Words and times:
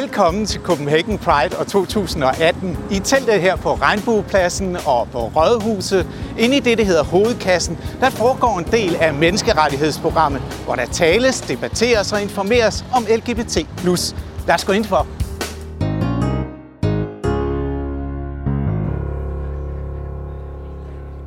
Velkommen 0.00 0.46
til 0.46 0.60
Copenhagen 0.60 1.18
Pride 1.18 1.58
og 1.58 1.66
2018. 1.66 2.78
I 2.90 2.98
teltet 2.98 3.40
her 3.40 3.56
på 3.56 3.74
Regnbuepladsen 3.74 4.76
og 4.76 5.08
på 5.12 5.18
Rådhuset, 5.18 6.06
inde 6.38 6.56
i 6.56 6.60
det, 6.60 6.78
der 6.78 6.84
hedder 6.84 7.04
Hovedkassen, 7.04 7.76
der 8.00 8.10
foregår 8.10 8.58
en 8.58 8.64
del 8.64 8.96
af 8.96 9.14
menneskerettighedsprogrammet, 9.14 10.40
hvor 10.64 10.74
der 10.74 10.86
tales, 10.86 11.40
debatteres 11.40 12.12
og 12.12 12.22
informeres 12.22 12.84
om 12.96 13.02
LGBT+. 13.16 13.56
Lad 14.46 14.54
os 14.54 14.64
gå 14.64 14.72
ind 14.72 14.84
for. 14.84 15.06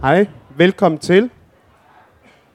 Hej, 0.01 0.27
velkommen 0.57 0.99
til. 0.99 1.29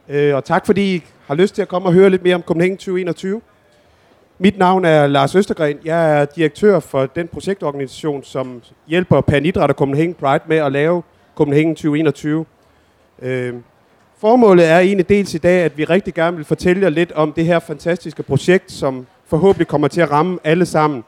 Øh, 0.08 0.34
og 0.34 0.44
tak 0.44 0.66
fordi 0.66 0.94
I 0.94 1.04
har 1.26 1.34
lyst 1.34 1.54
til 1.54 1.62
at 1.62 1.68
komme 1.68 1.88
og 1.88 1.92
høre 1.92 2.10
lidt 2.10 2.22
mere 2.22 2.34
om 2.34 2.42
Copenhagen 2.42 2.76
2021. 2.76 3.40
Mit 4.42 4.58
navn 4.58 4.84
er 4.84 5.06
Lars 5.06 5.34
Østergren. 5.34 5.78
Jeg 5.84 6.20
er 6.20 6.24
direktør 6.24 6.80
for 6.80 7.06
den 7.06 7.28
projektorganisation, 7.28 8.24
som 8.24 8.62
hjælper 8.86 9.20
Pan 9.20 9.46
Idræt 9.46 9.70
og 9.70 9.76
Copenhagen 9.76 10.14
Pride 10.14 10.44
med 10.46 10.56
at 10.56 10.72
lave 10.72 11.02
Copenhagen 11.34 11.74
2021. 11.74 12.44
Øh, 13.22 13.54
formålet 14.18 14.70
er 14.70 14.78
egentlig 14.78 15.08
dels 15.08 15.34
i 15.34 15.38
dag, 15.38 15.62
at 15.62 15.78
vi 15.78 15.84
rigtig 15.84 16.14
gerne 16.14 16.36
vil 16.36 16.44
fortælle 16.44 16.82
jer 16.82 16.88
lidt 16.88 17.12
om 17.12 17.32
det 17.32 17.44
her 17.44 17.58
fantastiske 17.58 18.22
projekt, 18.22 18.72
som 18.72 19.06
forhåbentlig 19.26 19.66
kommer 19.66 19.88
til 19.88 20.00
at 20.00 20.10
ramme 20.10 20.38
alle 20.44 20.66
sammen 20.66 21.04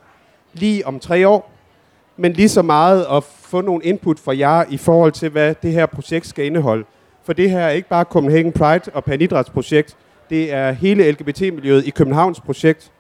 lige 0.53 0.87
om 0.87 1.01
tre 1.01 1.29
år. 1.29 1.53
Men 2.17 2.33
lige 2.33 2.49
så 2.49 2.63
meget 2.63 3.07
at 3.13 3.25
få 3.25 3.61
nogle 3.61 3.85
input 3.85 4.19
fra 4.19 4.37
jer 4.37 4.65
i 4.71 4.77
forhold 4.77 5.13
til, 5.13 5.29
hvad 5.29 5.55
det 5.63 5.73
her 5.73 5.87
projekt 5.87 6.27
skal 6.27 6.45
indeholde. 6.45 6.85
For 7.25 7.33
det 7.33 7.51
her 7.51 7.61
er 7.61 7.71
ikke 7.71 7.89
bare 7.89 8.05
Copenhagen 8.05 8.53
Pride 8.53 8.91
og 8.95 9.05
Pan 9.05 9.21
Idræts 9.21 9.51
projekt. 9.51 9.97
Det 10.31 10.53
er 10.53 10.73
hele 10.73 11.11
LGBT-miljøet 11.11 11.87
i 11.87 11.91
Københavns 11.91 12.41
projekt, 12.41 12.91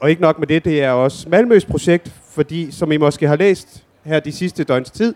og 0.00 0.10
ikke 0.10 0.22
nok 0.22 0.38
med 0.38 0.46
det, 0.46 0.64
det 0.64 0.82
er 0.82 0.90
også 0.90 1.28
Malmøs 1.28 1.64
projekt, 1.64 2.12
fordi 2.30 2.70
som 2.70 2.92
I 2.92 2.96
måske 2.96 3.28
har 3.28 3.36
læst 3.36 3.84
her 4.04 4.20
de 4.20 4.32
sidste 4.32 4.64
døgns 4.64 4.90
tid, 4.90 5.14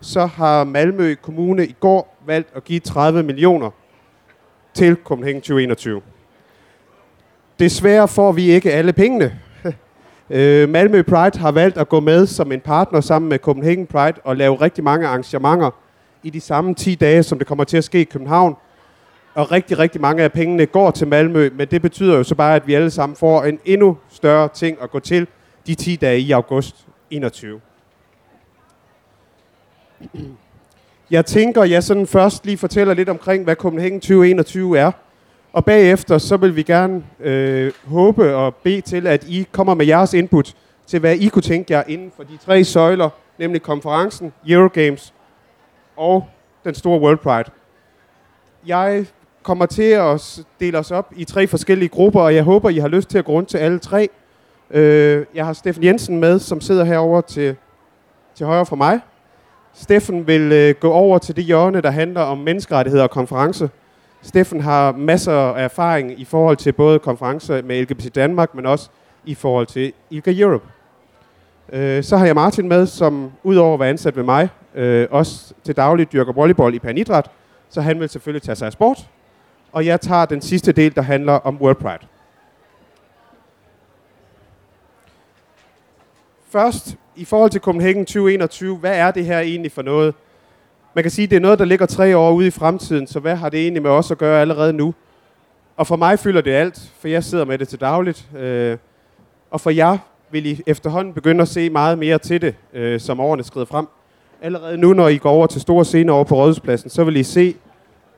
så 0.00 0.26
har 0.26 0.64
Malmø 0.64 1.14
Kommune 1.14 1.66
i 1.66 1.74
går 1.80 2.16
valgt 2.26 2.48
at 2.56 2.64
give 2.64 2.80
30 2.80 3.22
millioner 3.22 3.70
til 4.74 4.96
Copenhagen 5.04 5.40
2021. 5.40 6.00
Desværre 7.58 8.08
får 8.08 8.32
vi 8.32 8.50
ikke 8.50 8.72
alle 8.72 8.92
pengene. 8.92 9.38
Øh, 10.30 10.68
Malmø 10.68 11.02
Pride 11.02 11.38
har 11.38 11.50
valgt 11.50 11.78
at 11.78 11.88
gå 11.88 12.00
med 12.00 12.26
som 12.26 12.52
en 12.52 12.60
partner 12.60 13.00
sammen 13.00 13.28
med 13.28 13.38
Copenhagen 13.38 13.86
Pride 13.86 14.20
og 14.24 14.36
lave 14.36 14.54
rigtig 14.54 14.84
mange 14.84 15.06
arrangementer 15.06 15.70
i 16.22 16.30
de 16.30 16.40
samme 16.40 16.74
10 16.74 16.94
dage, 16.94 17.22
som 17.22 17.38
det 17.38 17.46
kommer 17.46 17.64
til 17.64 17.76
at 17.76 17.84
ske 17.84 18.00
i 18.00 18.04
København 18.04 18.56
og 19.34 19.52
rigtig, 19.52 19.78
rigtig 19.78 20.00
mange 20.00 20.22
af 20.22 20.32
pengene 20.32 20.66
går 20.66 20.90
til 20.90 21.08
Malmø, 21.08 21.50
men 21.54 21.68
det 21.68 21.82
betyder 21.82 22.16
jo 22.16 22.24
så 22.24 22.34
bare, 22.34 22.56
at 22.56 22.66
vi 22.66 22.74
alle 22.74 22.90
sammen 22.90 23.16
får 23.16 23.44
en 23.44 23.58
endnu 23.64 23.96
større 24.08 24.48
ting 24.48 24.78
at 24.82 24.90
gå 24.90 24.98
til 24.98 25.26
de 25.66 25.74
10 25.74 25.96
dage 25.96 26.20
i 26.20 26.30
august 26.30 26.86
21. 27.10 27.60
Jeg 31.10 31.26
tænker, 31.26 31.64
jeg 31.64 31.82
sådan 31.82 32.06
først 32.06 32.46
lige 32.46 32.58
fortæller 32.58 32.94
lidt 32.94 33.08
omkring, 33.08 33.44
hvad 33.44 33.54
Copenhagen 33.54 34.00
2021 34.00 34.78
er. 34.78 34.92
Og 35.52 35.64
bagefter, 35.64 36.18
så 36.18 36.36
vil 36.36 36.56
vi 36.56 36.62
gerne 36.62 37.04
øh, 37.20 37.72
håbe 37.84 38.36
og 38.36 38.54
bede 38.54 38.80
til, 38.80 39.06
at 39.06 39.24
I 39.24 39.46
kommer 39.52 39.74
med 39.74 39.86
jeres 39.86 40.14
input 40.14 40.54
til, 40.86 41.00
hvad 41.00 41.16
I 41.16 41.28
kunne 41.28 41.42
tænke 41.42 41.72
jer 41.72 41.82
inden 41.86 42.12
for 42.16 42.22
de 42.22 42.36
tre 42.44 42.64
søjler, 42.64 43.10
nemlig 43.38 43.62
konferencen, 43.62 44.32
Eurogames 44.48 45.14
og 45.96 46.26
den 46.64 46.74
store 46.74 47.00
World 47.00 47.18
Pride. 47.18 47.50
Jeg 48.66 49.06
kommer 49.42 49.66
til 49.66 49.82
at 49.82 50.44
dele 50.60 50.78
os 50.78 50.90
op 50.90 51.12
i 51.16 51.24
tre 51.24 51.46
forskellige 51.46 51.88
grupper, 51.88 52.20
og 52.20 52.34
jeg 52.34 52.42
håber, 52.42 52.68
I 52.68 52.78
har 52.78 52.88
lyst 52.88 53.08
til 53.08 53.18
at 53.18 53.24
gå 53.24 53.32
rundt 53.32 53.48
til 53.48 53.58
alle 53.58 53.78
tre. 53.78 54.08
Øh, 54.70 55.26
jeg 55.34 55.46
har 55.46 55.52
Steffen 55.52 55.84
Jensen 55.84 56.20
med, 56.20 56.38
som 56.38 56.60
sidder 56.60 56.84
herover 56.84 57.20
til, 57.20 57.56
til 58.34 58.46
højre 58.46 58.66
for 58.66 58.76
mig. 58.76 59.00
Steffen 59.74 60.26
vil 60.26 60.52
øh, 60.52 60.74
gå 60.80 60.90
over 60.90 61.18
til 61.18 61.36
det 61.36 61.44
hjørne, 61.44 61.80
der 61.80 61.90
handler 61.90 62.20
om 62.20 62.38
menneskerettigheder 62.38 63.04
og 63.04 63.10
konference. 63.10 63.70
Steffen 64.22 64.60
har 64.60 64.92
masser 64.92 65.32
af 65.32 65.64
erfaring 65.64 66.20
i 66.20 66.24
forhold 66.24 66.56
til 66.56 66.72
både 66.72 66.98
konferencer 66.98 67.62
med 67.62 67.82
LGBT 67.82 68.14
Danmark, 68.14 68.54
men 68.54 68.66
også 68.66 68.90
i 69.24 69.34
forhold 69.34 69.66
til 69.66 69.92
ILGA 70.10 70.32
Europe. 70.40 70.64
Øh, 71.72 72.04
så 72.04 72.16
har 72.16 72.26
jeg 72.26 72.34
Martin 72.34 72.68
med, 72.68 72.86
som 72.86 73.32
udover 73.42 73.74
at 73.74 73.80
være 73.80 73.88
ansat 73.88 74.16
ved 74.16 74.24
mig, 74.24 74.48
øh, 74.74 75.08
også 75.10 75.54
til 75.64 75.76
daglig 75.76 76.12
dyrker 76.12 76.32
volleyball 76.32 76.74
i 76.74 76.78
Panidræt, 76.78 77.30
så 77.70 77.80
han 77.80 78.00
vil 78.00 78.08
selvfølgelig 78.08 78.42
tage 78.42 78.56
sig 78.56 78.66
af 78.66 78.72
sport 78.72 79.08
og 79.72 79.86
jeg 79.86 80.00
tager 80.00 80.24
den 80.24 80.40
sidste 80.42 80.72
del, 80.72 80.94
der 80.94 81.02
handler 81.02 81.32
om 81.32 81.56
World 81.56 81.76
Pride. 81.76 82.06
Først, 86.50 86.96
i 87.16 87.24
forhold 87.24 87.50
til 87.50 87.60
Copenhagen 87.60 88.04
2021, 88.04 88.76
hvad 88.76 88.96
er 88.96 89.10
det 89.10 89.24
her 89.24 89.38
egentlig 89.38 89.72
for 89.72 89.82
noget? 89.82 90.14
Man 90.94 91.04
kan 91.04 91.10
sige, 91.10 91.24
at 91.24 91.30
det 91.30 91.36
er 91.36 91.40
noget, 91.40 91.58
der 91.58 91.64
ligger 91.64 91.86
tre 91.86 92.16
år 92.16 92.32
ude 92.32 92.46
i 92.46 92.50
fremtiden, 92.50 93.06
så 93.06 93.20
hvad 93.20 93.36
har 93.36 93.48
det 93.48 93.60
egentlig 93.60 93.82
med 93.82 93.90
os 93.90 94.10
at 94.10 94.18
gøre 94.18 94.40
allerede 94.40 94.72
nu? 94.72 94.94
Og 95.76 95.86
for 95.86 95.96
mig 95.96 96.18
fylder 96.18 96.40
det 96.40 96.50
alt, 96.50 96.92
for 96.98 97.08
jeg 97.08 97.24
sidder 97.24 97.44
med 97.44 97.58
det 97.58 97.68
til 97.68 97.80
dagligt. 97.80 98.28
Øh, 98.36 98.78
og 99.50 99.60
for 99.60 99.70
jer 99.70 99.98
vil 100.30 100.46
I 100.46 100.60
efterhånden 100.66 101.14
begynde 101.14 101.42
at 101.42 101.48
se 101.48 101.70
meget 101.70 101.98
mere 101.98 102.18
til 102.18 102.42
det, 102.42 102.54
øh, 102.72 103.00
som 103.00 103.20
årene 103.20 103.44
skrider 103.44 103.66
frem. 103.66 103.86
Allerede 104.42 104.76
nu, 104.76 104.92
når 104.92 105.08
I 105.08 105.16
går 105.16 105.30
over 105.30 105.46
til 105.46 105.60
store 105.60 105.84
scener 105.84 106.12
over 106.12 106.24
på 106.24 106.34
Rådhuspladsen, 106.34 106.90
så 106.90 107.04
vil 107.04 107.16
I 107.16 107.22
se, 107.22 107.54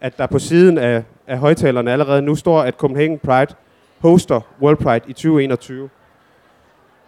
at 0.04 0.19
der 0.19 0.26
på 0.26 0.38
siden 0.38 0.78
af 0.78 1.03
af 1.26 1.38
højtalerne 1.38 1.92
allerede 1.92 2.22
nu 2.22 2.34
står, 2.34 2.60
at 2.62 2.75
Copenhagen 2.75 3.19
Pride 3.19 3.54
hoster 3.98 4.41
World 4.62 4.76
Pride 4.76 5.04
i 5.09 5.12
2021. 5.12 5.88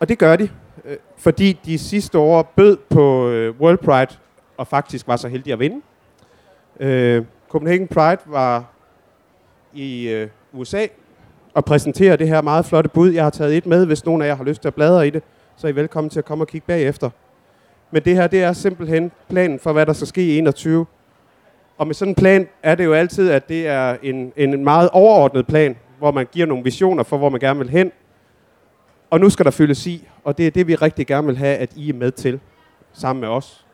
Og 0.01 0.09
det 0.09 0.19
gør 0.19 0.37
de, 0.37 0.49
øh, 0.84 0.97
fordi 1.17 1.59
de 1.65 1.79
sidste 1.79 2.19
år 2.19 2.53
bød 2.57 2.77
på 2.91 3.29
øh, 3.29 3.61
World 3.61 3.79
Pride, 3.79 4.19
og 4.57 4.67
faktisk 4.67 5.09
var 5.09 5.17
så 5.17 5.29
heldige 5.29 5.53
at 5.53 5.59
vinde. 5.59 5.81
Øh, 6.81 7.25
Copenhagen 7.49 7.89
Pride 7.89 8.21
var 8.27 8.65
i 9.73 10.09
øh, 10.09 10.28
USA 10.53 10.87
og 11.55 11.65
præsenterer 11.65 12.17
det 12.17 12.28
her 12.28 12.43
meget 12.43 12.65
flotte 12.65 12.91
bud. 12.91 13.11
Jeg 13.11 13.23
har 13.23 13.31
taget 13.31 13.57
et 13.57 13.67
med, 13.67 13.87
hvis 13.87 14.05
nogen 14.05 14.23
af 14.23 14.27
jer 14.27 14.37
har 14.37 14.45
lyst 14.45 14.61
til 14.61 14.69
at 14.69 14.75
bladre 14.75 15.07
i 15.07 15.11
det, 15.11 15.23
så 15.57 15.67
er 15.67 15.71
I 15.71 15.77
velkommen 15.77 16.11
til 16.11 16.19
at 16.19 16.25
komme 16.25 16.45
og 16.45 16.49
kigge 16.49 16.67
bagefter. 16.67 17.11
Men 17.91 18.03
det 18.03 18.15
her, 18.15 18.27
det 18.27 18.43
er 18.43 18.53
simpelthen 18.53 19.13
planen 19.28 19.59
for, 19.59 19.73
hvad 19.73 19.87
der 19.87 19.93
skal 19.93 20.07
ske 20.07 20.23
i 20.27 20.39
21. 20.39 20.87
Og 21.79 21.87
med 21.87 21.95
sådan 21.95 22.11
en 22.11 22.15
plan 22.15 22.49
er 22.63 22.75
det 22.75 22.85
jo 22.85 22.93
altid, 22.93 23.31
at 23.31 23.49
det 23.49 23.67
er 23.67 23.97
en, 24.03 24.33
en 24.37 24.65
meget 24.65 24.91
overordnet 24.93 25.47
plan, 25.47 25.77
hvor 25.99 26.11
man 26.11 26.27
giver 26.33 26.47
nogle 26.47 26.65
visioner 26.65 27.03
for, 27.03 27.19
hvor 27.19 27.29
man 27.29 27.41
gerne 27.41 27.59
vil 27.59 27.71
hen. 27.71 27.93
Og 29.11 29.21
nu 29.21 29.31
skal 29.31 29.45
der 29.45 29.51
fyldes 29.51 29.87
i, 29.87 30.09
og 30.25 30.39
det 30.39 30.47
er 30.47 30.51
det, 30.51 30.67
vi 30.67 30.75
rigtig 30.75 31.07
gerne 31.07 31.27
vil 31.27 31.37
have, 31.37 31.57
at 31.57 31.71
I 31.77 31.89
er 31.89 31.95
med 31.95 32.11
til, 32.11 32.41
sammen 32.93 33.21
med 33.21 33.29
os. 33.29 33.67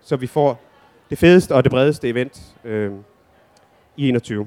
Så 0.00 0.16
vi 0.16 0.26
får 0.26 0.60
det 1.10 1.18
fedeste 1.18 1.54
og 1.54 1.64
det 1.64 1.70
bredeste 1.70 2.08
event 2.08 2.40
øh, 2.64 2.92
i 3.96 4.08
21. 4.08 4.46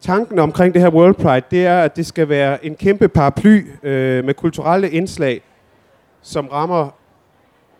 Tanken 0.00 0.38
omkring 0.38 0.74
det 0.74 0.82
her 0.82 0.90
World 0.90 1.14
Pride, 1.14 1.46
det 1.50 1.66
er, 1.66 1.80
at 1.80 1.96
det 1.96 2.06
skal 2.06 2.28
være 2.28 2.66
en 2.66 2.76
kæmpe 2.76 3.08
paraply 3.08 3.66
øh, 3.82 4.24
med 4.24 4.34
kulturelle 4.34 4.90
indslag, 4.90 5.42
som 6.22 6.48
rammer 6.48 6.90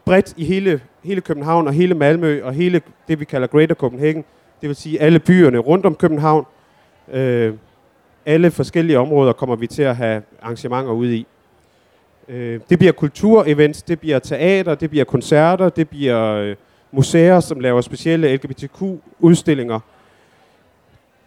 bredt 0.04 0.34
i 0.36 0.44
hele, 0.44 0.80
hele 1.04 1.20
København 1.20 1.66
og 1.66 1.72
hele 1.72 1.94
Malmø 1.94 2.44
og 2.44 2.52
hele 2.52 2.80
det, 3.08 3.20
vi 3.20 3.24
kalder 3.24 3.46
Greater 3.46 3.74
Copenhagen. 3.74 4.24
Det 4.60 4.68
vil 4.68 4.76
sige 4.76 5.00
alle 5.00 5.18
byerne 5.18 5.58
rundt 5.58 5.86
om 5.86 5.94
København. 5.94 6.46
Øh, 7.12 7.54
alle 8.26 8.50
forskellige 8.50 8.98
områder 8.98 9.32
kommer 9.32 9.56
vi 9.56 9.66
til 9.66 9.82
at 9.82 9.96
have 9.96 10.22
arrangementer 10.42 10.92
ude 10.92 11.16
i. 11.16 11.26
Øh, 12.28 12.60
det 12.70 12.78
bliver 12.78 12.92
kulturevents, 12.92 13.82
det 13.82 14.00
bliver 14.00 14.18
teater, 14.18 14.74
det 14.74 14.90
bliver 14.90 15.04
koncerter, 15.04 15.68
det 15.68 15.88
bliver 15.88 16.34
øh, 16.34 16.56
museer, 16.92 17.40
som 17.40 17.60
laver 17.60 17.80
specielle 17.80 18.36
LGBTQ-udstillinger. 18.36 19.80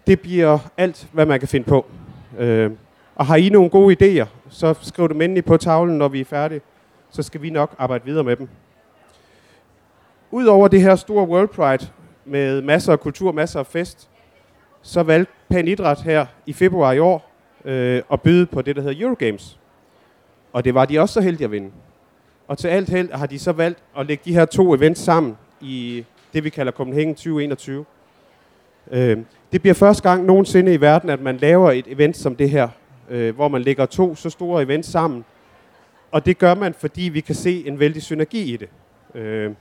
Det 0.07 0.19
bliver 0.19 0.59
alt, 0.77 1.07
hvad 1.11 1.25
man 1.25 1.39
kan 1.39 1.47
finde 1.47 1.65
på. 1.65 1.85
Øh, 2.39 2.71
og 3.15 3.25
har 3.25 3.35
I 3.35 3.49
nogle 3.49 3.69
gode 3.69 3.95
idéer, 4.01 4.25
så 4.49 4.73
skriv 4.81 5.09
dem 5.09 5.21
endelig 5.21 5.45
på 5.45 5.57
tavlen, 5.57 5.97
når 5.97 6.07
vi 6.07 6.21
er 6.21 6.25
færdige. 6.25 6.61
Så 7.11 7.23
skal 7.23 7.41
vi 7.41 7.49
nok 7.49 7.75
arbejde 7.77 8.05
videre 8.05 8.23
med 8.23 8.35
dem. 8.35 8.47
Udover 10.31 10.67
det 10.67 10.81
her 10.81 10.95
store 10.95 11.27
World 11.27 11.47
Pride 11.47 11.87
med 12.25 12.61
masser 12.61 12.91
af 12.91 12.99
kultur, 12.99 13.31
masser 13.31 13.59
af 13.59 13.65
fest, 13.67 14.09
så 14.81 15.03
valgte 15.03 15.33
Pan 15.49 15.67
Idræt 15.67 16.01
her 16.01 16.25
i 16.45 16.53
februar 16.53 16.91
i 16.91 16.99
år 16.99 17.31
øh, 17.65 18.01
at 18.11 18.21
byde 18.21 18.45
på 18.45 18.61
det, 18.61 18.75
der 18.75 18.81
hedder 18.81 19.05
Eurogames. 19.05 19.59
Og 20.53 20.63
det 20.65 20.73
var 20.73 20.85
de 20.85 20.99
også 20.99 21.13
så 21.13 21.21
heldige 21.21 21.45
at 21.45 21.51
vinde. 21.51 21.71
Og 22.47 22.57
til 22.57 22.67
alt 22.67 22.89
held 22.89 23.11
har 23.11 23.25
de 23.25 23.39
så 23.39 23.51
valgt 23.51 23.79
at 23.97 24.05
lægge 24.05 24.23
de 24.25 24.33
her 24.33 24.45
to 24.45 24.75
events 24.75 25.01
sammen 25.01 25.37
i 25.61 26.05
det, 26.33 26.43
vi 26.43 26.49
kalder 26.49 26.71
Copenhagen 26.71 27.15
2021. 27.15 27.85
Øh, 28.91 29.17
det 29.51 29.61
bliver 29.61 29.73
første 29.73 30.09
gang 30.09 30.25
nogensinde 30.25 30.73
i 30.73 30.81
verden, 30.81 31.09
at 31.09 31.21
man 31.21 31.37
laver 31.37 31.71
et 31.71 31.85
event 31.87 32.17
som 32.17 32.35
det 32.35 32.49
her, 32.49 32.69
øh, 33.09 33.35
hvor 33.35 33.47
man 33.47 33.61
lægger 33.61 33.85
to 33.85 34.15
så 34.15 34.29
store 34.29 34.63
events 34.63 34.89
sammen. 34.89 35.25
Og 36.11 36.25
det 36.25 36.37
gør 36.37 36.55
man, 36.55 36.73
fordi 36.73 37.01
vi 37.01 37.19
kan 37.21 37.35
se 37.35 37.67
en 37.67 37.79
vældig 37.79 38.01
synergi 38.01 38.53
i 38.53 38.57
det. 38.57 38.69
Øh, 39.15 39.51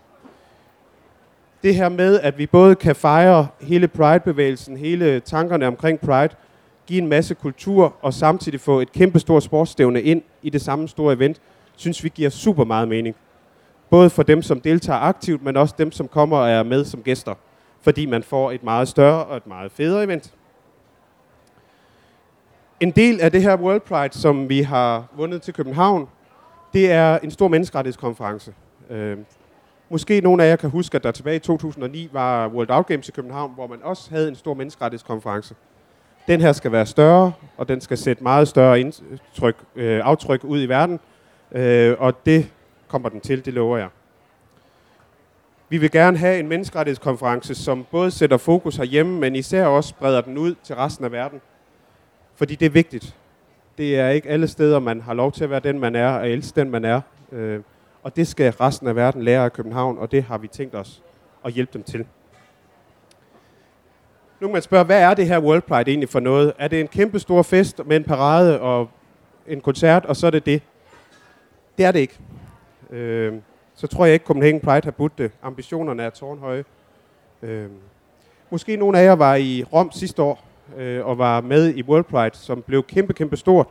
det 1.63 1.75
her 1.75 1.89
med, 1.89 2.21
at 2.21 2.39
vi 2.39 2.47
både 2.47 2.75
kan 2.75 2.97
fejre 2.97 3.49
hele 3.61 3.89
Pride-bevægelsen, 3.89 4.77
hele 4.77 5.21
tankerne 5.21 5.67
omkring 5.67 6.01
Pride, 6.01 6.35
give 6.87 7.03
en 7.03 7.09
masse 7.09 7.35
kultur 7.35 7.95
og 8.03 8.15
samtidig 8.15 8.61
få 8.61 8.81
et 8.81 8.93
kæmpe 8.93 9.19
stort 9.19 9.43
sportsstævne 9.43 10.03
ind 10.03 10.23
i 10.43 10.51
det 10.51 10.61
samme 10.61 10.89
store 10.89 11.15
event, 11.15 11.41
synes 11.77 12.05
vi 12.05 12.09
giver 12.15 12.31
super 12.31 12.65
meget 12.65 12.89
mening. 12.89 13.17
Både 13.91 14.11
for 14.11 14.23
dem, 14.23 14.43
som 14.43 14.61
deltager 14.61 14.99
aktivt, 14.99 15.43
men 15.43 15.57
også 15.57 15.75
dem, 15.79 15.93
som 15.93 16.09
kommer 16.09 16.37
og 16.37 16.51
er 16.51 16.63
med 16.63 16.85
som 16.85 17.03
gæster. 17.03 17.35
Fordi 17.83 18.07
man 18.07 18.23
får 18.23 18.53
et 18.53 18.63
meget 18.63 18.89
større 18.89 19.25
og 19.25 19.37
et 19.37 19.47
meget 19.47 19.73
federe 19.73 20.05
event. 20.05 20.35
En 22.81 22.91
del 22.91 23.21
af 23.21 23.33
det 23.33 23.43
her 23.43 23.57
World 23.57 23.81
Pride, 23.81 24.19
som 24.19 24.49
vi 24.49 24.63
har 24.63 25.05
vundet 25.17 25.43
til 25.43 25.55
København, 25.55 26.09
det 26.73 26.93
er 26.93 27.19
en 27.19 27.31
stor 27.31 27.49
menneskerettighedskonference. 27.49 28.53
Øh, 28.91 29.19
Måske 29.93 30.21
nogle 30.21 30.45
af 30.45 30.51
jer 30.51 30.57
kan 30.57 30.71
huske, 30.71 30.97
at 30.97 31.03
der 31.03 31.11
tilbage 31.11 31.37
i 31.37 31.39
2009 31.39 32.09
var 32.13 32.49
World 32.49 32.71
Out 32.71 32.87
Games 32.87 33.09
i 33.09 33.13
København, 33.13 33.55
hvor 33.55 33.67
man 33.67 33.79
også 33.83 34.11
havde 34.11 34.29
en 34.29 34.35
stor 34.35 34.55
menneskerettighedskonference. 34.55 35.55
Den 36.29 36.41
her 36.41 36.53
skal 36.53 36.73
være 36.73 36.87
større, 36.87 37.33
og 37.57 37.69
den 37.69 37.81
skal 37.81 37.99
sætte 37.99 38.23
meget 38.23 38.49
større 38.49 38.81
indtryk, 38.81 39.57
øh, 39.77 40.01
aftryk 40.05 40.45
ud 40.45 40.63
i 40.63 40.67
verden. 40.67 41.01
Øh, 41.53 41.97
og 41.99 42.27
det 42.27 42.51
kommer 42.89 43.09
den 43.09 43.21
til, 43.21 43.45
det 43.45 43.55
lover 43.55 43.79
jeg. 43.79 43.89
Vi 45.69 45.79
vil 45.79 45.91
gerne 45.91 46.19
have 46.19 46.39
en 46.41 46.49
menneskerettighedskonference, 46.49 47.55
som 47.55 47.87
både 47.91 48.11
sætter 48.11 48.37
fokus 48.37 48.77
herhjemme, 48.77 49.21
men 49.21 49.37
især 49.37 49.67
også 49.67 49.95
breder 49.95 50.21
den 50.21 50.39
ud 50.39 50.55
til 50.63 50.77
resten 50.77 51.05
af 51.05 51.13
verden. 51.13 51.41
Fordi 52.35 52.55
det 52.55 52.67
er 52.67 52.71
vigtigt. 52.71 53.17
Det 53.79 53.99
er 53.99 54.09
ikke 54.09 54.29
alle 54.29 54.49
steder, 54.49 54.79
man 54.79 55.01
har 55.01 55.15
lov 55.15 55.33
til 55.33 55.45
at 55.45 55.51
være 55.51 55.61
den, 55.61 55.79
man 55.79 55.97
er, 55.97 56.09
og 56.09 56.31
elske 56.31 56.61
den, 56.61 56.71
man 56.71 56.85
er. 56.85 57.01
Øh, 57.33 57.61
og 58.03 58.17
det 58.17 58.29
skal 58.29 58.53
resten 58.53 58.89
af 58.89 58.97
verden 58.97 59.23
lære 59.23 59.45
af 59.45 59.53
København, 59.53 59.99
og 59.99 60.13
det 60.13 60.23
har 60.23 60.39
vi 60.39 60.49
tænkt 60.49 60.75
os 60.75 61.03
at 61.45 61.53
hjælpe 61.53 61.73
dem 61.73 61.83
til. 61.83 62.07
Nu 64.41 64.47
kan 64.47 64.53
man 64.53 64.63
spørge, 64.63 64.85
hvad 64.85 65.03
er 65.03 65.15
det 65.15 65.27
her 65.27 65.41
World 65.41 65.63
Pride 65.63 65.91
egentlig 65.91 66.09
for 66.09 66.21
noget? 66.21 66.53
Er 66.59 66.69
det 66.69 66.81
en 66.81 66.89
kæmpe 66.89 67.19
stor 67.19 67.43
fest 67.43 67.81
med 67.87 67.97
en 67.97 68.05
parade 68.05 68.61
og 68.61 68.91
en 69.47 69.61
koncert, 69.61 70.05
og 70.05 70.17
så 70.17 70.27
er 70.27 70.31
det 70.31 70.47
det? 70.47 70.63
Det 71.79 71.85
er 71.85 71.93
det 71.93 72.01
ikke. 72.01 72.19
Øh, 72.91 73.35
så 73.75 73.87
tror 73.87 74.05
jeg 74.05 74.13
ikke, 74.15 74.27
Copenhagen 74.27 74.61
Pride 74.61 74.85
har 74.85 74.91
budt 74.91 75.19
det. 75.19 75.33
Ambitionerne 75.43 76.03
er 76.03 76.11
tårnhøje. 76.11 76.65
Øh, 77.43 77.69
måske 78.51 78.77
nogle 78.77 78.99
af 78.99 79.05
jer 79.05 79.13
var 79.13 79.35
i 79.35 79.65
Rom 79.73 79.93
sidste 79.93 80.23
år, 80.23 80.45
øh, 80.77 81.07
og 81.07 81.19
var 81.19 81.41
med 81.41 81.75
i 81.75 81.83
World 81.83 82.05
Pride, 82.05 82.37
som 82.37 82.63
blev 82.63 82.83
kæmpe, 82.83 83.13
kæmpe 83.13 83.37
stort. 83.37 83.67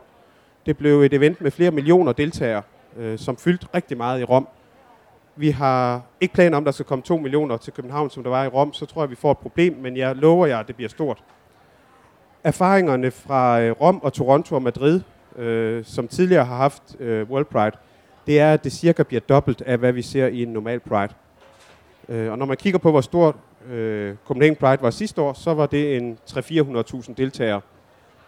Det 0.66 0.76
blev 0.76 1.02
et 1.02 1.12
event 1.12 1.40
med 1.40 1.50
flere 1.50 1.70
millioner 1.70 2.12
deltagere, 2.12 2.62
øh, 2.96 3.18
som 3.18 3.36
fyldte 3.36 3.66
rigtig 3.74 3.96
meget 3.96 4.20
i 4.20 4.24
Rom. 4.24 4.48
Vi 5.36 5.50
har 5.50 6.02
ikke 6.20 6.34
planer 6.34 6.56
om, 6.56 6.62
at 6.62 6.66
der 6.66 6.72
skal 6.72 6.86
komme 6.86 7.02
2 7.02 7.16
millioner 7.16 7.56
til 7.56 7.72
København, 7.72 8.10
som 8.10 8.22
der 8.22 8.30
var 8.30 8.44
i 8.44 8.48
Rom. 8.48 8.72
Så 8.72 8.86
tror 8.86 9.02
jeg, 9.02 9.10
vi 9.10 9.14
får 9.14 9.30
et 9.30 9.38
problem, 9.38 9.76
men 9.80 9.96
jeg 9.96 10.16
lover 10.16 10.46
jer, 10.46 10.58
at 10.58 10.66
det 10.66 10.76
bliver 10.76 10.88
stort. 10.88 11.24
Erfaringerne 12.44 13.10
fra 13.10 13.60
øh, 13.60 13.70
Rom 13.80 14.02
og 14.02 14.12
Toronto 14.12 14.54
og 14.54 14.62
Madrid, 14.62 15.00
øh, 15.36 15.84
som 15.84 16.08
tidligere 16.08 16.44
har 16.44 16.56
haft 16.56 16.82
øh, 17.00 17.30
World 17.30 17.44
Pride, 17.44 17.76
det 18.26 18.40
er, 18.40 18.52
at 18.52 18.64
det 18.64 18.72
cirka 18.72 19.02
bliver 19.02 19.20
dobbelt 19.20 19.62
af, 19.62 19.78
hvad 19.78 19.92
vi 19.92 20.02
ser 20.02 20.26
i 20.26 20.42
en 20.42 20.48
normal 20.48 20.80
Pride. 20.80 21.14
Øh, 22.08 22.32
og 22.32 22.38
når 22.38 22.46
man 22.46 22.56
kigger 22.56 22.78
på, 22.78 22.90
hvor 22.90 23.00
stort 23.00 23.36
øh, 23.70 24.14
Copenhagen 24.26 24.56
Pride 24.56 24.82
var 24.82 24.90
sidste 24.90 25.22
år, 25.22 25.32
så 25.32 25.54
var 25.54 25.66
det 25.66 25.96
en 25.96 26.18
300-400.000 26.30 27.14
deltagere. 27.14 27.60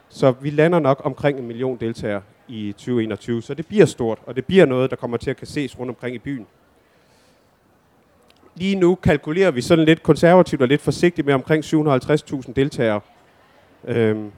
Så 0.08 0.30
vi 0.30 0.50
lander 0.50 0.78
nok 0.78 1.00
omkring 1.04 1.38
en 1.38 1.46
million 1.46 1.76
deltagere 1.76 2.22
i 2.52 2.72
2021. 2.72 3.42
Så 3.42 3.54
det 3.54 3.66
bliver 3.66 3.86
stort, 3.86 4.18
og 4.26 4.36
det 4.36 4.44
bliver 4.44 4.66
noget, 4.66 4.90
der 4.90 4.96
kommer 4.96 5.16
til 5.16 5.30
at 5.30 5.36
kan 5.36 5.46
ses 5.46 5.78
rundt 5.78 5.90
omkring 5.90 6.14
i 6.14 6.18
byen. 6.18 6.46
Lige 8.54 8.76
nu 8.76 8.94
kalkulerer 8.94 9.50
vi 9.50 9.60
sådan 9.60 9.84
lidt 9.84 10.02
konservativt 10.02 10.62
og 10.62 10.68
lidt 10.68 10.80
forsigtigt 10.80 11.26
med 11.26 11.34
omkring 11.34 11.64
750.000 11.64 12.52
deltagere. 12.52 13.00
Øhm, 13.84 14.30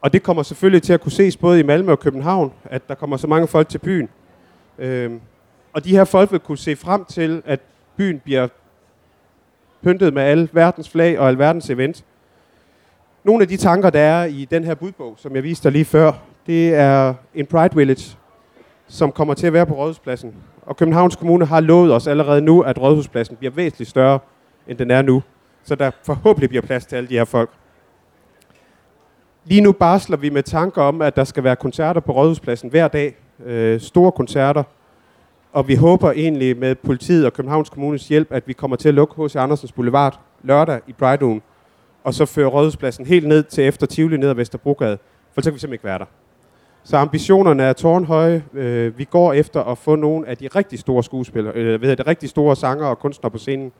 og 0.00 0.12
det 0.12 0.22
kommer 0.22 0.42
selvfølgelig 0.42 0.82
til 0.82 0.92
at 0.92 1.00
kunne 1.00 1.12
ses 1.12 1.36
både 1.36 1.60
i 1.60 1.62
Malmø 1.62 1.92
og 1.92 2.00
København, 2.00 2.52
at 2.64 2.88
der 2.88 2.94
kommer 2.94 3.16
så 3.16 3.26
mange 3.26 3.48
folk 3.48 3.68
til 3.68 3.78
byen. 3.78 4.08
Øhm, 4.78 5.20
og 5.72 5.84
de 5.84 5.90
her 5.90 6.04
folk 6.04 6.32
vil 6.32 6.40
kunne 6.40 6.58
se 6.58 6.76
frem 6.76 7.04
til, 7.04 7.42
at 7.46 7.60
byen 7.96 8.20
bliver 8.20 8.48
pyntet 9.82 10.14
med 10.14 10.22
alle 10.22 10.48
verdens 10.52 10.88
flag 10.88 11.18
og 11.18 11.28
alverdens 11.28 11.70
event. 11.70 12.04
Nogle 13.24 13.42
af 13.42 13.48
de 13.48 13.56
tanker, 13.56 13.90
der 13.90 14.00
er 14.00 14.24
i 14.24 14.44
den 14.50 14.64
her 14.64 14.74
budbog, 14.74 15.14
som 15.18 15.34
jeg 15.34 15.42
viste 15.42 15.64
dig 15.64 15.72
lige 15.72 15.84
før, 15.84 16.12
det 16.46 16.74
er 16.74 17.14
en 17.34 17.46
Pride 17.46 17.76
Village, 17.76 18.16
som 18.88 19.12
kommer 19.12 19.34
til 19.34 19.46
at 19.46 19.52
være 19.52 19.66
på 19.66 19.74
Rådhuspladsen. 19.74 20.34
Og 20.62 20.76
Københavns 20.76 21.16
Kommune 21.16 21.46
har 21.46 21.60
lovet 21.60 21.94
os 21.94 22.06
allerede 22.06 22.40
nu, 22.40 22.60
at 22.60 22.80
Rådhuspladsen 22.80 23.36
bliver 23.36 23.52
væsentligt 23.52 23.90
større, 23.90 24.18
end 24.68 24.78
den 24.78 24.90
er 24.90 25.02
nu. 25.02 25.22
Så 25.64 25.74
der 25.74 25.90
forhåbentlig 26.06 26.48
bliver 26.48 26.62
plads 26.62 26.86
til 26.86 26.96
alle 26.96 27.08
de 27.08 27.14
her 27.14 27.24
folk. 27.24 27.50
Lige 29.44 29.60
nu 29.60 29.72
barsler 29.72 30.16
vi 30.16 30.30
med 30.30 30.42
tanker 30.42 30.82
om, 30.82 31.02
at 31.02 31.16
der 31.16 31.24
skal 31.24 31.44
være 31.44 31.56
koncerter 31.56 32.00
på 32.00 32.12
Rådhuspladsen 32.12 32.70
hver 32.70 32.88
dag. 32.88 33.16
Øh, 33.46 33.80
store 33.80 34.12
koncerter. 34.12 34.62
Og 35.52 35.68
vi 35.68 35.74
håber 35.74 36.12
egentlig 36.12 36.56
med 36.58 36.74
politiet 36.74 37.26
og 37.26 37.32
Københavns 37.32 37.70
Kommunes 37.70 38.08
hjælp, 38.08 38.32
at 38.32 38.48
vi 38.48 38.52
kommer 38.52 38.76
til 38.76 38.88
at 38.88 38.94
lukke 38.94 39.24
H.C. 39.24 39.36
Andersens 39.36 39.72
Boulevard 39.72 40.20
lørdag 40.42 40.80
i 40.86 40.92
Brighton, 40.92 41.42
og 42.04 42.14
så 42.14 42.26
føre 42.26 42.46
Rådhuspladsen 42.46 43.06
helt 43.06 43.28
ned 43.28 43.42
til 43.42 43.64
efter 43.66 43.86
Tivoli 43.86 44.16
ned 44.16 44.28
ad 44.28 44.34
Vesterbrogade, 44.34 44.98
for 45.34 45.40
så 45.40 45.50
kan 45.50 45.54
vi 45.54 45.58
simpelthen 45.58 45.72
ikke 45.74 45.84
være 45.84 45.98
der. 45.98 46.04
Så 46.82 46.96
ambitionerne 46.96 47.62
er 47.62 47.72
tårnhøje. 47.72 48.44
Øh, 48.54 48.98
vi 48.98 49.04
går 49.04 49.32
efter 49.32 49.62
at 49.62 49.78
få 49.78 49.96
nogle 49.96 50.28
af 50.28 50.36
de 50.36 50.48
rigtig 50.48 50.78
store 50.78 51.04
skuespillere, 51.04 51.54
øh, 51.54 51.82
ved 51.82 51.96
de 51.96 52.02
rigtig 52.02 52.28
store 52.28 52.56
sanger 52.56 52.86
og 52.86 52.98
kunstnere 52.98 53.30
på 53.30 53.38
scenen. 53.38 53.72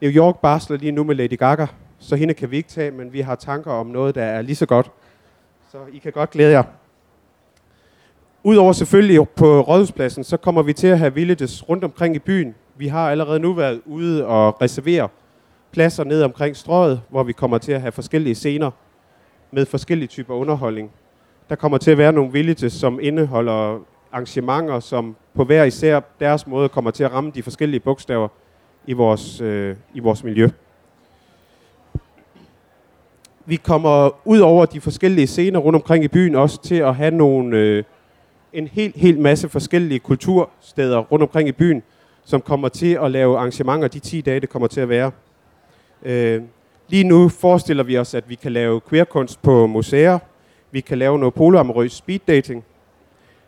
New 0.00 0.10
York 0.10 0.38
barsler 0.38 0.76
lige 0.76 0.92
nu 0.92 1.04
med 1.04 1.14
Lady 1.14 1.38
Gaga, 1.38 1.66
så 1.98 2.16
hende 2.16 2.34
kan 2.34 2.50
vi 2.50 2.56
ikke 2.56 2.68
tage, 2.68 2.90
men 2.90 3.12
vi 3.12 3.20
har 3.20 3.34
tanker 3.34 3.70
om 3.70 3.86
noget, 3.86 4.14
der 4.14 4.22
er 4.22 4.42
lige 4.42 4.56
så 4.56 4.66
godt. 4.66 4.90
Så 5.72 5.78
I 5.92 5.98
kan 5.98 6.12
godt 6.12 6.30
glæde 6.30 6.50
jer. 6.50 6.62
Udover 8.44 8.72
selvfølgelig 8.72 9.28
på 9.28 9.60
Rådhuspladsen, 9.60 10.24
så 10.24 10.36
kommer 10.36 10.62
vi 10.62 10.72
til 10.72 10.86
at 10.86 10.98
have 10.98 11.14
villages 11.14 11.68
rundt 11.68 11.84
omkring 11.84 12.16
i 12.16 12.18
byen. 12.18 12.54
Vi 12.76 12.88
har 12.88 13.10
allerede 13.10 13.38
nu 13.38 13.52
været 13.52 13.80
ude 13.86 14.26
og 14.26 14.62
reservere 14.62 15.08
pladser 15.72 16.04
ned 16.04 16.22
omkring 16.22 16.56
strøget, 16.56 17.00
hvor 17.08 17.22
vi 17.22 17.32
kommer 17.32 17.58
til 17.58 17.72
at 17.72 17.80
have 17.80 17.92
forskellige 17.92 18.34
scener 18.34 18.70
med 19.50 19.66
forskellige 19.66 20.08
typer 20.08 20.34
underholdning. 20.34 20.90
Der 21.48 21.54
kommer 21.56 21.78
til 21.78 21.90
at 21.90 21.98
være 21.98 22.12
nogle 22.12 22.32
villages, 22.32 22.72
som 22.72 22.98
indeholder 23.02 23.78
arrangementer, 24.12 24.80
som 24.80 25.16
på 25.34 25.44
hver 25.44 25.64
især 25.64 26.00
deres 26.20 26.46
måde 26.46 26.68
kommer 26.68 26.90
til 26.90 27.04
at 27.04 27.12
ramme 27.12 27.30
de 27.34 27.42
forskellige 27.42 27.80
bogstaver 27.80 28.28
i 28.86 28.92
vores, 28.92 29.40
øh, 29.40 29.76
i 29.94 30.00
vores 30.00 30.24
miljø. 30.24 30.48
Vi 33.46 33.56
kommer 33.56 34.10
ud 34.28 34.38
over 34.38 34.66
de 34.66 34.80
forskellige 34.80 35.26
scener 35.26 35.58
rundt 35.58 35.76
omkring 35.76 36.04
i 36.04 36.08
byen 36.08 36.34
også 36.34 36.62
til 36.62 36.74
at 36.74 36.94
have 36.94 37.10
nogle, 37.10 37.56
øh, 37.56 37.84
en 38.52 38.66
helt, 38.66 38.96
helt 38.96 39.18
masse 39.18 39.48
forskellige 39.48 39.98
kultursteder 39.98 40.98
rundt 40.98 41.22
omkring 41.22 41.48
i 41.48 41.52
byen, 41.52 41.82
som 42.24 42.40
kommer 42.40 42.68
til 42.68 42.98
at 43.02 43.10
lave 43.10 43.38
arrangementer 43.38 43.88
de 43.88 43.98
10 43.98 44.20
dage, 44.20 44.40
det 44.40 44.48
kommer 44.48 44.68
til 44.68 44.80
at 44.80 44.88
være. 44.88 45.10
Øh, 46.02 46.42
lige 46.88 47.04
nu 47.04 47.28
forestiller 47.28 47.84
vi 47.84 47.98
os, 47.98 48.14
at 48.14 48.28
vi 48.28 48.34
kan 48.34 48.52
lave 48.52 48.80
queerkunst 48.90 49.42
på 49.42 49.66
museer. 49.66 50.18
Vi 50.72 50.80
kan 50.80 50.98
lave 50.98 51.18
noget 51.18 51.34
polyamorøs 51.34 51.92
speed 51.92 52.18
dating. 52.28 52.64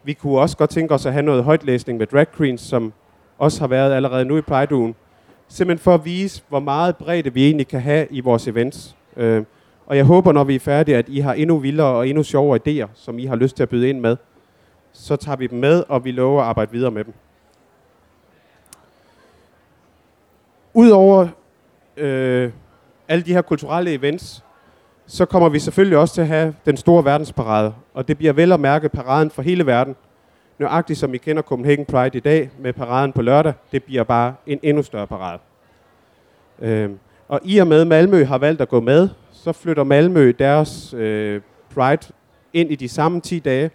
Vi 0.02 0.12
kunne 0.12 0.38
også 0.38 0.57
godt 0.57 0.71
tænke 0.71 0.95
os 0.95 1.07
at 1.07 1.12
have 1.12 1.23
noget 1.23 1.45
højtlæsning 1.45 1.99
med 1.99 2.07
drag 2.07 2.33
queens, 2.33 2.61
som 2.61 2.93
også 3.38 3.61
har 3.61 3.66
været 3.66 3.93
allerede 3.93 4.25
nu 4.25 4.37
i 4.37 4.40
Pride-ugen. 4.40 4.95
Simpelthen 5.49 5.83
for 5.83 5.95
at 5.95 6.04
vise, 6.04 6.43
hvor 6.49 6.61
meget 6.61 6.97
bredde 6.97 7.35
vi 7.35 7.45
egentlig 7.45 7.69
kan 7.69 7.81
have 7.81 8.07
i 8.11 8.21
vores 8.21 8.49
events. 8.49 8.97
Øh, 9.16 9.45
og 9.87 9.97
jeg 9.97 10.04
håber, 10.04 10.33
når 10.33 10.45
vi 10.45 10.54
er 10.54 10.61
færdige, 10.61 10.97
at 10.97 11.09
I 11.09 11.21
har 11.21 11.35
endnu 11.35 11.59
vildere 11.59 11.87
og 11.87 12.09
endnu 12.09 12.23
sjovere 12.23 12.61
idéer, 12.66 12.88
som 12.95 13.19
I 13.19 13.26
har 13.26 13.37
lyst 13.37 13.57
til 13.57 13.62
at 13.62 13.69
byde 13.69 13.88
ind 13.88 14.00
med. 14.00 14.16
Så 14.93 15.16
tager 15.16 15.37
vi 15.37 15.47
dem 15.47 15.59
med, 15.59 15.85
og 15.88 16.04
vi 16.04 16.11
lover 16.11 16.43
at 16.43 16.49
arbejde 16.49 16.73
videre 16.73 16.90
med 16.90 17.04
dem. 17.04 17.14
Udover 20.75 21.28
øh, 21.97 22.52
alle 23.09 23.25
de 23.25 23.33
her 23.33 23.43
kulturelle 23.43 23.93
events, 23.93 24.45
så 25.06 25.25
kommer 25.25 25.49
vi 25.49 25.58
selvfølgelig 25.58 25.99
også 25.99 26.14
til 26.14 26.20
at 26.20 26.26
have 26.26 26.54
den 26.66 26.76
store 26.76 27.04
verdensparade. 27.04 27.75
Og 27.94 28.08
det 28.08 28.18
bliver 28.18 28.32
vel 28.32 28.52
at 28.52 28.61
mærke 28.61 28.88
paraden 28.88 29.30
for 29.30 29.42
hele 29.42 29.66
verden. 29.66 29.96
Nøjagtigt 30.58 30.99
som 30.99 31.14
I 31.14 31.18
kender 31.18 31.42
Copenhagen 31.42 31.84
Pride 31.84 32.18
i 32.18 32.20
dag 32.20 32.50
med 32.58 32.73
paraden 32.73 33.12
på 33.12 33.23
lørdag, 33.23 33.52
det 33.73 33.84
bliver 33.84 34.04
bare 34.04 34.34
en 34.46 34.58
endnu 34.62 34.82
større 34.82 35.06
parade. 35.06 35.38
Øh, 36.61 36.90
og 37.28 37.40
i 37.44 37.58
og 37.58 37.66
med 37.66 37.84
Malmø 37.84 38.25
har 38.25 38.38
valgt 38.38 38.61
at 38.61 38.68
gå 38.68 38.80
med, 38.80 39.08
så 39.32 39.52
flytter 39.52 39.84
Malmø 39.84 40.32
deres 40.38 40.94
øh, 40.94 41.40
Pride 41.75 42.12
ind 42.52 42.70
i 42.70 42.75
de 42.75 42.88
samme 42.88 43.20
10 43.20 43.38
dage. 43.38 43.70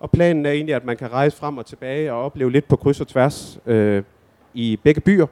Og 0.00 0.10
planen 0.10 0.46
er 0.46 0.50
egentlig, 0.50 0.74
at 0.74 0.84
man 0.84 0.96
kan 0.96 1.12
rejse 1.12 1.36
frem 1.36 1.58
og 1.58 1.66
tilbage 1.66 2.12
og 2.12 2.24
opleve 2.24 2.52
lidt 2.52 2.68
på 2.68 2.76
kryds 2.76 3.00
og 3.00 3.08
tværs 3.08 3.58
øh, 3.66 4.02
i 4.54 4.78
begge 4.84 5.00
byer. 5.00 5.26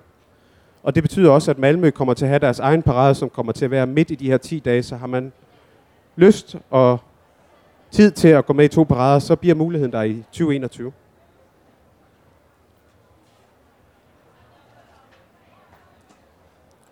Og 0.86 0.94
det 0.94 1.02
betyder 1.02 1.30
også, 1.30 1.50
at 1.50 1.58
Malmø 1.58 1.90
kommer 1.90 2.14
til 2.14 2.24
at 2.24 2.28
have 2.28 2.38
deres 2.38 2.58
egen 2.58 2.82
parade, 2.82 3.14
som 3.14 3.30
kommer 3.30 3.52
til 3.52 3.64
at 3.64 3.70
være 3.70 3.86
midt 3.86 4.10
i 4.10 4.14
de 4.14 4.26
her 4.26 4.36
10 4.36 4.58
dage. 4.58 4.82
Så 4.82 4.96
har 4.96 5.06
man 5.06 5.32
lyst 6.16 6.56
og 6.70 6.98
tid 7.90 8.10
til 8.10 8.28
at 8.28 8.46
gå 8.46 8.52
med 8.52 8.64
i 8.64 8.68
to 8.68 8.84
parader, 8.84 9.18
så 9.18 9.36
bliver 9.36 9.54
muligheden 9.54 9.92
der 9.92 10.02
i 10.02 10.24
2021. 10.32 10.92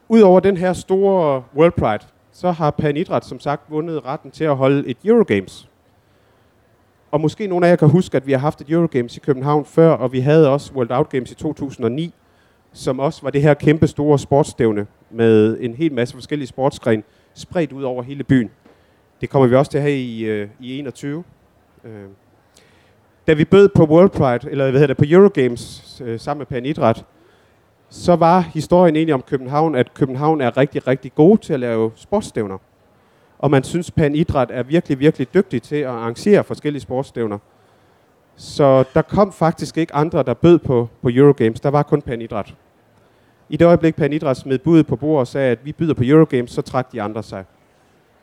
Udover 0.09 0.41
den 0.41 0.57
her 0.57 0.73
store 0.73 1.45
World 1.57 1.73
Pride, 1.73 2.05
så 2.33 2.51
har 2.51 2.71
Pan 2.71 2.97
Idræt 2.97 3.25
som 3.25 3.41
sagt 3.41 3.71
vundet 3.71 4.05
retten 4.05 4.31
til 4.31 4.45
at 4.45 4.57
holde 4.57 4.89
et 4.89 4.97
Eurogames. 5.05 5.69
Og 7.11 7.21
måske 7.21 7.47
nogle 7.47 7.67
af 7.67 7.71
jer 7.71 7.77
kan 7.77 7.89
huske, 7.89 8.17
at 8.17 8.27
vi 8.27 8.33
har 8.33 8.39
haft 8.39 8.61
et 8.61 8.71
Eurogames 8.71 9.17
i 9.17 9.21
København 9.21 9.65
før, 9.65 9.91
og 9.91 10.13
vi 10.13 10.21
havde 10.21 10.49
også 10.51 10.73
World 10.73 10.91
Out 10.91 11.09
Games 11.09 11.31
i 11.31 11.35
2009, 11.35 12.15
som 12.75 13.01
også 13.01 13.23
var 13.23 13.31
det 13.31 13.43
her 13.43 13.55
kæmpe 13.55 13.87
store 13.87 14.19
sportsstævne 14.19 14.87
med 15.11 15.57
en 15.61 15.75
hel 15.75 15.93
masse 15.93 16.15
forskellige 16.15 16.49
sportsgren 16.49 17.05
spredt 17.35 17.73
ud 17.73 17.83
over 17.83 18.03
hele 18.03 18.25
byen. 18.25 18.51
Det 19.21 19.31
kommer 19.31 19.49
vi 19.49 19.57
også 19.57 19.71
til 19.71 19.79
at 19.79 19.83
have 19.83 19.97
i, 19.97 20.25
øh, 20.25 20.49
i 20.61 20.79
21. 20.79 21.25
Øh. 21.85 21.91
Da 23.27 23.33
vi 23.33 23.45
bød 23.45 23.69
på 23.69 23.85
World 23.85 24.11
Pride, 24.11 24.51
eller 24.51 24.71
hvad 24.71 24.81
hedder 24.81 24.95
det, 24.95 24.97
på 24.97 25.05
Eurogames 25.07 26.03
øh, 26.05 26.21
sammen 26.21 26.39
med 26.39 26.47
Pan 26.47 26.67
Idræt, 26.67 27.05
så 27.89 28.17
var 28.17 28.41
historien 28.41 28.97
egentlig 28.97 29.15
om 29.15 29.23
København, 29.23 29.75
at 29.75 29.95
København 29.95 30.41
er 30.41 30.57
rigtig, 30.57 30.87
rigtig 30.87 31.15
god 31.15 31.39
til 31.39 31.53
at 31.53 31.61
lave 31.61 31.93
sportsstævner. 31.95 32.59
Og 33.39 33.51
man 33.51 33.65
synes, 33.65 33.91
Pan 33.91 34.15
Idræt 34.15 34.51
er 34.51 34.63
virkelig, 34.63 34.99
virkelig 34.99 35.35
dygtig 35.35 35.63
til 35.63 35.77
at 35.77 35.87
arrangere 35.87 36.45
forskellige 36.45 36.83
sportsstævner. 36.83 37.39
Så 38.37 38.85
der 38.95 39.03
kom 39.03 39.33
faktisk 39.33 39.79
ikke 39.79 39.95
andre, 39.95 40.23
der 40.23 40.35
bød 40.35 40.59
på, 40.59 40.89
på 41.03 41.11
Eurogames. 41.13 41.61
Der 41.61 41.69
var 41.69 41.83
kun 41.83 42.03
Pan 42.03 42.23
Idræt. 42.23 42.55
I 43.49 43.57
det 43.57 43.65
øjeblik, 43.65 43.97
Pan 43.97 44.35
smed 44.35 44.59
budet 44.59 44.87
på 44.87 44.97
bordet 44.97 45.21
og 45.21 45.27
sagde, 45.27 45.51
at 45.51 45.59
vi 45.65 45.73
byder 45.73 45.95
på 45.95 46.03
Eurogames, 46.07 46.51
så 46.51 46.63
trak 46.63 46.93
de 46.93 47.03
andre 47.03 47.23
sig. 47.23 47.45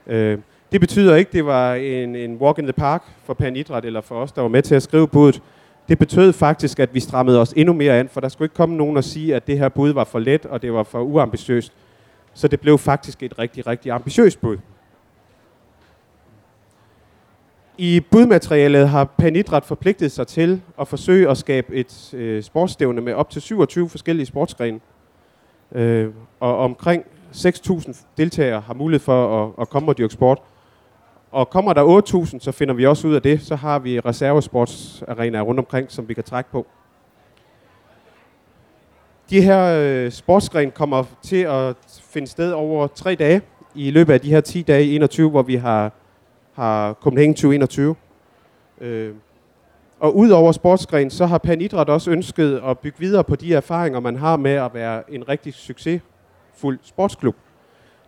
Øh, 0.08 0.38
det 0.72 0.80
betyder 0.80 1.16
ikke, 1.16 1.30
at 1.30 1.34
det 1.34 1.46
var 1.46 1.74
en, 1.74 2.16
en 2.16 2.36
walk 2.36 2.58
in 2.58 2.64
the 2.64 2.74
park 2.74 3.04
for 3.26 3.34
Panidræt 3.34 3.86
eller 3.86 4.02
for 4.02 4.16
os, 4.16 4.32
der 4.32 4.42
var 4.42 4.50
med 4.50 4.62
til 4.62 4.76
at 4.76 4.84
skrive 4.84 5.08
budet. 5.08 5.42
Det 5.90 6.00
betød 6.00 6.34
faktisk, 6.34 6.80
at 6.80 6.94
vi 6.94 7.00
strammede 7.00 7.42
os 7.42 7.54
endnu 7.54 7.74
mere 7.74 8.00
an, 8.00 8.10
for 8.10 8.22
der 8.22 8.30
skulle 8.30 8.46
ikke 8.46 8.56
komme 8.56 8.78
nogen 8.78 8.98
og 8.98 9.04
sige, 9.04 9.36
at 9.36 9.48
det 9.48 9.58
her 9.58 9.70
bud 9.70 9.90
var 9.90 10.04
for 10.04 10.20
let, 10.20 10.46
og 10.46 10.62
det 10.62 10.74
var 10.74 10.84
for 10.84 11.02
uambitiøst. 11.02 11.74
Så 12.34 12.48
det 12.48 12.60
blev 12.60 12.78
faktisk 12.78 13.24
et 13.24 13.40
rigtig, 13.40 13.68
rigtig 13.68 13.92
ambitiøst 13.92 14.42
bud. 14.42 14.58
I 17.78 18.00
budmaterialet 18.00 18.90
har 18.90 19.04
Panidrat 19.04 19.66
forpligtet 19.66 20.12
sig 20.12 20.28
til 20.28 20.62
at 20.80 20.88
forsøge 20.88 21.30
at 21.30 21.38
skabe 21.38 21.76
et 21.76 22.14
øh, 22.14 22.44
sportsstævne 22.44 23.02
med 23.02 23.14
op 23.14 23.30
til 23.30 23.42
27 23.42 23.90
forskellige 23.90 24.26
sportsgrene. 24.26 24.80
Øh, 25.76 26.10
og 26.40 26.58
omkring 26.58 27.04
6.000 27.32 28.06
deltagere 28.18 28.62
har 28.62 28.74
mulighed 28.74 29.04
for 29.04 29.44
at, 29.44 29.52
at 29.62 29.70
komme 29.70 29.92
og 29.92 29.98
dyrke 29.98 30.14
sport. 30.14 30.42
Og 31.32 31.50
kommer 31.50 31.74
der 31.74 32.02
8.000, 32.26 32.40
så 32.40 32.52
finder 32.52 32.74
vi 32.74 32.86
også 32.86 33.08
ud 33.08 33.16
af 33.16 33.22
det. 33.22 33.42
Så 33.42 33.56
har 33.56 33.80
vi 33.80 34.00
reservesportsarenaer 34.00 35.42
rundt 35.42 35.60
omkring, 35.60 35.92
som 35.92 36.10
vi 36.10 36.14
kan 36.14 36.24
trække 36.24 36.52
på. 36.52 36.68
De 39.30 39.42
her 39.42 39.80
øh, 39.80 40.12
sportsgren 40.12 40.72
kommer 40.72 41.04
til 41.22 41.42
at 41.42 41.76
finde 42.12 42.28
sted 42.28 42.52
over 42.52 42.88
tre 42.88 43.16
dage 43.16 43.42
i 43.76 43.92
løbet 43.92 44.14
af 44.14 44.22
de 44.22 44.30
her 44.30 44.42
10 44.42 44.62
dage 44.62 44.86
i 44.86 44.96
21, 44.96 45.30
hvor 45.30 45.42
vi 45.42 45.56
har, 45.56 45.92
har 46.54 46.94
Copenhagen 46.94 47.34
2021. 47.34 47.96
Øh, 48.82 49.14
og 50.02 50.18
udover 50.18 50.52
sportsgren, 50.52 51.10
så 51.10 51.26
har 51.26 51.38
Panidræt 51.38 51.90
også 51.90 52.12
ønsket 52.12 52.62
at 52.66 52.80
bygge 52.80 53.00
videre 53.00 53.24
på 53.24 53.36
de 53.36 53.54
erfaringer, 53.54 54.00
man 54.00 54.16
har 54.16 54.38
med 54.38 54.52
at 54.52 54.74
være 54.74 55.14
en 55.14 55.30
rigtig 55.30 55.54
succesfuld 55.54 56.80
sportsklub. 56.84 57.36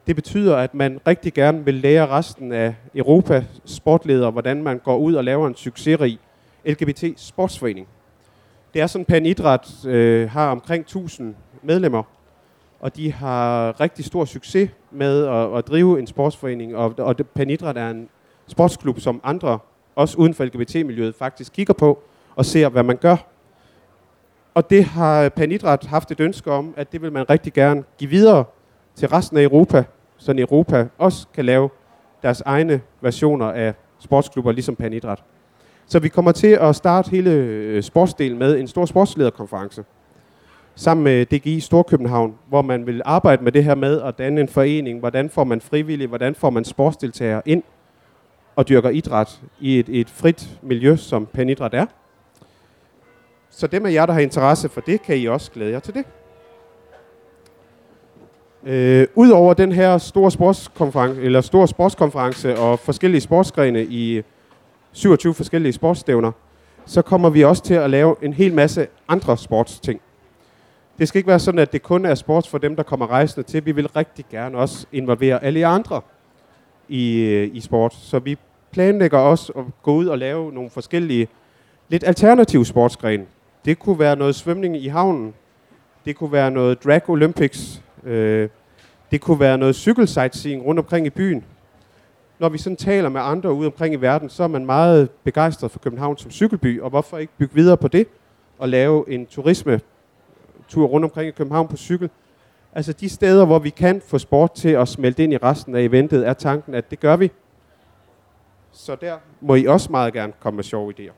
Det 0.07 0.15
betyder, 0.15 0.57
at 0.57 0.73
man 0.73 0.99
rigtig 1.07 1.33
gerne 1.33 1.65
vil 1.65 1.73
lære 1.73 2.07
resten 2.07 2.51
af 2.51 2.75
Europas 2.95 3.43
sportledere, 3.65 4.31
hvordan 4.31 4.63
man 4.63 4.77
går 4.77 4.97
ud 4.97 5.13
og 5.13 5.23
laver 5.23 5.47
en 5.47 5.55
succesrig 5.55 6.19
LGBT-sportsforening. 6.65 7.87
Det 8.73 8.81
er 8.81 8.87
sådan, 8.87 9.05
Panidræt 9.05 9.85
øh, 9.85 10.29
har 10.29 10.51
omkring 10.51 10.81
1000 10.81 11.35
medlemmer, 11.61 12.03
og 12.79 12.95
de 12.95 13.13
har 13.13 13.79
rigtig 13.81 14.05
stor 14.05 14.25
succes 14.25 14.69
med 14.91 15.25
at, 15.25 15.57
at 15.57 15.67
drive 15.67 15.99
en 15.99 16.07
sportsforening, 16.07 16.75
og, 16.75 16.93
og 16.97 17.15
Panidræt 17.35 17.77
er 17.77 17.89
en 17.89 18.09
sportsklub, 18.47 18.99
som 18.99 19.21
andre, 19.23 19.59
også 19.95 20.17
uden 20.17 20.33
for 20.33 20.43
LGBT-miljøet, 20.43 21.15
faktisk 21.15 21.53
kigger 21.53 21.73
på 21.73 22.03
og 22.35 22.45
ser, 22.45 22.69
hvad 22.69 22.83
man 22.83 22.97
gør. 22.97 23.15
Og 24.53 24.69
det 24.69 24.83
har 24.85 25.29
Panidræt 25.29 25.85
haft 25.85 26.11
et 26.11 26.19
ønske 26.19 26.51
om, 26.51 26.73
at 26.77 26.91
det 26.91 27.01
vil 27.01 27.11
man 27.11 27.29
rigtig 27.29 27.53
gerne 27.53 27.83
give 27.97 28.09
videre 28.09 28.45
til 28.95 29.07
resten 29.07 29.37
af 29.37 29.43
Europa, 29.43 29.83
så 30.17 30.35
Europa 30.37 30.87
også 30.97 31.27
kan 31.33 31.45
lave 31.45 31.69
deres 32.23 32.41
egne 32.41 32.81
versioner 33.01 33.45
af 33.45 33.73
sportsklubber, 33.99 34.51
ligesom 34.51 34.75
Panidræt. 34.75 35.23
Så 35.87 35.99
vi 35.99 36.09
kommer 36.09 36.31
til 36.31 36.47
at 36.47 36.75
starte 36.75 37.11
hele 37.11 37.31
øh, 37.31 37.83
sportsdelen 37.83 38.39
med 38.39 38.59
en 38.59 38.67
stor 38.67 38.85
sportslederkonference 38.85 39.83
sammen 40.75 41.03
med 41.03 41.25
DGI 41.25 41.59
Storkøbenhavn, 41.59 42.35
hvor 42.49 42.61
man 42.61 42.87
vil 42.87 43.01
arbejde 43.05 43.43
med 43.43 43.51
det 43.51 43.63
her 43.63 43.75
med 43.75 44.01
at 44.01 44.17
danne 44.17 44.41
en 44.41 44.47
forening. 44.47 44.99
Hvordan 44.99 45.29
får 45.29 45.43
man 45.43 45.61
frivillige, 45.61 46.07
hvordan 46.07 46.35
får 46.35 46.49
man 46.49 46.65
sportsdeltagere 46.65 47.41
ind 47.45 47.63
og 48.55 48.69
dyrker 48.69 48.89
idræt 48.89 49.41
i 49.59 49.79
et, 49.79 49.89
et 49.89 50.09
frit 50.09 50.49
miljø, 50.61 50.95
som 50.95 51.25
Penidræt 51.25 51.73
er. 51.73 51.85
Så 53.49 53.67
dem 53.67 53.85
af 53.85 53.93
jer, 53.93 54.05
der 54.05 54.13
har 54.13 54.19
interesse 54.19 54.69
for 54.69 54.81
det, 54.81 55.01
kan 55.01 55.17
I 55.17 55.25
også 55.25 55.51
glæde 55.51 55.71
jer 55.71 55.79
til 55.79 55.93
det. 55.93 56.05
Øh, 58.63 59.07
Udover 59.15 59.53
den 59.53 59.71
her 59.71 59.97
store 59.97 60.31
sportskonference, 60.31 61.21
eller 61.21 61.41
store 61.41 61.67
sportskonference 61.67 62.59
og 62.59 62.79
forskellige 62.79 63.21
sportsgrene 63.21 63.85
i 63.85 64.23
27 64.91 65.33
forskellige 65.33 65.73
sportsstævner, 65.73 66.31
så 66.85 67.01
kommer 67.01 67.29
vi 67.29 67.43
også 67.43 67.63
til 67.63 67.73
at 67.73 67.89
lave 67.89 68.15
en 68.21 68.33
hel 68.33 68.53
masse 68.53 68.87
andre 69.07 69.37
sportsting. 69.37 70.01
Det 70.99 71.07
skal 71.07 71.19
ikke 71.19 71.27
være 71.27 71.39
sådan, 71.39 71.59
at 71.59 71.73
det 71.73 71.83
kun 71.83 72.05
er 72.05 72.15
sports 72.15 72.47
for 72.47 72.57
dem, 72.57 72.75
der 72.75 72.83
kommer 72.83 73.07
rejsende 73.07 73.47
til. 73.47 73.65
Vi 73.65 73.71
vil 73.71 73.87
rigtig 73.87 74.25
gerne 74.31 74.57
også 74.57 74.87
involvere 74.91 75.43
alle 75.43 75.65
andre 75.65 76.01
i, 76.89 77.19
øh, 77.19 77.49
i 77.53 77.61
sport. 77.61 77.93
Så 77.93 78.19
vi 78.19 78.37
planlægger 78.71 79.17
også 79.17 79.53
at 79.55 79.63
gå 79.83 79.93
ud 79.93 80.05
og 80.05 80.17
lave 80.17 80.51
nogle 80.51 80.69
forskellige, 80.69 81.27
lidt 81.89 82.03
alternative 82.03 82.65
sportsgrene. 82.65 83.25
Det 83.65 83.79
kunne 83.79 83.99
være 83.99 84.15
noget 84.15 84.35
svømning 84.35 84.77
i 84.77 84.87
havnen. 84.87 85.33
Det 86.05 86.15
kunne 86.15 86.31
være 86.31 86.51
noget 86.51 86.83
drag 86.83 87.09
olympics. 87.09 87.81
Øh, 88.03 88.49
det 89.11 89.21
kunne 89.21 89.39
være 89.39 89.57
noget 89.57 89.75
cykelsightseeing 89.75 90.65
rundt 90.65 90.79
omkring 90.79 91.05
i 91.05 91.09
byen. 91.09 91.43
Når 92.39 92.49
vi 92.49 92.57
sådan 92.57 92.77
taler 92.77 93.09
med 93.09 93.21
andre 93.21 93.53
ude 93.53 93.67
omkring 93.67 93.93
i 93.93 93.97
verden, 93.97 94.29
så 94.29 94.43
er 94.43 94.47
man 94.47 94.65
meget 94.65 95.09
begejstret 95.23 95.71
for 95.71 95.79
København 95.79 96.17
som 96.17 96.31
cykelby, 96.31 96.81
og 96.81 96.89
hvorfor 96.89 97.17
ikke 97.17 97.33
bygge 97.37 97.55
videre 97.55 97.77
på 97.77 97.87
det 97.87 98.07
og 98.59 98.69
lave 98.69 99.09
en 99.09 99.25
turisme 99.25 99.79
tur 100.67 100.87
rundt 100.87 101.03
omkring 101.03 101.27
i 101.27 101.31
København 101.31 101.67
på 101.67 101.77
cykel. 101.77 102.09
Altså 102.75 102.93
de 102.93 103.09
steder, 103.09 103.45
hvor 103.45 103.59
vi 103.59 103.69
kan 103.69 104.01
få 104.01 104.17
sport 104.17 104.51
til 104.51 104.69
at 104.69 104.87
smelte 104.87 105.23
ind 105.23 105.33
i 105.33 105.37
resten 105.37 105.75
af 105.75 105.81
eventet, 105.81 106.27
er 106.27 106.33
tanken, 106.33 106.73
at 106.73 106.91
det 106.91 106.99
gør 106.99 107.15
vi. 107.15 107.31
Så 108.71 108.95
der 108.95 109.17
må 109.41 109.55
I 109.55 109.65
også 109.65 109.91
meget 109.91 110.13
gerne 110.13 110.33
komme 110.39 110.55
med 110.55 110.63
sjove 110.63 110.93
idéer. 110.99 111.13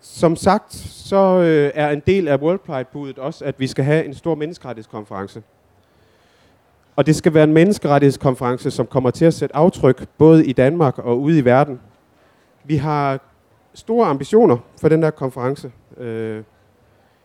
Som 0.00 0.36
sagt, 0.36 0.74
så 0.74 1.16
øh, 1.16 1.70
er 1.74 1.90
en 1.90 2.02
del 2.06 2.28
af 2.28 2.36
World 2.36 2.58
Pride-budet 2.58 3.18
også, 3.18 3.44
at 3.44 3.60
vi 3.60 3.66
skal 3.66 3.84
have 3.84 4.04
en 4.04 4.14
stor 4.14 4.34
menneskerettighedskonference. 4.34 5.42
Og 6.96 7.06
det 7.06 7.16
skal 7.16 7.34
være 7.34 7.44
en 7.44 7.52
menneskerettighedskonference, 7.52 8.70
som 8.70 8.86
kommer 8.86 9.10
til 9.10 9.24
at 9.24 9.34
sætte 9.34 9.56
aftryk 9.56 10.08
både 10.18 10.46
i 10.46 10.52
Danmark 10.52 10.98
og 10.98 11.20
ude 11.20 11.38
i 11.38 11.44
verden. 11.44 11.80
Vi 12.64 12.76
har 12.76 13.20
store 13.74 14.06
ambitioner 14.06 14.56
for 14.80 14.88
den 14.88 15.02
der 15.02 15.10
konference. 15.10 15.70
Øh, 15.98 16.44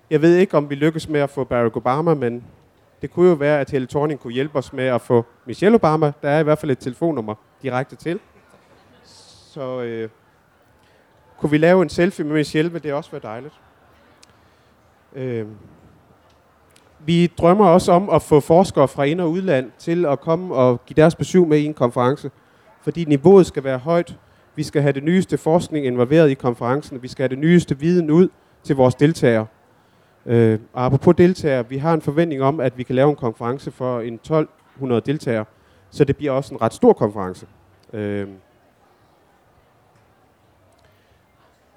jeg 0.10 0.22
ved 0.22 0.36
ikke, 0.36 0.58
om 0.58 0.70
vi 0.70 0.76
lykkes 0.76 1.10
med 1.10 1.20
at 1.20 1.30
få 1.30 1.44
Barack 1.44 1.76
Obama, 1.76 2.14
men 2.14 2.44
det 3.02 3.12
kunne 3.12 3.30
jo 3.30 3.36
være, 3.36 3.60
at 3.60 3.70
Helle 3.70 3.88
Thorning 3.88 4.20
kunne 4.20 4.34
hjælpe 4.34 4.58
os 4.58 4.74
med 4.74 4.84
at 4.84 5.02
få 5.02 5.26
Michelle 5.46 5.76
Obama. 5.76 6.12
Der 6.22 6.30
er 6.30 6.40
i 6.40 6.44
hvert 6.44 6.58
fald 6.60 6.72
et 6.72 6.80
telefonnummer 6.80 7.36
direkte 7.62 7.96
til. 7.96 8.20
Så 9.54 9.82
øh, 9.82 10.10
kunne 11.38 11.50
vi 11.50 11.58
lave 11.58 11.82
en 11.82 11.90
selfie 11.90 12.26
med 12.26 12.34
Michelle, 12.34 12.72
vil 12.72 12.84
det 12.84 12.94
også 12.94 13.12
være 13.12 13.22
dejligt. 13.24 13.54
Øh, 15.16 15.46
vi 17.06 17.28
drømmer 17.28 17.66
også 17.66 17.92
om 17.92 18.10
at 18.10 18.22
få 18.22 18.40
forskere 18.40 18.88
fra 18.88 19.04
ind- 19.04 19.22
og 19.22 19.32
udland 19.32 19.72
til 19.78 20.06
at 20.06 20.20
komme 20.20 20.56
og 20.56 20.86
give 20.86 20.96
deres 20.96 21.16
besøg 21.16 21.48
med 21.48 21.58
i 21.58 21.66
en 21.66 21.74
konference, 21.74 22.32
fordi 22.82 23.06
niveauet 23.06 23.46
skal 23.46 23.64
være 23.64 23.78
højt. 23.78 24.18
Vi 24.56 24.64
skal 24.64 24.82
have 24.82 24.94
det 24.94 25.04
nyeste 25.04 25.38
forskning 25.38 25.86
involveret 25.86 26.30
i 26.30 26.34
konferencen. 26.34 27.04
Vi 27.04 27.08
skal 27.08 27.24
have 27.24 27.30
det 27.30 27.40
nyeste 27.40 27.80
viden 27.80 28.12
ud 28.12 28.30
til 28.64 28.76
vores 28.76 28.96
deltagere. 28.96 29.46
Øh, 30.26 30.60
og 30.74 30.86
apropos 30.86 31.16
deltagere, 31.16 31.70
vi 31.70 31.78
har 31.78 31.94
en 31.94 32.02
forventning 32.02 32.42
om, 32.42 32.60
at 32.60 32.78
vi 32.78 32.84
kan 32.84 32.96
lave 32.96 33.10
en 33.10 33.16
konference 33.16 33.72
for 33.72 34.00
en 34.00 34.14
1200 34.14 35.02
deltagere, 35.06 35.46
så 35.90 36.04
det 36.04 36.18
bliver 36.18 36.32
også 36.32 36.54
en 36.54 36.62
ret 36.62 36.74
stor 36.74 36.94
konference. 36.94 37.48
Øh, 37.94 38.28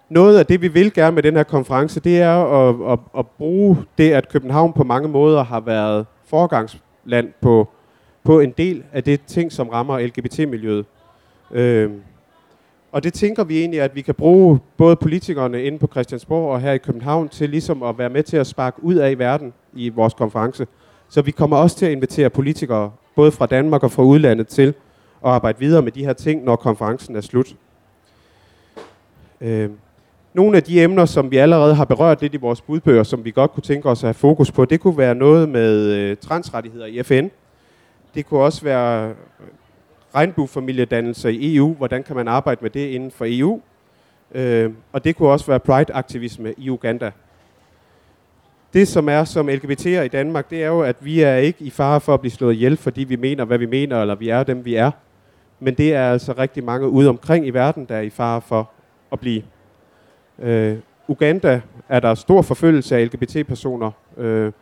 noget 0.08 0.38
af 0.38 0.46
det, 0.46 0.62
vi 0.62 0.68
vil 0.68 0.92
gerne 0.92 1.14
med 1.14 1.22
den 1.22 1.36
her 1.36 1.42
konference, 1.42 2.00
det 2.00 2.20
er 2.20 2.44
at, 2.44 2.92
at, 2.92 2.98
at 3.18 3.26
bruge 3.26 3.76
det, 3.98 4.12
at 4.12 4.28
København 4.28 4.72
på 4.72 4.84
mange 4.84 5.08
måder 5.08 5.44
har 5.44 5.60
været 5.60 6.06
forgangsland 6.24 7.32
på, 7.40 7.68
på 8.24 8.40
en 8.40 8.50
del 8.50 8.84
af 8.92 9.04
det 9.04 9.20
ting, 9.26 9.52
som 9.52 9.68
rammer 9.68 9.98
LGBT-miljøet. 9.98 10.86
Øh, 11.50 11.90
og 12.96 13.02
det 13.02 13.14
tænker 13.14 13.44
vi 13.44 13.58
egentlig, 13.58 13.80
at 13.80 13.94
vi 13.94 14.02
kan 14.02 14.14
bruge 14.14 14.58
både 14.76 14.96
politikerne 14.96 15.64
inde 15.64 15.78
på 15.78 15.86
Christiansborg 15.86 16.52
og 16.52 16.60
her 16.60 16.72
i 16.72 16.78
København 16.78 17.28
til 17.28 17.50
ligesom 17.50 17.82
at 17.82 17.98
være 17.98 18.10
med 18.10 18.22
til 18.22 18.36
at 18.36 18.46
sparke 18.46 18.84
ud 18.84 18.94
af 18.94 19.10
i 19.10 19.14
verden 19.14 19.52
i 19.74 19.88
vores 19.88 20.14
konference. 20.14 20.66
Så 21.08 21.22
vi 21.22 21.30
kommer 21.30 21.56
også 21.56 21.76
til 21.76 21.86
at 21.86 21.92
invitere 21.92 22.30
politikere, 22.30 22.92
både 23.16 23.32
fra 23.32 23.46
Danmark 23.46 23.82
og 23.82 23.92
fra 23.92 24.02
udlandet, 24.02 24.48
til 24.48 24.68
at 25.24 25.30
arbejde 25.30 25.58
videre 25.58 25.82
med 25.82 25.92
de 25.92 26.04
her 26.04 26.12
ting, 26.12 26.44
når 26.44 26.56
konferencen 26.56 27.16
er 27.16 27.20
slut. 27.20 27.54
Øh, 29.40 29.70
nogle 30.34 30.56
af 30.56 30.62
de 30.62 30.82
emner, 30.82 31.04
som 31.04 31.30
vi 31.30 31.36
allerede 31.36 31.74
har 31.74 31.84
berørt 31.84 32.22
lidt 32.22 32.34
i 32.34 32.36
vores 32.36 32.60
budbøger, 32.60 33.02
som 33.02 33.24
vi 33.24 33.30
godt 33.30 33.52
kunne 33.52 33.62
tænke 33.62 33.88
os 33.88 34.04
at 34.04 34.06
have 34.06 34.14
fokus 34.14 34.52
på, 34.52 34.64
det 34.64 34.80
kunne 34.80 34.98
være 34.98 35.14
noget 35.14 35.48
med 35.48 35.84
øh, 35.84 36.16
transrettigheder 36.16 36.86
i 36.86 37.02
FN. 37.02 37.28
Det 38.14 38.26
kunne 38.26 38.40
også 38.40 38.64
være 38.64 39.14
regnbuefamiliedannelser 40.16 41.28
i 41.28 41.56
EU. 41.56 41.74
Hvordan 41.74 42.02
kan 42.02 42.16
man 42.16 42.28
arbejde 42.28 42.58
med 42.62 42.70
det 42.70 42.88
inden 42.88 43.10
for 43.10 43.24
EU? 43.28 43.60
Øh, 44.34 44.70
og 44.92 45.04
det 45.04 45.16
kunne 45.16 45.28
også 45.28 45.46
være 45.46 45.60
pride-aktivisme 45.60 46.54
i 46.58 46.70
Uganda. 46.70 47.10
Det, 48.72 48.88
som 48.88 49.08
er 49.08 49.24
som 49.24 49.48
LGBT'er 49.48 50.00
i 50.00 50.08
Danmark, 50.08 50.50
det 50.50 50.62
er 50.62 50.66
jo, 50.66 50.80
at 50.80 50.96
vi 51.00 51.20
er 51.20 51.36
ikke 51.36 51.64
i 51.64 51.70
fare 51.70 52.00
for 52.00 52.14
at 52.14 52.20
blive 52.20 52.32
slået 52.32 52.54
ihjel, 52.54 52.76
fordi 52.76 53.04
vi 53.04 53.16
mener, 53.16 53.44
hvad 53.44 53.58
vi 53.58 53.66
mener, 53.66 54.00
eller 54.00 54.14
vi 54.14 54.28
er 54.28 54.42
dem, 54.42 54.64
vi 54.64 54.74
er. 54.74 54.90
Men 55.60 55.74
det 55.74 55.94
er 55.94 56.12
altså 56.12 56.32
rigtig 56.38 56.64
mange 56.64 56.88
ude 56.88 57.08
omkring 57.08 57.46
i 57.46 57.50
verden, 57.50 57.84
der 57.84 57.96
er 57.96 58.00
i 58.00 58.10
fare 58.10 58.40
for 58.40 58.70
at 59.12 59.20
blive. 59.20 59.42
Øh, 60.38 60.76
Uganda 61.08 61.60
er 61.88 62.00
der 62.00 62.14
stor 62.14 62.42
forfølgelse 62.42 62.96
af 62.96 63.04
LGBT-personer, 63.04 63.90
øh, 64.16 64.52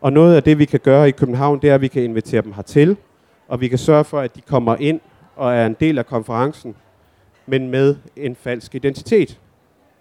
og 0.00 0.12
noget 0.12 0.36
af 0.36 0.42
det, 0.42 0.58
vi 0.58 0.64
kan 0.64 0.80
gøre 0.80 1.08
i 1.08 1.10
København, 1.10 1.62
det 1.62 1.70
er, 1.70 1.74
at 1.74 1.80
vi 1.80 1.88
kan 1.88 2.02
invitere 2.02 2.42
dem 2.42 2.52
hertil, 2.52 2.96
og 3.52 3.60
vi 3.60 3.68
kan 3.68 3.78
sørge 3.78 4.04
for, 4.04 4.20
at 4.20 4.36
de 4.36 4.40
kommer 4.40 4.76
ind 4.80 5.00
og 5.36 5.54
er 5.54 5.66
en 5.66 5.76
del 5.80 5.98
af 5.98 6.06
konferencen, 6.06 6.74
men 7.46 7.70
med 7.70 7.96
en 8.16 8.36
falsk 8.36 8.74
identitet. 8.74 9.40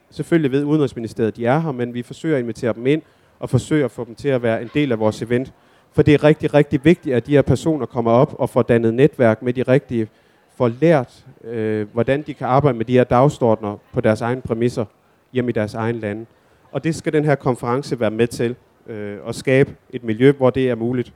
Selvfølgelig 0.10 0.52
ved 0.52 0.64
Udenrigsministeriet, 0.64 1.28
at 1.28 1.38
de 1.38 1.46
er 1.46 1.60
her, 1.60 1.72
men 1.72 1.94
vi 1.94 2.04
forsøger 2.04 2.36
at 2.36 2.42
invitere 2.42 2.74
dem 2.74 2.88
ind 2.88 3.02
og 3.40 3.50
forsøger 3.50 3.86
at 3.86 3.92
få 3.92 4.06
dem 4.06 4.16
til 4.16 4.28
at 4.28 4.42
være 4.42 4.62
en 4.62 4.70
del 4.74 4.92
af 4.92 5.00
vores 5.00 5.22
event. 5.22 5.54
For 5.92 6.02
det 6.02 6.14
er 6.14 6.24
rigtig, 6.24 6.54
rigtig 6.54 6.86
vigtigt, 6.86 7.16
at 7.16 7.28
de 7.28 7.32
her 7.32 7.42
personer 7.42 7.86
kommer 7.86 8.12
op 8.12 8.36
og 8.40 8.50
får 8.50 8.62
dannet 8.62 8.94
netværk 8.94 9.42
med 9.42 9.54
de 9.54 9.64
rigtige, 9.64 10.08
får 10.56 10.72
lært, 10.82 11.26
øh, 11.44 11.88
hvordan 11.94 12.22
de 12.22 12.34
kan 12.34 12.48
arbejde 12.48 12.78
med 12.78 12.86
de 12.86 12.94
her 12.94 13.04
dagsordner 13.04 13.78
på 13.94 14.02
deres 14.02 14.22
egne 14.22 14.42
præmisser 14.42 14.86
hjemme 15.34 15.50
i 15.50 15.54
deres 15.54 15.74
egen 15.74 15.96
lande. 15.96 16.26
Og 16.72 16.84
det 16.84 16.96
skal 16.96 17.14
den 17.14 17.26
her 17.26 17.36
konference 17.36 18.00
være 18.00 18.12
med 18.12 18.28
til 18.28 18.56
øh, 18.88 19.18
at 19.28 19.36
skabe 19.36 19.76
et 19.90 20.04
miljø, 20.04 20.32
hvor 20.32 20.50
det 20.50 20.70
er 20.70 20.76
muligt. 20.76 21.14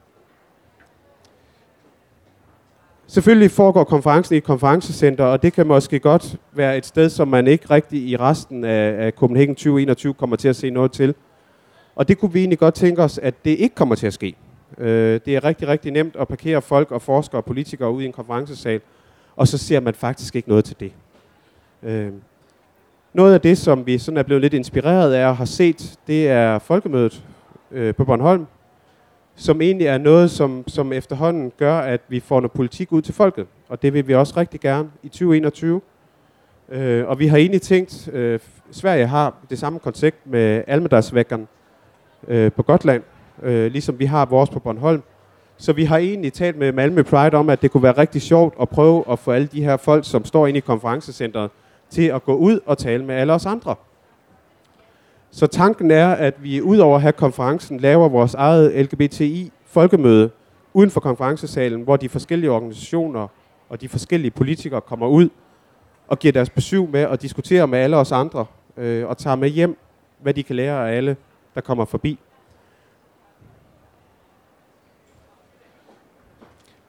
Selvfølgelig 3.08 3.50
foregår 3.50 3.84
konferencen 3.84 4.34
i 4.34 4.38
et 4.38 4.44
konferencecenter, 4.44 5.24
og 5.24 5.42
det 5.42 5.52
kan 5.52 5.66
måske 5.66 5.98
godt 5.98 6.36
være 6.52 6.78
et 6.78 6.86
sted, 6.86 7.08
som 7.10 7.28
man 7.28 7.46
ikke 7.46 7.70
rigtig 7.70 8.08
i 8.08 8.16
resten 8.16 8.64
af, 8.64 9.06
af 9.06 9.12
Copenhagen 9.12 9.54
2021 9.54 10.14
kommer 10.14 10.36
til 10.36 10.48
at 10.48 10.56
se 10.56 10.70
noget 10.70 10.92
til. 10.92 11.14
Og 11.96 12.08
det 12.08 12.18
kunne 12.18 12.32
vi 12.32 12.38
egentlig 12.38 12.58
godt 12.58 12.74
tænke 12.74 13.02
os, 13.02 13.18
at 13.18 13.34
det 13.44 13.50
ikke 13.50 13.74
kommer 13.74 13.94
til 13.94 14.06
at 14.06 14.12
ske. 14.12 14.34
Øh, 14.78 15.20
det 15.26 15.36
er 15.36 15.44
rigtig, 15.44 15.68
rigtig 15.68 15.92
nemt 15.92 16.16
at 16.16 16.28
parkere 16.28 16.62
folk 16.62 16.90
og 16.90 17.02
forskere 17.02 17.40
og 17.40 17.44
politikere 17.44 17.90
ud 17.90 18.02
i 18.02 18.06
en 18.06 18.12
konferencesal, 18.12 18.80
og 19.36 19.48
så 19.48 19.58
ser 19.58 19.80
man 19.80 19.94
faktisk 19.94 20.36
ikke 20.36 20.48
noget 20.48 20.64
til 20.64 20.76
det. 20.80 20.92
Øh, 21.82 22.12
noget 23.14 23.34
af 23.34 23.40
det, 23.40 23.58
som 23.58 23.86
vi 23.86 23.98
sådan 23.98 24.18
er 24.18 24.22
blevet 24.22 24.42
lidt 24.42 24.54
inspireret 24.54 25.12
af 25.12 25.26
og 25.26 25.36
har 25.36 25.44
set, 25.44 25.98
det 26.06 26.28
er 26.28 26.58
folkemødet 26.58 27.24
øh, 27.70 27.94
på 27.94 28.04
Bornholm, 28.04 28.46
som 29.36 29.60
egentlig 29.60 29.86
er 29.86 29.98
noget, 29.98 30.30
som, 30.30 30.64
som 30.66 30.92
efterhånden 30.92 31.52
gør, 31.56 31.78
at 31.78 32.00
vi 32.08 32.20
får 32.20 32.40
noget 32.40 32.52
politik 32.52 32.92
ud 32.92 33.02
til 33.02 33.14
folket. 33.14 33.46
Og 33.68 33.82
det 33.82 33.92
vil 33.92 34.08
vi 34.08 34.14
også 34.14 34.34
rigtig 34.36 34.60
gerne 34.60 34.88
i 35.02 35.08
2021. 35.08 35.80
Øh, 36.68 37.08
og 37.08 37.18
vi 37.18 37.26
har 37.26 37.36
egentlig 37.36 37.62
tænkt, 37.62 38.08
øh, 38.12 38.40
Sverige 38.70 39.06
har 39.06 39.34
det 39.50 39.58
samme 39.58 39.78
koncept 39.78 40.16
med 40.26 40.62
Almedalsvækkeren 40.66 41.48
øh, 42.28 42.52
på 42.52 42.62
Gotland, 42.62 43.02
øh, 43.42 43.72
ligesom 43.72 43.98
vi 43.98 44.04
har 44.04 44.24
vores 44.24 44.50
på 44.50 44.58
Bornholm. 44.58 45.02
Så 45.56 45.72
vi 45.72 45.84
har 45.84 45.98
egentlig 45.98 46.32
talt 46.32 46.58
med 46.58 46.72
Malmø 46.72 47.02
Pride 47.02 47.36
om, 47.36 47.50
at 47.50 47.62
det 47.62 47.70
kunne 47.70 47.82
være 47.82 47.98
rigtig 47.98 48.22
sjovt 48.22 48.54
at 48.60 48.68
prøve 48.68 49.04
at 49.10 49.18
få 49.18 49.30
alle 49.30 49.46
de 49.46 49.64
her 49.64 49.76
folk, 49.76 50.04
som 50.04 50.24
står 50.24 50.46
inde 50.46 50.58
i 50.58 50.60
konferencecenteret, 50.60 51.50
til 51.90 52.02
at 52.02 52.24
gå 52.24 52.34
ud 52.34 52.60
og 52.66 52.78
tale 52.78 53.04
med 53.04 53.14
alle 53.14 53.32
os 53.32 53.46
andre. 53.46 53.74
Så 55.36 55.46
tanken 55.46 55.90
er, 55.90 56.08
at 56.08 56.34
vi 56.42 56.62
udover 56.62 56.96
at 56.96 57.02
have 57.02 57.12
konferencen, 57.12 57.80
laver 57.80 58.08
vores 58.08 58.34
eget 58.34 58.72
LGBTI-folkemøde 58.84 60.30
uden 60.74 60.90
for 60.90 61.00
konferencesalen, 61.00 61.82
hvor 61.82 61.96
de 61.96 62.08
forskellige 62.08 62.50
organisationer 62.50 63.28
og 63.68 63.80
de 63.80 63.88
forskellige 63.88 64.30
politikere 64.30 64.80
kommer 64.80 65.06
ud 65.06 65.28
og 66.08 66.18
giver 66.18 66.32
deres 66.32 66.50
besøg 66.50 66.88
med 66.90 67.06
og 67.06 67.22
diskuterer 67.22 67.66
med 67.66 67.78
alle 67.78 67.96
os 67.96 68.12
andre 68.12 68.46
øh, 68.76 69.08
og 69.08 69.18
tager 69.18 69.36
med 69.36 69.48
hjem, 69.48 69.78
hvad 70.22 70.34
de 70.34 70.42
kan 70.42 70.56
lære 70.56 70.90
af 70.90 70.96
alle, 70.96 71.16
der 71.54 71.60
kommer 71.60 71.84
forbi. 71.84 72.18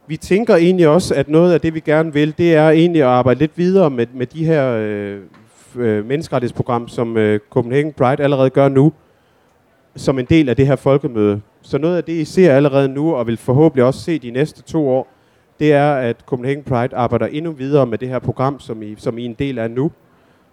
Vi 0.06 0.16
tænker 0.16 0.56
egentlig 0.56 0.88
også, 0.88 1.14
at 1.14 1.28
noget 1.28 1.52
af 1.52 1.60
det, 1.60 1.74
vi 1.74 1.80
gerne 1.80 2.12
vil, 2.12 2.38
det 2.38 2.54
er 2.54 2.70
egentlig 2.70 3.02
at 3.02 3.08
arbejde 3.08 3.40
lidt 3.40 3.58
videre 3.58 3.90
med, 3.90 4.06
med 4.14 4.26
de 4.26 4.44
her 4.44 4.72
øh, 4.78 5.20
øh, 5.78 6.06
menneskerettighedsprogram, 6.06 6.88
som 6.88 7.16
øh, 7.16 7.40
Copenhagen 7.50 7.92
Pride 7.92 8.22
allerede 8.22 8.50
gør 8.50 8.68
nu, 8.68 8.92
som 9.96 10.18
en 10.18 10.24
del 10.24 10.48
af 10.48 10.56
det 10.56 10.66
her 10.66 10.76
folkemøde. 10.76 11.40
Så 11.62 11.78
noget 11.78 11.96
af 11.96 12.04
det, 12.04 12.12
I 12.12 12.24
ser 12.24 12.54
allerede 12.54 12.88
nu, 12.88 13.14
og 13.14 13.26
vil 13.26 13.36
forhåbentlig 13.36 13.84
også 13.84 14.00
se 14.00 14.18
de 14.18 14.30
næste 14.30 14.62
to 14.62 14.88
år, 14.88 15.08
det 15.60 15.72
er, 15.72 15.94
at 15.94 16.16
Copenhagen 16.26 16.62
Pride 16.62 16.96
arbejder 16.96 17.26
endnu 17.26 17.52
videre 17.52 17.86
med 17.86 17.98
det 17.98 18.08
her 18.08 18.18
program, 18.18 18.60
som 18.60 18.82
I, 18.82 18.94
som 18.98 19.18
I 19.18 19.22
er 19.22 19.28
en 19.28 19.36
del 19.38 19.58
af 19.58 19.70
nu. 19.70 19.90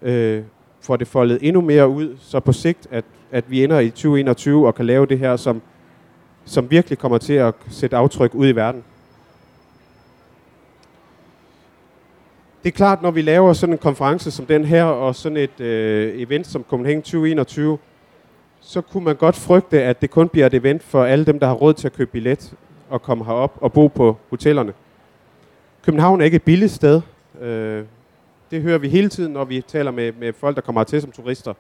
Øh, 0.02 0.44
får 0.82 0.96
det 0.96 1.08
foldet 1.08 1.40
endnu 1.42 1.62
mere 1.62 1.88
ud, 1.90 2.16
så 2.20 2.40
på 2.40 2.52
sigt, 2.52 2.88
at, 2.92 3.06
at 3.32 3.52
vi 3.52 3.64
ender 3.64 3.80
i 3.80 3.90
2021 3.90 4.68
og 4.68 4.76
kan 4.76 4.86
lave 4.86 5.06
det 5.06 5.20
her, 5.20 5.36
som, 5.36 5.62
som 6.46 6.72
virkelig 6.72 6.98
kommer 6.98 7.18
til 7.18 7.34
at 7.34 7.54
sætte 7.70 7.98
aftryk 7.98 8.36
ud 8.36 8.48
i 8.48 8.52
verden. 8.52 8.84
Det 12.66 12.72
er 12.72 12.76
klart, 12.76 13.02
når 13.02 13.12
vi 13.12 13.22
laver 13.22 13.54
sådan 13.54 13.74
en 13.74 13.80
konference 13.80 14.32
som 14.32 14.46
den 14.46 14.66
her, 14.66 14.84
og 14.84 15.16
sådan 15.16 15.38
et 15.38 15.60
øh, 15.60 16.22
event 16.22 16.48
som 16.48 16.66
Copenhagen 16.70 17.02
2021, 17.02 17.78
så 18.62 18.82
kunne 18.82 19.04
man 19.04 19.16
godt 19.16 19.36
frygte, 19.36 19.84
at 19.84 20.02
det 20.02 20.10
kun 20.10 20.30
bliver 20.30 20.48
et 20.48 20.54
event 20.54 20.84
for 20.84 21.04
alle 21.04 21.26
dem, 21.26 21.40
der 21.40 21.48
har 21.48 21.54
råd 21.54 21.74
til 21.74 21.88
at 21.88 21.94
købe 21.94 22.12
billet 22.12 22.54
og 22.90 23.02
komme 23.02 23.26
herop 23.26 23.58
og 23.62 23.74
bo 23.74 23.88
på 23.88 24.18
hotellerne. 24.30 24.74
København 25.82 26.22
er 26.22 26.26
ikke 26.26 26.36
et 26.36 26.44
billigt 26.44 26.72
sted. 26.72 27.02
Øh, 27.42 27.84
det 28.52 28.62
hører 28.62 28.78
vi 28.78 28.90
hele 28.90 29.10
tiden, 29.10 29.34
når 29.34 29.46
vi 29.46 29.62
taler 29.62 29.92
med, 29.92 30.12
med 30.20 30.34
folk, 30.34 30.56
der 30.56 30.62
kommer 30.62 30.82
hertil 30.82 31.02
som 31.02 31.12
turister. 31.12 31.54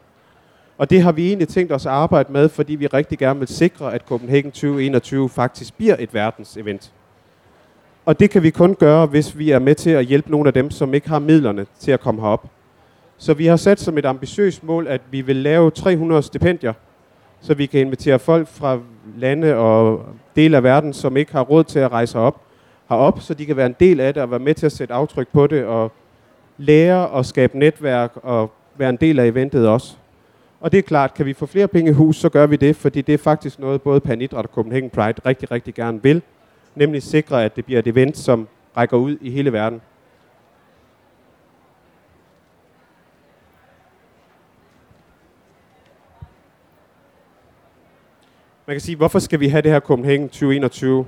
Og 0.78 0.90
det 0.90 1.02
har 1.02 1.12
vi 1.12 1.28
egentlig 1.28 1.48
tænkt 1.48 1.72
os 1.72 1.86
at 1.86 1.92
arbejde 1.92 2.34
med, 2.34 2.50
fordi 2.50 2.76
vi 2.76 2.88
rigtig 2.88 3.18
gerne 3.18 3.40
vil 3.40 3.48
sikre, 3.48 3.94
at 3.94 4.02
Copenhagen 4.08 4.52
2021 4.52 5.30
faktisk 5.30 5.78
bliver 5.78 5.96
et 6.00 6.14
verdensevent. 6.14 6.92
Og 8.06 8.20
det 8.20 8.30
kan 8.30 8.44
vi 8.44 8.50
kun 8.50 8.76
gøre, 8.76 9.06
hvis 9.06 9.38
vi 9.38 9.52
er 9.52 9.60
med 9.60 9.76
til 9.76 9.90
at 9.90 10.06
hjælpe 10.06 10.32
nogle 10.32 10.48
af 10.48 10.54
dem, 10.54 10.72
som 10.72 10.94
ikke 10.94 11.10
har 11.10 11.20
midlerne 11.20 11.66
til 11.80 11.92
at 11.92 12.00
komme 12.00 12.22
herop. 12.22 12.46
Så 13.18 13.34
vi 13.34 13.46
har 13.46 13.56
sat 13.56 13.80
som 13.80 13.98
et 13.98 14.06
ambitiøst 14.06 14.64
mål, 14.64 14.88
at 14.88 15.02
vi 15.12 15.22
vil 15.22 15.36
lave 15.36 15.72
300 15.72 16.24
stipendier, 16.24 16.74
så 17.42 17.54
vi 17.54 17.66
kan 17.66 17.80
invitere 17.80 18.20
folk 18.20 18.48
fra 18.48 18.80
lande 19.18 19.56
og 19.56 20.06
dele 20.36 20.58
af 20.58 20.64
verden, 20.64 20.94
som 20.94 21.18
ikke 21.18 21.32
har 21.32 21.42
råd 21.42 21.64
til 21.64 21.80
at 21.80 21.92
rejse 21.92 22.20
op, 22.20 22.42
herop, 22.90 23.22
så 23.22 23.34
de 23.34 23.46
kan 23.46 23.58
være 23.58 23.66
en 23.66 23.76
del 23.80 24.00
af 24.00 24.14
det 24.14 24.24
og 24.24 24.32
være 24.32 24.40
med 24.40 24.54
til 24.54 24.66
at 24.66 24.72
sætte 24.72 24.94
aftryk 24.94 25.28
på 25.34 25.48
det 25.48 25.66
og 25.66 25.92
lære 26.58 27.08
og 27.08 27.26
skabe 27.26 27.60
netværk 27.60 28.12
og 28.16 28.52
være 28.78 28.90
en 28.90 28.98
del 29.02 29.20
af 29.20 29.26
eventet 29.26 29.68
også. 29.68 29.96
Og 30.62 30.72
det 30.72 30.78
er 30.78 30.82
klart, 30.82 31.14
kan 31.14 31.26
vi 31.26 31.34
få 31.34 31.46
flere 31.46 31.68
penge 31.68 31.92
i 31.92 31.94
hus, 31.94 32.18
så 32.18 32.30
gør 32.30 32.46
vi 32.46 32.56
det, 32.56 32.76
fordi 32.76 33.02
det 33.02 33.14
er 33.14 33.18
faktisk 33.18 33.60
noget, 33.60 33.82
både 33.82 34.00
Panidræt 34.00 34.46
og 34.46 34.52
Copenhagen 34.54 34.90
Pride 34.90 35.22
rigtig, 35.26 35.52
rigtig 35.52 35.74
gerne 35.74 36.04
vil 36.04 36.22
nemlig 36.76 37.04
sikre, 37.04 37.46
at 37.46 37.56
det 37.56 37.66
bliver 37.66 37.80
et 37.80 37.88
event, 37.88 38.18
som 38.18 38.48
rækker 38.78 38.98
ud 38.98 39.18
i 39.22 39.30
hele 39.30 39.54
verden. 39.54 39.82
Man 48.68 48.74
kan 48.76 48.82
sige, 48.82 48.96
hvorfor 48.96 49.20
skal 49.20 49.40
vi 49.40 49.48
have 49.48 49.62
det 49.62 49.72
her 49.72 49.80
Copenhagen 49.80 50.30
2021? 50.30 51.06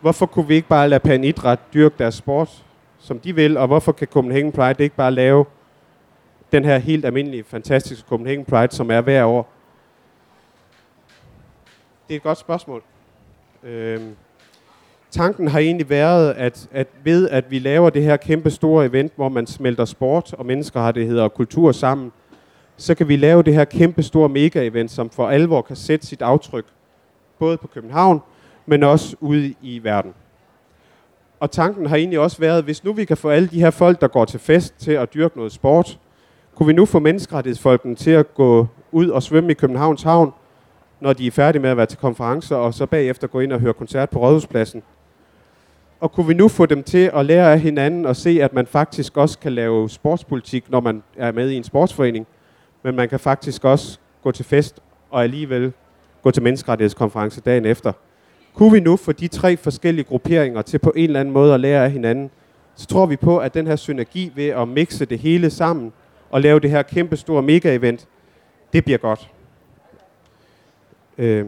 Hvorfor 0.00 0.26
kunne 0.26 0.48
vi 0.48 0.54
ikke 0.54 0.68
bare 0.68 0.88
lade 0.88 1.00
Pan 1.00 1.24
Idræt 1.24 1.58
dyrke 1.74 1.94
deres 1.98 2.14
sport, 2.14 2.64
som 2.98 3.18
de 3.18 3.34
vil, 3.34 3.56
og 3.56 3.66
hvorfor 3.66 3.92
kan 3.92 4.06
Copenhagen 4.06 4.52
Pride 4.52 4.82
ikke 4.82 4.96
bare 4.96 5.10
lave 5.10 5.44
den 6.52 6.64
her 6.64 6.78
helt 6.78 7.04
almindelige, 7.04 7.44
fantastiske 7.44 8.08
Copenhagen 8.08 8.44
Pride, 8.44 8.72
som 8.72 8.90
er 8.90 9.00
hver 9.00 9.24
år? 9.24 9.52
Det 12.08 12.14
er 12.14 12.16
et 12.16 12.22
godt 12.22 12.38
spørgsmål. 12.38 12.82
Øhm, 13.62 14.16
tanken 15.14 15.48
har 15.48 15.58
egentlig 15.58 15.90
været, 15.90 16.32
at, 16.32 16.68
at 16.72 16.88
ved 17.04 17.28
at 17.28 17.50
vi 17.50 17.58
laver 17.58 17.90
det 17.90 18.02
her 18.02 18.16
kæmpe 18.16 18.50
store 18.50 18.86
event, 18.86 19.12
hvor 19.16 19.28
man 19.28 19.46
smelter 19.46 19.84
sport 19.84 20.32
og 20.32 20.46
menneskerettigheder 20.46 21.22
og 21.22 21.34
kultur 21.34 21.72
sammen, 21.72 22.12
så 22.76 22.94
kan 22.94 23.08
vi 23.08 23.16
lave 23.16 23.42
det 23.42 23.54
her 23.54 23.64
kæmpe 23.64 24.02
store 24.02 24.28
mega-event, 24.28 24.88
som 24.88 25.10
for 25.10 25.28
alvor 25.28 25.62
kan 25.62 25.76
sætte 25.76 26.06
sit 26.06 26.22
aftryk, 26.22 26.64
både 27.38 27.56
på 27.56 27.66
København, 27.66 28.20
men 28.66 28.82
også 28.82 29.16
ude 29.20 29.54
i 29.62 29.80
verden. 29.84 30.14
Og 31.40 31.50
tanken 31.50 31.86
har 31.86 31.96
egentlig 31.96 32.18
også 32.18 32.38
været, 32.38 32.64
hvis 32.64 32.84
nu 32.84 32.92
vi 32.92 33.04
kan 33.04 33.16
få 33.16 33.28
alle 33.28 33.48
de 33.48 33.60
her 33.60 33.70
folk, 33.70 34.00
der 34.00 34.08
går 34.08 34.24
til 34.24 34.40
fest, 34.40 34.74
til 34.78 34.92
at 34.92 35.14
dyrke 35.14 35.36
noget 35.36 35.52
sport, 35.52 35.98
kunne 36.54 36.66
vi 36.66 36.72
nu 36.72 36.84
få 36.84 36.98
menneskerettighedsfolkene 36.98 37.94
til 37.94 38.10
at 38.10 38.34
gå 38.34 38.66
ud 38.92 39.08
og 39.08 39.22
svømme 39.22 39.50
i 39.50 39.54
Københavns 39.54 40.02
Havn, 40.02 40.32
når 41.00 41.12
de 41.12 41.26
er 41.26 41.30
færdige 41.30 41.62
med 41.62 41.70
at 41.70 41.76
være 41.76 41.86
til 41.86 41.98
konferencer, 41.98 42.56
og 42.56 42.74
så 42.74 42.86
bagefter 42.86 43.26
gå 43.26 43.40
ind 43.40 43.52
og 43.52 43.60
høre 43.60 43.72
koncert 43.72 44.10
på 44.10 44.18
Rådhuspladsen. 44.18 44.82
Og 46.04 46.12
kunne 46.12 46.26
vi 46.26 46.34
nu 46.34 46.48
få 46.48 46.66
dem 46.66 46.82
til 46.82 47.10
at 47.14 47.26
lære 47.26 47.52
af 47.52 47.60
hinanden 47.60 48.06
og 48.06 48.16
se, 48.16 48.42
at 48.42 48.52
man 48.52 48.66
faktisk 48.66 49.16
også 49.16 49.38
kan 49.38 49.52
lave 49.52 49.90
sportspolitik, 49.90 50.70
når 50.70 50.80
man 50.80 51.02
er 51.16 51.32
med 51.32 51.50
i 51.50 51.56
en 51.56 51.64
sportsforening, 51.64 52.26
men 52.82 52.96
man 52.96 53.08
kan 53.08 53.20
faktisk 53.20 53.64
også 53.64 53.98
gå 54.22 54.32
til 54.32 54.44
fest 54.44 54.80
og 55.10 55.22
alligevel 55.22 55.72
gå 56.22 56.30
til 56.30 56.42
menneskerettighedskonference 56.42 57.40
dagen 57.40 57.64
efter. 57.64 57.92
Kunne 58.54 58.72
vi 58.72 58.80
nu 58.80 58.96
få 58.96 59.12
de 59.12 59.28
tre 59.28 59.56
forskellige 59.56 60.04
grupperinger 60.04 60.62
til 60.62 60.78
på 60.78 60.92
en 60.96 61.04
eller 61.04 61.20
anden 61.20 61.34
måde 61.34 61.54
at 61.54 61.60
lære 61.60 61.84
af 61.84 61.90
hinanden, 61.90 62.30
så 62.74 62.86
tror 62.86 63.06
vi 63.06 63.16
på, 63.16 63.38
at 63.38 63.54
den 63.54 63.66
her 63.66 63.76
synergi 63.76 64.32
ved 64.34 64.48
at 64.48 64.68
mixe 64.68 65.04
det 65.04 65.18
hele 65.18 65.50
sammen 65.50 65.92
og 66.30 66.40
lave 66.40 66.60
det 66.60 66.70
her 66.70 66.82
kæmpe 66.82 67.16
store 67.16 67.42
mega-event, 67.42 68.06
det 68.72 68.84
bliver 68.84 68.98
godt. 68.98 69.30
Øh. 71.18 71.46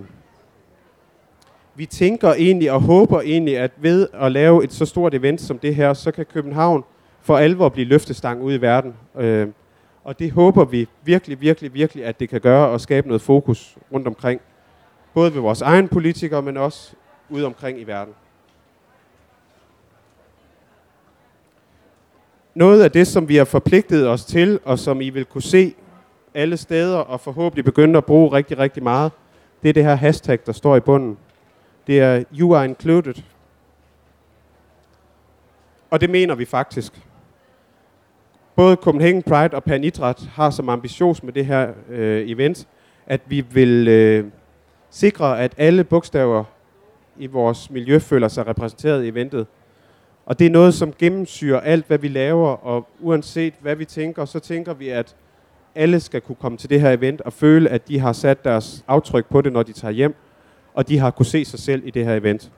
Vi 1.76 1.86
tænker 1.86 2.32
egentlig 2.32 2.72
og 2.72 2.80
håber 2.80 3.20
egentlig, 3.20 3.58
at 3.58 3.70
ved 3.76 4.08
at 4.12 4.32
lave 4.32 4.64
et 4.64 4.72
så 4.72 4.84
stort 4.84 5.14
event 5.14 5.40
som 5.40 5.58
det 5.58 5.74
her, 5.74 5.94
så 5.94 6.10
kan 6.10 6.24
København 6.24 6.84
for 7.20 7.36
alvor 7.36 7.68
blive 7.68 7.88
løftestang 7.88 8.42
ud 8.42 8.54
i 8.54 8.60
verden. 8.60 8.94
Øh. 9.18 9.48
Og 10.04 10.18
det 10.18 10.30
håber 10.30 10.64
vi 10.64 10.88
virkelig, 11.04 11.40
virkelig, 11.40 11.74
virkelig, 11.74 12.04
at 12.04 12.20
det 12.20 12.28
kan 12.28 12.40
gøre 12.40 12.68
og 12.68 12.80
skabe 12.80 13.08
noget 13.08 13.22
fokus 13.22 13.76
rundt 13.92 14.06
omkring. 14.06 14.40
Både 15.14 15.34
ved 15.34 15.40
vores 15.40 15.62
egen 15.62 15.88
politikere, 15.88 16.42
men 16.42 16.56
også 16.56 16.94
ude 17.28 17.46
omkring 17.46 17.80
i 17.80 17.84
verden. 17.84 18.14
Noget 22.54 22.82
af 22.82 22.90
det, 22.90 23.06
som 23.06 23.28
vi 23.28 23.36
har 23.36 23.44
forpligtet 23.44 24.08
os 24.08 24.24
til, 24.24 24.60
og 24.64 24.78
som 24.78 25.00
I 25.00 25.10
vil 25.10 25.24
kunne 25.24 25.42
se 25.42 25.74
alle 26.34 26.56
steder, 26.56 26.98
og 26.98 27.20
forhåbentlig 27.20 27.64
begynde 27.64 27.96
at 27.96 28.04
bruge 28.04 28.32
rigtig, 28.32 28.58
rigtig 28.58 28.82
meget, 28.82 29.12
det 29.62 29.68
er 29.68 29.72
det 29.72 29.84
her 29.84 29.94
hashtag, 29.94 30.38
der 30.46 30.52
står 30.52 30.76
i 30.76 30.80
bunden. 30.80 31.18
Det 31.86 32.00
er 32.00 32.24
You 32.38 32.54
are 32.54 32.64
included. 32.64 33.14
Og 35.90 36.00
det 36.00 36.10
mener 36.10 36.34
vi 36.34 36.44
faktisk. 36.44 36.92
Både 38.56 38.76
Copenhagen 38.76 39.22
Pride 39.22 39.54
og 39.54 39.64
Pan 39.64 39.84
Idræt 39.84 40.28
har 40.32 40.50
som 40.50 40.68
ambition 40.68 41.16
med 41.22 41.32
det 41.32 41.46
her 41.46 41.72
øh, 41.88 42.30
event, 42.30 42.68
at 43.06 43.20
vi 43.26 43.40
vil 43.40 43.88
øh, 43.88 44.24
sikre, 44.90 45.40
at 45.40 45.54
alle 45.56 45.84
bogstaver 45.84 46.44
i 47.18 47.26
vores 47.26 47.70
miljø 47.70 47.98
føler 47.98 48.28
sig 48.28 48.46
repræsenteret 48.46 49.04
i 49.04 49.08
eventet. 49.08 49.46
Og 50.26 50.38
det 50.38 50.46
er 50.46 50.50
noget, 50.50 50.74
som 50.74 50.92
gennemsyrer 50.98 51.60
alt, 51.60 51.86
hvad 51.86 51.98
vi 51.98 52.08
laver, 52.08 52.48
og 52.48 52.88
uanset 53.00 53.54
hvad 53.60 53.76
vi 53.76 53.84
tænker, 53.84 54.24
så 54.24 54.38
tænker 54.38 54.74
vi, 54.74 54.88
at 54.88 55.16
alle 55.74 56.00
skal 56.00 56.20
kunne 56.20 56.36
komme 56.36 56.58
til 56.58 56.70
det 56.70 56.80
her 56.80 56.90
event 56.90 57.20
og 57.20 57.32
føle, 57.32 57.70
at 57.70 57.88
de 57.88 57.98
har 57.98 58.12
sat 58.12 58.44
deres 58.44 58.84
aftryk 58.88 59.26
på 59.26 59.40
det, 59.40 59.52
når 59.52 59.62
de 59.62 59.72
tager 59.72 59.92
hjem, 59.92 60.14
og 60.76 60.88
de 60.88 60.98
har 60.98 61.10
kunne 61.10 61.26
se 61.26 61.44
sig 61.44 61.58
selv 61.58 61.86
i 61.86 61.90
det 61.90 62.04
her 62.04 62.14
event. 62.14 62.52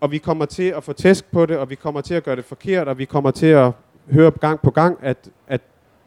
Og 0.00 0.10
vi 0.10 0.18
kommer 0.18 0.44
til 0.44 0.62
at 0.62 0.84
få 0.84 0.92
tæsk 0.92 1.32
på 1.32 1.46
det, 1.46 1.58
og 1.58 1.70
vi 1.70 1.74
kommer 1.74 2.00
til 2.00 2.14
at 2.14 2.24
gøre 2.24 2.36
det 2.36 2.44
forkert, 2.44 2.88
og 2.88 2.98
vi 2.98 3.04
kommer 3.04 3.30
til 3.30 3.46
at 3.46 3.72
høre 4.10 4.30
gang 4.30 4.60
på 4.60 4.70
gang, 4.70 4.98
at, 5.02 5.28
at 5.48 5.60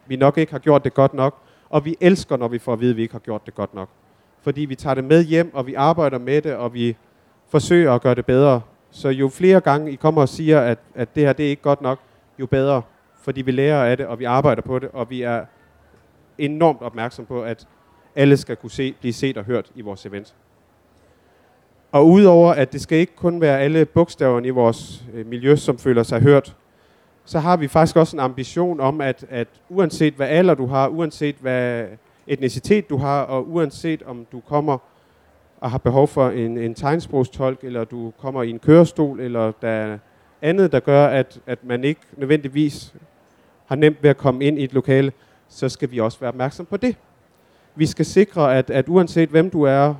vi 0.06 0.16
nok 0.16 0.38
ikke 0.38 0.52
har 0.52 0.58
gjort 0.58 0.84
det 0.84 0.94
godt 0.94 1.14
nok. 1.14 1.34
Og 1.70 1.84
vi 1.84 1.96
elsker, 2.00 2.36
når 2.36 2.48
vi 2.48 2.58
får 2.58 2.72
at 2.72 2.80
vide, 2.80 2.90
at 2.90 2.96
vi 2.96 3.02
ikke 3.02 3.14
har 3.14 3.18
gjort 3.18 3.46
det 3.46 3.54
godt 3.54 3.74
nok. 3.74 3.88
Fordi 4.42 4.60
vi 4.60 4.74
tager 4.74 4.94
det 4.94 5.04
med 5.04 5.24
hjem, 5.24 5.54
og 5.54 5.66
vi 5.66 5.74
arbejder 5.74 6.18
med 6.18 6.42
det, 6.42 6.54
og 6.54 6.74
vi 6.74 6.96
forsøger 7.48 7.92
at 7.92 8.02
gøre 8.02 8.14
det 8.14 8.26
bedre. 8.26 8.60
Så 8.90 9.08
jo 9.08 9.28
flere 9.28 9.60
gange 9.60 9.92
I 9.92 9.94
kommer 9.94 10.22
og 10.22 10.28
siger, 10.28 10.60
at, 10.60 10.78
at 10.94 11.14
det 11.14 11.22
her 11.22 11.32
det 11.32 11.46
er 11.46 11.50
ikke 11.50 11.62
godt 11.62 11.80
nok, 11.80 11.98
jo 12.38 12.46
bedre. 12.46 12.82
Fordi 13.20 13.42
vi 13.42 13.50
lærer 13.50 13.84
af 13.84 13.96
det, 13.96 14.06
og 14.06 14.18
vi 14.18 14.24
arbejder 14.24 14.62
på 14.62 14.78
det, 14.78 14.88
og 14.92 15.10
vi 15.10 15.22
er 15.22 15.44
enormt 16.38 16.82
opmærksom 16.82 17.26
på, 17.26 17.42
at 17.42 17.66
alle 18.18 18.36
skal 18.36 18.56
kunne 18.56 18.70
se, 18.70 18.94
blive 19.00 19.12
set 19.12 19.36
og 19.36 19.44
hørt 19.44 19.70
i 19.74 19.80
vores 19.80 20.06
event. 20.06 20.34
Og 21.92 22.08
udover 22.08 22.52
at 22.52 22.72
det 22.72 22.80
skal 22.80 22.98
ikke 22.98 23.16
kun 23.16 23.40
være 23.40 23.60
alle 23.60 23.84
bogstaverne 23.84 24.46
i 24.46 24.50
vores 24.50 25.04
øh, 25.14 25.26
miljø, 25.26 25.56
som 25.56 25.78
føler 25.78 26.02
sig 26.02 26.20
hørt, 26.20 26.56
så 27.24 27.38
har 27.38 27.56
vi 27.56 27.68
faktisk 27.68 27.96
også 27.96 28.16
en 28.16 28.20
ambition 28.20 28.80
om, 28.80 29.00
at, 29.00 29.24
at 29.30 29.48
uanset 29.68 30.14
hvad 30.14 30.26
alder 30.26 30.54
du 30.54 30.66
har, 30.66 30.88
uanset 30.88 31.36
hvad 31.40 31.86
etnicitet 32.26 32.90
du 32.90 32.96
har, 32.96 33.22
og 33.22 33.48
uanset 33.48 34.02
om 34.02 34.26
du 34.32 34.40
kommer 34.40 34.78
og 35.60 35.70
har 35.70 35.78
behov 35.78 36.08
for 36.08 36.28
en, 36.28 36.58
en 36.58 36.74
tegnsprogstolk, 36.74 37.64
eller 37.64 37.84
du 37.84 38.12
kommer 38.18 38.42
i 38.42 38.50
en 38.50 38.58
kørestol, 38.58 39.20
eller 39.20 39.52
der 39.62 39.68
er 39.68 39.98
andet, 40.42 40.72
der 40.72 40.80
gør, 40.80 41.06
at, 41.06 41.40
at 41.46 41.64
man 41.64 41.84
ikke 41.84 42.00
nødvendigvis 42.16 42.94
har 43.66 43.76
nemt 43.76 44.02
ved 44.02 44.10
at 44.10 44.16
komme 44.16 44.44
ind 44.44 44.58
i 44.58 44.64
et 44.64 44.72
lokale, 44.72 45.12
så 45.48 45.68
skal 45.68 45.90
vi 45.90 46.00
også 46.00 46.20
være 46.20 46.28
opmærksom 46.28 46.66
på 46.66 46.76
det. 46.76 46.96
Vi 47.78 47.86
skal 47.86 48.04
sikre, 48.04 48.58
at, 48.58 48.70
at 48.70 48.88
uanset 48.88 49.28
hvem 49.28 49.50
du 49.50 49.62
er, 49.62 49.94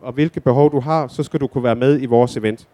og 0.00 0.12
hvilke 0.12 0.40
behov 0.40 0.72
du 0.72 0.80
har, 0.80 1.08
så 1.08 1.22
skal 1.22 1.40
du 1.40 1.46
kunne 1.46 1.64
være 1.64 1.74
med 1.74 2.02
i 2.02 2.06
vores 2.06 2.36
event. 2.36 2.68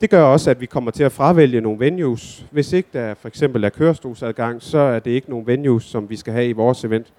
Det 0.00 0.10
gør 0.10 0.22
også, 0.22 0.50
at 0.50 0.60
vi 0.60 0.66
kommer 0.66 0.90
til 0.90 1.04
at 1.04 1.12
fravælge 1.12 1.60
nogle 1.60 1.80
venues. 1.80 2.46
Hvis 2.50 2.72
ikke 2.72 2.88
der 2.92 3.14
for 3.14 3.28
eksempel 3.28 3.64
er 3.64 3.68
kørestolsadgang, 3.68 4.62
så 4.62 4.78
er 4.78 4.98
det 4.98 5.10
ikke 5.10 5.30
nogle 5.30 5.46
venues, 5.46 5.84
som 5.84 6.10
vi 6.10 6.16
skal 6.16 6.32
have 6.32 6.48
i 6.48 6.52
vores 6.52 6.84
event. 6.84 7.12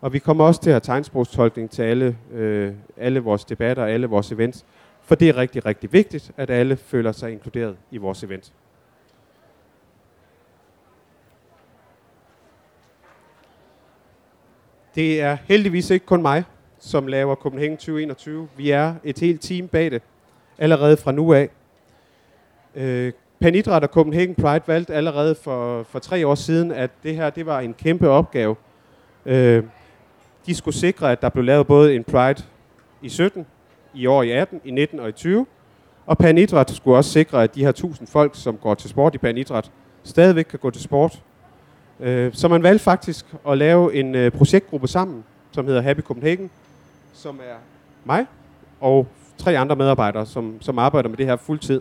Og 0.00 0.12
vi 0.12 0.18
kommer 0.18 0.44
også 0.44 0.60
til 0.62 0.70
at 0.70 0.74
have 0.74 0.80
tegnsprogstolkning 0.80 1.70
til 1.70 1.82
alle, 1.82 2.16
øh, 2.32 2.72
alle 2.96 3.20
vores 3.20 3.44
debatter 3.44 3.82
og 3.82 3.90
alle 3.90 4.06
vores 4.06 4.32
events. 4.32 4.64
For 5.02 5.14
det 5.14 5.28
er 5.28 5.36
rigtig, 5.36 5.66
rigtig 5.66 5.92
vigtigt, 5.92 6.32
at 6.36 6.50
alle 6.50 6.76
føler 6.76 7.12
sig 7.12 7.32
inkluderet 7.32 7.76
i 7.90 7.96
vores 7.96 8.22
event. 8.22 8.52
Det 14.96 15.20
er 15.20 15.36
heldigvis 15.44 15.90
ikke 15.90 16.06
kun 16.06 16.22
mig, 16.22 16.44
som 16.78 17.06
laver 17.06 17.34
Copenhagen 17.34 17.76
2021. 17.76 18.48
Vi 18.56 18.70
er 18.70 18.94
et 19.04 19.18
helt 19.18 19.42
team 19.42 19.68
bag 19.68 19.90
det, 19.90 20.02
allerede 20.58 20.96
fra 20.96 21.12
nu 21.12 21.32
af. 21.32 21.48
Øh, 22.74 23.12
Panidræt 23.40 23.82
og 23.82 23.88
Copenhagen 23.88 24.34
Pride 24.34 24.62
valgte 24.66 24.94
allerede 24.94 25.34
for, 25.34 25.82
for 25.82 25.98
tre 25.98 26.26
år 26.26 26.34
siden, 26.34 26.72
at 26.72 26.90
det 27.02 27.16
her 27.16 27.30
det 27.30 27.46
var 27.46 27.60
en 27.60 27.74
kæmpe 27.74 28.08
opgave. 28.08 28.56
Øh, 29.26 29.64
de 30.46 30.54
skulle 30.54 30.74
sikre, 30.74 31.12
at 31.12 31.22
der 31.22 31.28
blev 31.28 31.44
lavet 31.44 31.66
både 31.66 31.94
en 31.94 32.04
Pride 32.04 32.42
i 33.02 33.08
17, 33.08 33.46
i 33.94 34.06
år 34.06 34.22
i 34.22 34.30
18, 34.30 34.60
i 34.64 34.70
19 34.70 35.00
og 35.00 35.08
i 35.08 35.12
20. 35.12 35.46
Og 36.06 36.18
Panidræt 36.18 36.70
skulle 36.70 36.96
også 36.96 37.10
sikre, 37.10 37.42
at 37.42 37.54
de 37.54 37.64
her 37.64 37.72
tusind 37.72 38.08
folk, 38.08 38.32
som 38.34 38.56
går 38.56 38.74
til 38.74 38.90
sport 38.90 39.14
i 39.14 39.18
Panidræt, 39.18 39.70
stadigvæk 40.04 40.44
kan 40.44 40.58
gå 40.58 40.70
til 40.70 40.82
sport. 40.82 41.22
Øh, 42.00 42.34
så 42.34 42.48
man 42.48 42.62
valgte 42.62 42.84
faktisk 42.84 43.26
at 43.48 43.58
lave 43.58 43.94
en 43.94 44.14
øh, 44.14 44.32
projektgruppe 44.32 44.88
sammen, 44.88 45.24
som 45.52 45.66
hedder 45.66 45.80
Happy 45.80 46.00
Copenhagen, 46.00 46.50
som 47.14 47.36
er 47.36 47.56
mig 48.04 48.26
og 48.80 49.06
tre 49.38 49.58
andre 49.58 49.76
medarbejdere, 49.76 50.26
som, 50.26 50.54
som 50.60 50.78
arbejder 50.78 51.08
med 51.08 51.16
det 51.16 51.26
her 51.26 51.36
fuldtid. 51.36 51.80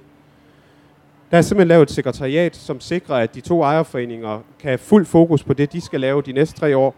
Der 1.32 1.38
er 1.38 1.42
simpelthen 1.42 1.68
lavet 1.68 1.84
et 1.84 1.92
sekretariat, 1.92 2.56
som 2.56 2.80
sikrer, 2.80 3.16
at 3.16 3.36
de 3.36 3.42
to 3.42 3.64
ejerforeninger 3.64 4.40
kan 4.60 4.70
have 4.70 4.78
fuld 4.78 5.06
fokus 5.06 5.44
på 5.44 5.54
det, 5.54 5.74
de 5.74 5.82
skal 5.82 6.02
lave 6.02 6.22
de 6.22 6.32
næste 6.32 6.60
tre 6.60 6.78
år, 6.78 6.96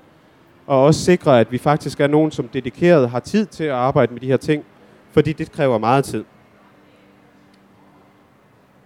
og 0.67 0.83
også 0.83 1.03
sikre, 1.03 1.39
at 1.39 1.51
vi 1.51 1.57
faktisk 1.57 1.99
er 1.99 2.07
nogen, 2.07 2.31
som 2.31 2.47
dedikeret 2.47 3.09
har 3.09 3.19
tid 3.19 3.45
til 3.45 3.63
at 3.63 3.71
arbejde 3.71 4.13
med 4.13 4.21
de 4.21 4.27
her 4.27 4.37
ting, 4.37 4.63
fordi 5.11 5.33
det 5.33 5.51
kræver 5.51 5.77
meget 5.77 6.05
tid. 6.05 6.23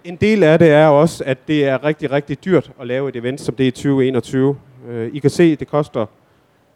En 0.04 0.16
del 0.16 0.44
af 0.44 0.60
det 0.60 0.72
er 0.72 0.88
også, 0.88 1.24
at 1.24 1.48
det 1.48 1.66
er 1.66 1.84
rigtig, 1.84 2.12
rigtig 2.12 2.46
dyrt 2.46 2.72
at 2.80 2.88
lave 2.88 3.10
et 3.10 3.16
event 3.16 3.42
som 3.42 3.56
det 3.56 3.64
i 3.64 3.72
2021. 3.72 4.58
Øh, 4.88 5.10
I 5.14 5.20
kan 5.20 5.30
se, 5.30 5.44
at 5.44 5.60
det 5.60 5.68
koster 5.68 6.06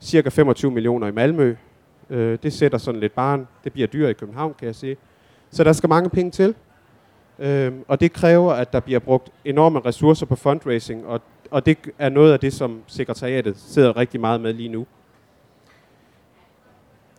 cirka 0.02 0.30
25 0.30 0.72
millioner 0.72 1.08
i 1.08 1.12
Malmø. 1.12 1.56
Øh, 2.10 2.38
det 2.44 2.54
sætter 2.54 2.78
sådan 2.78 3.00
lidt 3.00 3.16
barn. 3.16 3.48
Det 3.64 3.74
bliver 3.74 3.88
dyrere 3.88 4.10
i 4.10 4.14
København, 4.14 4.54
kan 4.60 4.66
jeg 4.66 4.76
sige. 4.76 4.98
Så 5.52 5.64
der 5.64 5.74
skal 5.74 5.90
mange 5.90 6.10
penge 6.10 6.32
til. 6.32 6.56
Øh, 7.40 7.72
og 7.88 8.00
det 8.00 8.14
kræver, 8.14 8.54
at 8.54 8.74
der 8.74 8.80
bliver 8.80 9.00
brugt 9.00 9.30
enorme 9.46 9.80
ressourcer 9.80 10.26
på 10.26 10.36
fundraising, 10.36 11.06
og, 11.06 11.22
og 11.52 11.66
det 11.66 11.78
er 12.00 12.10
noget 12.10 12.34
af 12.34 12.40
det, 12.40 12.54
som 12.54 12.82
sekretariatet 12.88 13.58
sidder 13.58 13.98
rigtig 13.98 14.20
meget 14.20 14.42
med 14.42 14.54
lige 14.54 14.70
nu. 14.70 14.86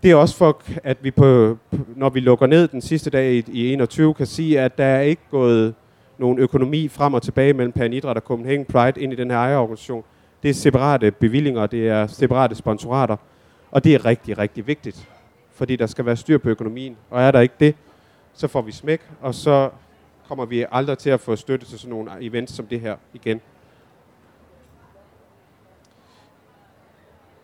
Det 0.02 0.10
er 0.10 0.14
også 0.14 0.36
for, 0.36 0.62
at 0.84 0.96
vi 1.00 1.10
på, 1.10 1.58
når 1.96 2.08
vi 2.08 2.20
lukker 2.20 2.46
ned 2.46 2.68
den 2.68 2.80
sidste 2.80 3.10
dag 3.10 3.32
i, 3.32 3.44
i 3.52 3.72
21, 3.72 4.14
kan 4.14 4.26
sige, 4.26 4.60
at 4.60 4.78
der 4.78 4.84
er 4.84 5.00
ikke 5.00 5.22
gået 5.30 5.74
nogle 6.18 6.42
økonomi 6.42 6.88
frem 6.88 7.14
og 7.14 7.22
tilbage 7.22 7.52
mellem 7.52 7.72
Pan 7.72 7.92
Idræt 7.92 8.16
og 8.16 8.22
Copenhagen 8.22 8.64
Pride 8.64 9.00
ind 9.00 9.12
i 9.12 9.16
den 9.16 9.30
her 9.30 9.38
ejerorganisation. 9.38 10.04
Det 10.42 10.50
er 10.50 10.54
separate 10.54 11.10
bevillinger, 11.10 11.66
det 11.66 11.88
er 11.88 12.06
separate 12.06 12.54
sponsorater, 12.54 13.16
og 13.70 13.84
det 13.84 13.94
er 13.94 14.04
rigtig, 14.04 14.38
rigtig 14.38 14.66
vigtigt, 14.66 15.08
fordi 15.54 15.76
der 15.76 15.86
skal 15.86 16.06
være 16.06 16.16
styr 16.16 16.38
på 16.38 16.48
økonomien. 16.48 16.96
Og 17.10 17.22
er 17.22 17.30
der 17.30 17.40
ikke 17.40 17.54
det, 17.60 17.74
så 18.32 18.48
får 18.48 18.62
vi 18.62 18.72
smæk, 18.72 19.00
og 19.20 19.34
så 19.34 19.70
kommer 20.28 20.44
vi 20.44 20.64
aldrig 20.72 20.98
til 20.98 21.10
at 21.10 21.20
få 21.20 21.36
støtte 21.36 21.66
til 21.66 21.78
sådan 21.78 21.90
nogle 21.90 22.10
events 22.20 22.52
som 22.52 22.66
det 22.66 22.80
her 22.80 22.96
igen. 23.14 23.40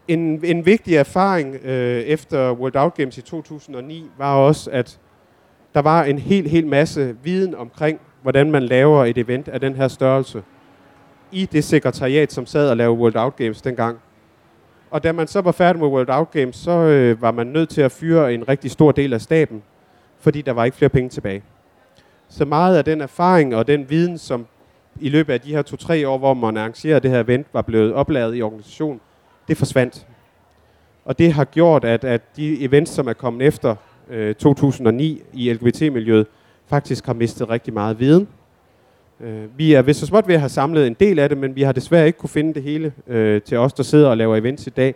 En, 0.09 0.45
en 0.45 0.67
vigtig 0.67 0.97
erfaring 0.97 1.55
øh, 1.55 2.01
efter 2.01 2.53
World 2.53 2.77
Out 2.77 2.95
Games 2.95 3.19
i 3.19 3.23
2009 3.23 4.11
var 4.19 4.35
også, 4.35 4.71
at 4.71 4.99
Der 5.75 5.83
var 5.83 6.05
en 6.05 6.19
helt, 6.19 6.49
helt 6.51 6.67
masse 6.67 7.17
viden 7.23 7.55
omkring, 7.55 8.01
hvordan 8.23 8.51
man 8.51 8.63
laver 8.63 9.05
et 9.05 9.19
event 9.19 9.49
af 9.49 9.61
den 9.61 9.75
her 9.75 9.89
størrelse 9.89 10.43
i 11.33 11.47
det 11.47 11.65
sekretariat, 11.65 12.33
som 12.33 12.47
sad 12.47 12.71
og 12.71 12.77
lavede 12.77 12.99
World 12.99 13.17
Out 13.17 13.37
Games 13.37 13.63
dengang. 13.63 13.99
Og 14.91 15.05
da 15.05 15.13
man 15.13 15.27
så 15.27 15.41
var 15.41 15.53
færdig 15.53 15.81
med 15.81 15.89
World 15.89 16.11
Out 16.11 16.31
Games, 16.31 16.57
så 16.57 16.71
øh, 16.71 17.23
var 17.23 17.31
man 17.31 17.47
nødt 17.47 17.69
til 17.69 17.81
at 17.81 17.93
fyre 17.93 18.35
en 18.35 18.49
rigtig 18.49 18.71
stor 18.71 18.93
del 18.93 19.13
af 19.13 19.21
staben, 19.21 19.63
fordi 20.21 20.43
der 20.43 20.53
var 20.53 20.65
ikke 20.65 20.77
flere 20.77 20.89
penge 20.89 21.09
tilbage. 21.09 21.43
Så 22.29 22.45
meget 22.45 22.77
af 22.77 22.85
den 22.85 23.01
erfaring 23.01 23.57
og 23.57 23.67
den 23.67 23.91
viden, 23.91 24.19
som 24.19 24.47
i 25.01 25.09
løbet 25.09 25.33
af 25.33 25.41
de 25.41 25.51
her 25.51 25.63
to-tre 25.63 26.09
år, 26.09 26.19
hvor 26.19 26.35
man 26.35 26.57
arrangerede 26.57 27.01
det 27.01 27.11
her 27.11 27.21
event, 27.21 27.47
var 27.53 27.63
blevet 27.63 27.95
opladet 27.95 28.37
i 28.37 28.43
organisationen, 28.43 29.01
det 29.49 29.57
forsvandt. 29.57 30.07
Og 31.05 31.19
det 31.19 31.33
har 31.33 31.45
gjort, 31.45 31.85
at, 31.85 32.05
at 32.05 32.37
de 32.37 32.65
events, 32.65 32.93
som 32.93 33.09
er 33.09 33.13
kommet 33.13 33.47
efter 33.47 33.77
øh, 34.11 34.35
2009 34.35 35.23
i 35.33 35.53
LGBT-miljøet, 35.53 36.27
faktisk 36.73 37.07
har 37.07 37.13
mistet 37.13 37.49
rigtig 37.49 37.75
meget 37.75 38.01
viden. 38.01 38.29
Øh, 39.21 39.59
vi 39.59 39.73
er 39.73 39.83
vist 39.83 40.01
så 40.01 40.07
småt 40.07 40.29
ved 40.29 40.35
at 40.35 40.41
have 40.41 40.49
samlet 40.49 40.87
en 40.87 40.97
del 41.01 41.19
af 41.19 41.29
det, 41.29 41.39
men 41.39 41.57
vi 41.57 41.63
har 41.63 41.73
desværre 41.73 42.07
ikke 42.07 42.19
kunne 42.19 42.31
finde 42.31 42.55
det 42.55 42.63
hele 42.63 42.93
øh, 43.07 43.43
til 43.43 43.59
os, 43.59 43.73
der 43.73 43.83
sidder 43.83 44.09
og 44.09 44.17
laver 44.17 44.37
events 44.37 44.67
i 44.67 44.71
dag. 44.71 44.95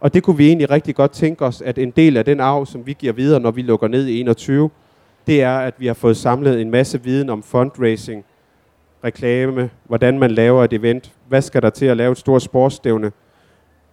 Og 0.00 0.14
det 0.14 0.22
kunne 0.22 0.36
vi 0.36 0.46
egentlig 0.46 0.70
rigtig 0.70 0.94
godt 0.94 1.10
tænke 1.10 1.44
os, 1.44 1.62
at 1.62 1.78
en 1.78 1.90
del 1.90 2.16
af 2.16 2.24
den 2.24 2.40
arv, 2.40 2.66
som 2.66 2.86
vi 2.86 2.96
giver 2.98 3.12
videre, 3.12 3.40
når 3.40 3.50
vi 3.50 3.62
lukker 3.62 3.88
ned 3.88 4.06
i 4.06 4.20
21, 4.20 4.70
det 5.26 5.42
er, 5.42 5.58
at 5.58 5.74
vi 5.78 5.86
har 5.86 5.94
fået 5.94 6.16
samlet 6.16 6.60
en 6.60 6.70
masse 6.70 7.02
viden 7.02 7.30
om 7.30 7.42
fundraising, 7.42 8.24
reklame, 9.04 9.70
hvordan 9.84 10.18
man 10.18 10.30
laver 10.30 10.64
et 10.64 10.72
event, 10.72 11.12
hvad 11.28 11.42
skal 11.42 11.62
der 11.62 11.70
til 11.70 11.86
at 11.86 11.96
lave 11.96 12.12
et 12.12 12.18
stort 12.18 12.42
sportsstævne. 12.42 13.12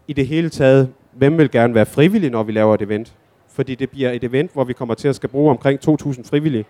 I 0.08 0.14
det 0.14 0.28
hele 0.28 0.50
taget, 0.50 0.90
hvem 1.12 1.38
vil 1.38 1.52
gerne 1.52 1.76
være 1.76 1.86
frivillig, 1.86 2.30
når 2.30 2.44
vi 2.44 2.52
laver 2.52 2.74
et 2.74 2.82
event? 2.82 3.16
Fordi 3.48 3.76
det 3.76 3.90
bliver 3.90 4.12
et 4.12 4.24
event, 4.24 4.54
hvor 4.54 4.64
vi 4.64 4.74
kommer 4.74 4.94
til 4.94 5.08
at 5.08 5.16
skal 5.16 5.30
bruge 5.30 5.52
omkring 5.52 5.80
2.000 5.90 6.30
frivillige. 6.30 6.66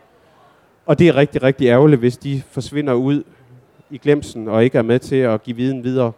Og 0.86 1.00
det 1.00 1.08
er 1.08 1.16
rigtig, 1.16 1.44
rigtig 1.44 1.68
ærgerligt, 1.68 2.00
hvis 2.00 2.18
de 2.18 2.42
forsvinder 2.52 2.94
ud 2.94 3.24
i 3.90 3.98
glemsen 3.98 4.48
og 4.48 4.64
ikke 4.64 4.78
er 4.78 4.82
med 4.82 5.00
til 5.00 5.16
at 5.16 5.44
give 5.44 5.56
viden 5.56 5.84
videre 5.84 6.12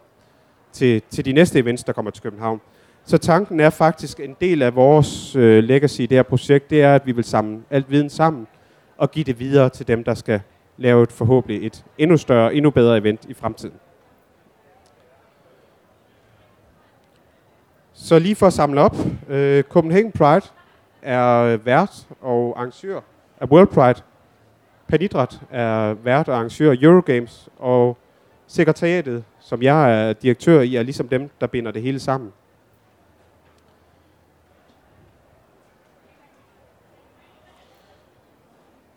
til, 0.72 1.02
til 1.10 1.26
de 1.26 1.34
næste 1.34 1.60
events, 1.60 1.84
der 1.84 1.94
kommer 1.94 2.12
til 2.12 2.24
København. 2.24 2.62
Så 3.06 3.18
tanken 3.18 3.60
er 3.60 3.70
faktisk, 3.70 4.20
en 4.20 4.36
del 4.42 4.62
af 4.62 4.76
vores 4.76 5.36
øh, 5.36 5.64
legacy 5.64 6.00
i 6.02 6.06
det 6.06 6.18
her 6.18 6.24
projekt, 6.24 6.70
det 6.70 6.82
er, 6.82 6.96
at 6.96 7.06
vi 7.06 7.12
vil 7.12 7.24
samle 7.24 7.62
alt 7.70 7.92
viden 7.92 8.10
sammen 8.10 8.48
og 8.98 9.12
give 9.12 9.24
det 9.26 9.40
videre 9.40 9.70
til 9.70 9.88
dem, 9.88 10.04
der 10.04 10.14
skal 10.14 10.42
lave 10.78 11.04
et 11.04 11.12
forhåbentlig 11.12 11.66
et 11.66 11.86
endnu 11.98 12.18
større, 12.18 12.56
endnu 12.56 12.70
bedre 12.70 12.98
event 12.98 13.26
i 13.30 13.34
fremtiden. 13.34 13.76
Så 17.94 18.20
lige 18.20 18.36
for 18.36 18.48
at 18.48 18.54
samle 18.54 18.82
op, 18.82 18.96
øh, 19.30 19.64
Copenhagen 19.64 20.12
Pride 20.12 20.46
er 21.02 21.58
vært 21.58 22.08
og 22.22 22.54
arrangør 22.58 23.00
af 23.42 23.48
World 23.48 23.68
Pride. 23.68 24.02
Panidrat 24.88 25.40
er 25.52 25.94
vært 25.94 26.28
og 26.28 26.36
arrangør 26.36 26.72
af 26.72 26.78
Eurogames, 26.82 27.50
og 27.60 27.98
sekretariatet, 28.48 29.24
som 29.40 29.62
jeg 29.62 30.10
er 30.10 30.14
direktør 30.14 30.62
i, 30.62 30.76
er 30.76 30.84
ligesom 30.84 31.08
dem, 31.08 31.30
der 31.42 31.48
binder 31.48 31.72
det 31.72 31.82
hele 31.82 32.00
sammen. 32.00 32.34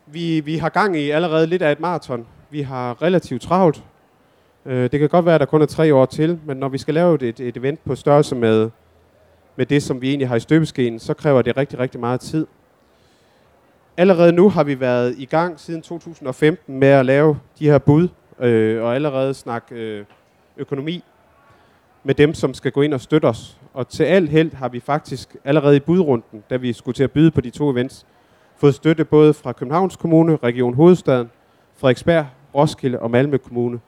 Vi, 0.07 0.41
vi 0.41 0.57
har 0.57 0.69
gang 0.69 0.97
i 0.97 1.11
allerede 1.11 1.47
lidt 1.47 1.63
af 1.63 1.73
et 1.73 1.81
maraton. 1.81 2.27
Vi 2.51 2.63
har 2.63 3.03
relativt 3.03 3.43
travlt. 3.43 3.85
Øh, 4.67 4.91
det 4.93 5.01
kan 5.01 5.09
godt 5.09 5.27
være, 5.27 5.35
at 5.35 5.41
der 5.41 5.47
kun 5.47 5.63
er 5.63 5.67
tre 5.67 5.95
år 5.95 6.07
til, 6.07 6.41
men 6.45 6.57
når 6.57 6.69
vi 6.69 6.79
skal 6.79 6.95
lave 6.95 7.29
et, 7.29 7.41
et 7.41 7.57
event 7.57 7.85
på 7.85 7.95
størrelse 7.95 8.35
med, 8.35 8.71
med 9.57 9.67
det, 9.67 9.83
som 9.83 10.01
vi 10.01 10.09
egentlig 10.09 10.29
har 10.29 10.37
i 10.37 10.41
støbeskeen, 10.41 10.99
så 10.99 11.15
kræver 11.15 11.43
det 11.43 11.57
rigtig, 11.57 11.79
rigtig 11.79 12.01
meget 12.01 12.21
tid. 12.21 12.47
Allerede 13.99 14.33
nu 14.33 14.49
har 14.49 14.65
vi 14.65 14.81
været 14.81 15.15
i 15.19 15.25
gang 15.25 15.61
siden 15.61 15.83
2015 15.83 16.79
med 16.79 16.89
at 16.89 17.07
lave 17.07 17.39
de 17.59 17.65
her 17.65 17.79
bud, 17.79 18.09
øh, 18.41 18.83
og 18.83 18.95
allerede 18.95 19.35
snakke 19.35 19.75
øh, 19.75 20.05
økonomi 20.57 21.05
med 22.05 22.15
dem, 22.15 22.35
som 22.35 22.55
skal 22.55 22.73
gå 22.73 22.83
ind 22.83 22.95
og 22.95 23.01
støtte 23.01 23.27
os. 23.27 23.59
Og 23.75 23.89
til 23.89 24.05
alt 24.05 24.31
held 24.31 24.55
har 24.55 24.69
vi 24.69 24.81
faktisk 24.81 25.37
allerede 25.45 25.77
i 25.77 25.81
budrunden, 25.81 26.45
da 26.51 26.57
vi 26.57 26.73
skulle 26.73 26.95
til 26.95 27.05
at 27.05 27.11
byde 27.11 27.31
på 27.31 27.41
de 27.41 27.51
to 27.51 27.71
events, 27.71 28.07
fået 28.57 28.75
støtte 28.75 29.05
både 29.05 29.35
fra 29.35 29.53
Københavns 29.53 29.97
Kommune, 29.97 30.37
Region 30.43 30.75
Hovedstaden, 30.75 31.31
Frederiksberg, 31.77 32.27
Roskilde 32.55 32.99
og 32.99 33.11
Malmø 33.11 33.37
Kommune. 33.37 33.81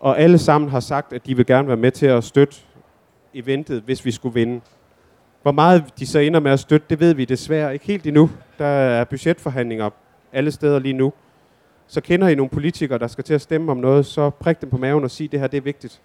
Og 0.00 0.20
alle 0.20 0.38
sammen 0.38 0.70
har 0.70 0.80
sagt, 0.80 1.12
at 1.12 1.26
de 1.26 1.36
vil 1.36 1.46
gerne 1.46 1.68
være 1.68 1.76
med 1.76 1.90
til 1.90 2.06
at 2.06 2.24
støtte 2.24 2.56
eventet, 3.34 3.82
hvis 3.82 4.04
vi 4.04 4.10
skulle 4.10 4.34
vinde. 4.34 4.60
Hvor 5.46 5.52
meget 5.52 5.84
de 5.98 6.06
så 6.06 6.18
ender 6.18 6.40
med 6.40 6.50
at 6.50 6.60
støtte, 6.60 6.86
det 6.90 7.00
ved 7.00 7.14
vi 7.14 7.24
desværre 7.24 7.72
ikke 7.72 7.86
helt 7.86 8.06
endnu. 8.06 8.30
Der 8.58 8.66
er 8.66 9.04
budgetforhandlinger 9.04 9.90
alle 10.32 10.50
steder 10.52 10.78
lige 10.78 10.92
nu. 10.92 11.12
Så 11.86 12.00
kender 12.00 12.28
I 12.28 12.34
nogle 12.34 12.50
politikere, 12.50 12.98
der 12.98 13.06
skal 13.06 13.24
til 13.24 13.34
at 13.34 13.40
stemme 13.40 13.72
om 13.72 13.78
noget, 13.78 14.06
så 14.06 14.30
prik 14.30 14.60
dem 14.60 14.70
på 14.70 14.76
maven 14.76 15.04
og 15.04 15.10
sig, 15.10 15.24
at 15.24 15.32
det 15.32 15.40
her 15.40 15.46
det 15.46 15.56
er 15.56 15.60
vigtigt. 15.60 16.00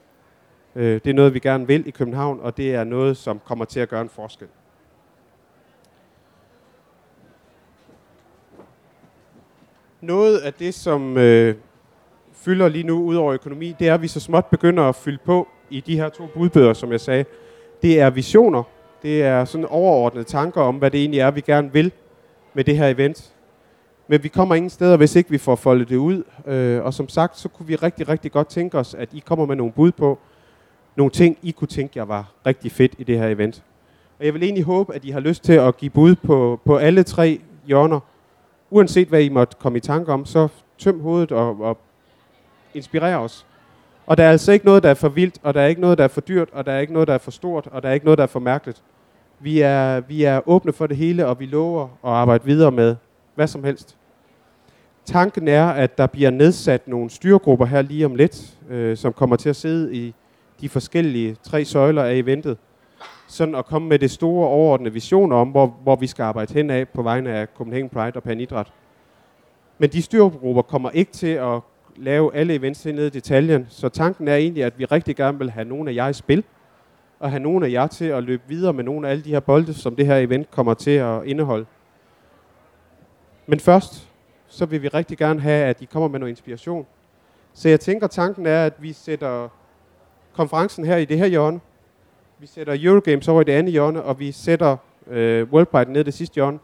Øh, 0.76 0.94
det 1.04 1.08
er 1.08 1.14
noget, 1.14 1.34
vi 1.34 1.40
gerne 1.40 1.68
vil 1.68 1.88
i 1.88 1.92
København, 1.92 2.40
og 2.42 2.58
det 2.58 2.76
er 2.76 2.84
noget, 2.84 3.18
som 3.18 3.42
kommer 3.46 3.66
til 3.66 3.80
at 3.80 3.90
gøre 3.90 4.02
en 4.02 4.10
forskel. 4.10 4.48
Noget 10.02 10.38
af 10.38 10.54
det, 10.54 10.74
som 10.74 11.18
øh, 11.18 11.56
fylder 12.34 12.68
lige 12.68 12.84
nu 12.84 13.04
ud 13.04 13.16
over 13.16 13.34
økonomi, 13.34 13.76
det 13.80 13.88
er, 13.88 13.94
at 13.94 14.02
vi 14.02 14.08
så 14.08 14.20
småt 14.20 14.46
begynder 14.46 14.84
at 14.84 14.96
fylde 14.96 15.20
på 15.26 15.48
i 15.70 15.80
de 15.80 15.96
her 15.96 16.10
to 16.10 16.28
budbøder, 16.34 16.74
som 16.74 16.92
jeg 16.92 17.02
sagde. 17.02 17.26
Det 17.82 18.00
er 18.00 18.10
visioner. 18.10 18.64
Det 19.02 19.24
er 19.24 19.46
sådan 19.46 19.66
overordnede 19.66 20.24
tanker 20.24 20.62
om, 20.62 20.76
hvad 20.76 20.92
det 20.92 21.00
egentlig 21.00 21.20
er, 21.20 21.32
vi 21.32 21.42
gerne 21.42 21.74
vil 21.74 21.92
med 22.54 22.64
det 22.64 22.78
her 22.78 22.88
event. 22.88 23.34
Men 24.08 24.24
vi 24.24 24.28
kommer 24.28 24.56
ingen 24.56 24.70
steder, 24.70 24.98
hvis 24.98 25.16
ikke 25.16 25.30
vi 25.30 25.38
får 25.38 25.56
foldet 25.56 25.90
det 25.90 25.96
ud. 25.96 26.24
Øh, 26.46 26.84
og 26.84 26.94
som 26.94 27.10
sagt, 27.10 27.38
så 27.38 27.50
kunne 27.50 27.68
vi 27.68 27.76
rigtig, 27.76 28.10
rigtig 28.10 28.32
godt 28.32 28.48
tænke 28.48 28.78
os, 28.78 28.94
at 28.94 29.10
I 29.14 29.24
kommer 29.26 29.46
med 29.46 29.56
nogle 29.56 29.74
bud 29.74 29.92
på 29.92 30.20
nogle 30.96 31.12
ting, 31.12 31.38
I 31.42 31.52
kunne 31.52 31.68
tænke 31.68 32.00
jer 32.00 32.06
var 32.06 32.32
rigtig 32.46 32.72
fedt 32.72 32.96
i 32.98 33.04
det 33.04 33.18
her 33.18 33.28
event. 33.28 33.64
Og 34.20 34.26
jeg 34.26 34.34
vil 34.34 34.44
egentlig 34.44 34.64
håbe, 34.64 34.96
at 34.96 35.06
I 35.06 35.10
har 35.10 35.20
lyst 35.20 35.44
til 35.44 35.54
at 35.54 35.78
give 35.78 35.90
bud 35.90 36.16
på, 36.16 36.60
på 36.66 36.78
alle 36.78 37.04
tre 37.04 37.42
hjørner. 37.66 38.00
Uanset 38.70 39.08
hvad 39.08 39.22
I 39.22 39.30
måtte 39.30 39.58
komme 39.60 39.78
i 39.78 39.82
tanke 39.82 40.14
om, 40.14 40.26
så 40.26 40.48
tøm 40.78 41.00
hovedet 41.00 41.32
og, 41.32 41.62
og 41.62 41.78
inspirer 42.74 43.18
os. 43.18 43.46
Og 44.06 44.18
der 44.18 44.24
er 44.24 44.32
altså 44.32 44.52
ikke 44.52 44.66
noget, 44.66 44.84
der 44.84 44.90
er 44.90 44.94
for 44.94 45.10
vildt, 45.10 45.40
og 45.44 45.54
der 45.54 45.62
er 45.62 45.68
ikke 45.68 45.82
noget, 45.82 45.98
der 45.98 46.04
er 46.04 46.08
for 46.08 46.22
dyrt, 46.22 46.50
og 46.52 46.66
der 46.66 46.72
er 46.72 46.80
ikke 46.80 46.94
noget, 46.94 47.08
der 47.08 47.14
er 47.14 47.18
for 47.18 47.32
stort, 47.32 47.68
og 47.68 47.84
der 47.84 47.90
er 47.90 47.94
ikke 47.94 48.06
noget, 48.06 48.18
der 48.18 48.24
er 48.24 48.28
for 48.28 48.40
mærkeligt. 48.40 48.84
Vi 49.40 49.62
er, 49.62 50.00
vi 50.00 50.24
er 50.24 50.50
åbne 50.50 50.74
for 50.74 50.88
det 50.88 50.98
hele, 50.98 51.28
og 51.28 51.40
vi 51.40 51.46
lover 51.46 51.84
at 51.84 51.90
arbejde 52.12 52.46
videre 52.46 52.72
med 52.72 52.96
hvad 53.36 53.48
som 53.48 53.64
helst. 53.64 53.98
Tanken 55.06 55.48
er, 55.48 55.66
at 55.66 55.98
der 55.98 56.08
bliver 56.08 56.30
nedsat 56.30 56.88
nogle 56.88 57.10
styregrupper 57.10 57.66
her 57.66 57.82
lige 57.82 58.06
om 58.06 58.16
lidt, 58.16 58.58
øh, 58.70 58.98
som 58.98 59.14
kommer 59.14 59.36
til 59.36 59.50
at 59.50 59.56
sidde 59.56 59.96
i 59.96 60.14
de 60.62 60.70
forskellige 60.70 61.36
tre 61.44 61.66
søjler 61.66 62.04
af 62.04 62.14
eventet. 62.16 62.58
Sådan 63.28 63.56
at 63.56 63.66
komme 63.66 63.90
med 63.90 64.00
det 64.00 64.12
store 64.12 64.48
overordnede 64.48 64.94
visioner 64.94 65.36
om, 65.36 65.48
hvor, 65.48 65.76
hvor 65.84 65.96
vi 65.96 66.08
skal 66.08 66.24
arbejde 66.24 66.54
hen 66.54 66.70
af 66.70 66.90
på 66.90 67.02
vegne 67.02 67.32
af 67.32 67.48
Copenhagen 67.58 67.90
Pride 67.90 68.16
og 68.16 68.24
Panidræt. 68.24 68.68
Men 69.78 69.90
de 69.90 70.02
styregrupper 70.02 70.62
kommer 70.62 70.90
ikke 70.90 71.12
til 71.12 71.28
at 71.28 71.60
lave 71.96 72.36
alle 72.36 72.54
events 72.54 72.86
ned 72.86 73.06
i 73.06 73.10
detaljen, 73.10 73.68
så 73.70 73.90
tanken 73.90 74.28
er 74.28 74.36
egentlig, 74.36 74.64
at 74.64 74.80
vi 74.80 74.86
rigtig 74.86 75.16
gerne 75.16 75.38
vil 75.38 75.52
have 75.52 75.66
nogle 75.66 75.92
af 75.92 75.96
jer 75.96 76.08
i 76.08 76.14
spil, 76.14 76.44
og 77.20 77.30
have 77.30 77.40
nogle 77.40 77.66
af 77.66 77.72
jer 77.72 77.88
til 77.88 78.06
at 78.06 78.24
løbe 78.24 78.44
videre 78.48 78.74
med 78.74 78.84
nogle 78.84 79.08
af 79.08 79.12
alle 79.12 79.24
de 79.24 79.30
her 79.30 79.40
bolde, 79.40 79.74
som 79.74 79.96
det 79.96 80.06
her 80.06 80.16
event 80.16 80.52
kommer 80.52 80.74
til 80.74 80.92
at 80.92 81.24
indeholde. 81.26 81.66
Men 83.48 83.60
først, 83.60 84.10
så 84.48 84.66
vil 84.66 84.82
vi 84.82 84.88
rigtig 84.88 85.18
gerne 85.18 85.40
have, 85.40 85.66
at 85.66 85.82
I 85.82 85.86
kommer 85.86 86.08
med 86.10 86.20
noget 86.20 86.30
inspiration. 86.30 86.86
Så 87.54 87.70
jeg 87.70 87.80
tænker, 87.80 88.08
tanken 88.08 88.46
er, 88.46 88.66
at 88.66 88.74
vi 88.80 88.94
sætter 88.94 89.50
konferencen 90.34 90.86
her 90.86 90.98
i 90.98 91.06
det 91.06 91.18
her 91.18 91.26
hjørne, 91.26 91.60
vi 92.40 92.48
sætter 92.48 92.78
Eurogames 92.80 93.28
over 93.28 93.42
i 93.42 93.44
det 93.44 93.52
andet 93.52 93.72
hjørne, 93.72 94.04
og 94.04 94.20
vi 94.20 94.32
sætter 94.32 94.78
øh, 95.08 95.54
Worldpride 95.54 95.92
ned 95.92 96.02
i 96.02 96.04
det 96.04 96.14
sidste 96.14 96.36
hjørne. 96.36 96.60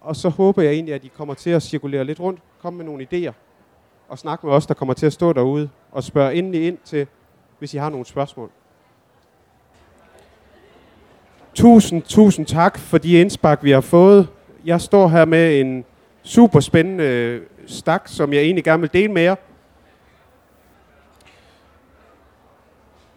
Og 0.00 0.16
så 0.16 0.28
håber 0.28 0.62
jeg 0.62 0.72
egentlig, 0.72 0.94
at 0.94 1.04
I 1.04 1.08
kommer 1.08 1.34
til 1.34 1.50
at 1.50 1.62
cirkulere 1.62 2.04
lidt 2.04 2.20
rundt, 2.20 2.40
komme 2.62 2.76
med 2.76 2.84
nogle 2.84 3.06
idéer, 3.12 3.32
og 4.12 4.18
snakke 4.18 4.46
med 4.46 4.54
os, 4.54 4.66
der 4.66 4.74
kommer 4.74 4.94
til 4.94 5.06
at 5.06 5.12
stå 5.12 5.32
derude, 5.32 5.68
og 5.92 6.04
spørge 6.04 6.34
endelig 6.34 6.66
ind 6.66 6.78
til, 6.84 7.06
hvis 7.58 7.74
I 7.74 7.76
har 7.76 7.90
nogle 7.90 8.06
spørgsmål. 8.06 8.50
Tusind, 11.54 12.02
tusind 12.02 12.46
tak 12.46 12.78
for 12.78 12.98
de 12.98 13.20
indspark, 13.20 13.64
vi 13.64 13.70
har 13.70 13.80
fået. 13.80 14.28
Jeg 14.64 14.80
står 14.80 15.08
her 15.08 15.24
med 15.24 15.60
en 15.60 15.84
super 16.22 16.60
spændende 16.60 17.40
stak, 17.66 18.02
som 18.06 18.32
jeg 18.32 18.42
egentlig 18.42 18.64
gerne 18.64 18.80
vil 18.80 18.92
dele 18.92 19.12
med 19.12 19.22
jer. 19.22 19.34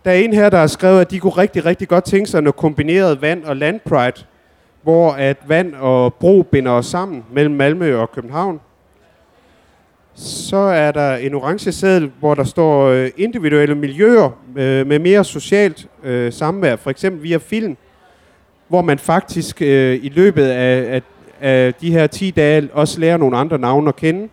Der 0.05 0.11
er 0.11 0.15
en 0.15 0.33
her, 0.33 0.49
der 0.49 0.57
har 0.57 0.67
skrevet, 0.67 1.01
at 1.01 1.11
de 1.11 1.19
kunne 1.19 1.37
rigtig, 1.37 1.65
rigtig 1.65 1.87
godt 1.87 2.03
tænke 2.03 2.29
sig 2.29 2.41
noget 2.41 2.55
kombineret 2.55 3.21
vand 3.21 3.43
og 3.43 3.55
landpride, 3.55 4.25
hvor 4.81 5.11
at 5.11 5.37
vand 5.47 5.75
og 5.75 6.13
bro 6.13 6.43
binder 6.43 6.71
os 6.71 6.85
sammen 6.85 7.25
mellem 7.31 7.55
Malmø 7.55 7.97
og 7.97 8.11
København. 8.11 8.59
Så 10.15 10.57
er 10.57 10.91
der 10.91 11.15
en 11.15 11.33
orange 11.33 11.71
seddel, 11.71 12.11
hvor 12.19 12.35
der 12.35 12.43
står 12.43 12.87
øh, 12.87 13.09
individuelle 13.17 13.75
miljøer 13.75 14.29
øh, 14.55 14.87
med 14.87 14.99
mere 14.99 15.23
socialt 15.23 15.87
øh, 16.03 16.33
samvær, 16.33 16.75
for 16.75 16.89
eksempel 16.89 17.23
via 17.23 17.37
film, 17.37 17.77
hvor 18.67 18.81
man 18.81 18.99
faktisk 18.99 19.61
øh, 19.61 19.99
i 20.03 20.09
løbet 20.09 20.45
af, 20.45 20.95
af, 20.95 21.01
af 21.41 21.73
de 21.73 21.91
her 21.91 22.07
10 22.07 22.31
dage 22.31 22.69
også 22.73 22.99
lærer 22.99 23.17
nogle 23.17 23.37
andre 23.37 23.57
navne 23.57 23.89
at 23.89 23.95
kende, 23.95 24.29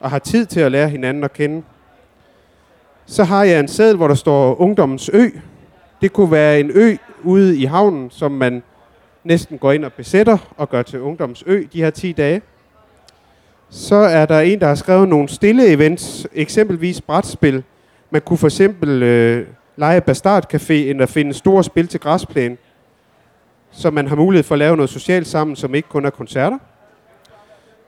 og 0.00 0.10
har 0.10 0.18
tid 0.18 0.46
til 0.46 0.60
at 0.60 0.72
lære 0.72 0.88
hinanden 0.88 1.24
at 1.24 1.32
kende. 1.32 1.62
Så 3.06 3.24
har 3.24 3.44
jeg 3.44 3.60
en 3.60 3.68
seddel, 3.68 3.96
hvor 3.96 4.08
der 4.08 4.14
står 4.14 4.60
Ungdommens 4.60 5.10
Ø. 5.12 5.28
Det 6.02 6.12
kunne 6.12 6.30
være 6.30 6.60
en 6.60 6.70
ø 6.74 6.96
ude 7.22 7.58
i 7.58 7.64
havnen, 7.64 8.10
som 8.10 8.32
man 8.32 8.62
næsten 9.24 9.58
går 9.58 9.72
ind 9.72 9.84
og 9.84 9.92
besætter 9.92 10.38
og 10.56 10.70
gør 10.70 10.82
til 10.82 11.00
Ungdommens 11.00 11.44
Ø 11.46 11.62
de 11.72 11.82
her 11.82 11.90
10 11.90 12.12
dage. 12.12 12.42
Så 13.76 13.94
er 13.94 14.26
der 14.26 14.40
en, 14.40 14.60
der 14.60 14.66
har 14.66 14.74
skrevet 14.74 15.08
nogle 15.08 15.28
stille 15.28 15.66
events, 15.66 16.26
eksempelvis 16.32 17.00
brætspil. 17.00 17.62
Man 18.10 18.22
kunne 18.22 18.38
for 18.38 18.46
eksempel 18.46 19.02
øh, 19.02 19.46
lege 19.76 20.00
Bastard 20.00 20.54
Café, 20.54 20.72
end 20.72 21.02
at 21.02 21.08
finde 21.08 21.34
store 21.34 21.64
spil 21.64 21.88
til 21.88 22.00
græsplæne, 22.00 22.56
så 23.70 23.90
man 23.90 24.08
har 24.08 24.16
mulighed 24.16 24.44
for 24.44 24.54
at 24.54 24.58
lave 24.58 24.76
noget 24.76 24.90
socialt 24.90 25.26
sammen, 25.26 25.56
som 25.56 25.74
ikke 25.74 25.88
kun 25.88 26.04
er 26.04 26.10
koncerter. 26.10 26.58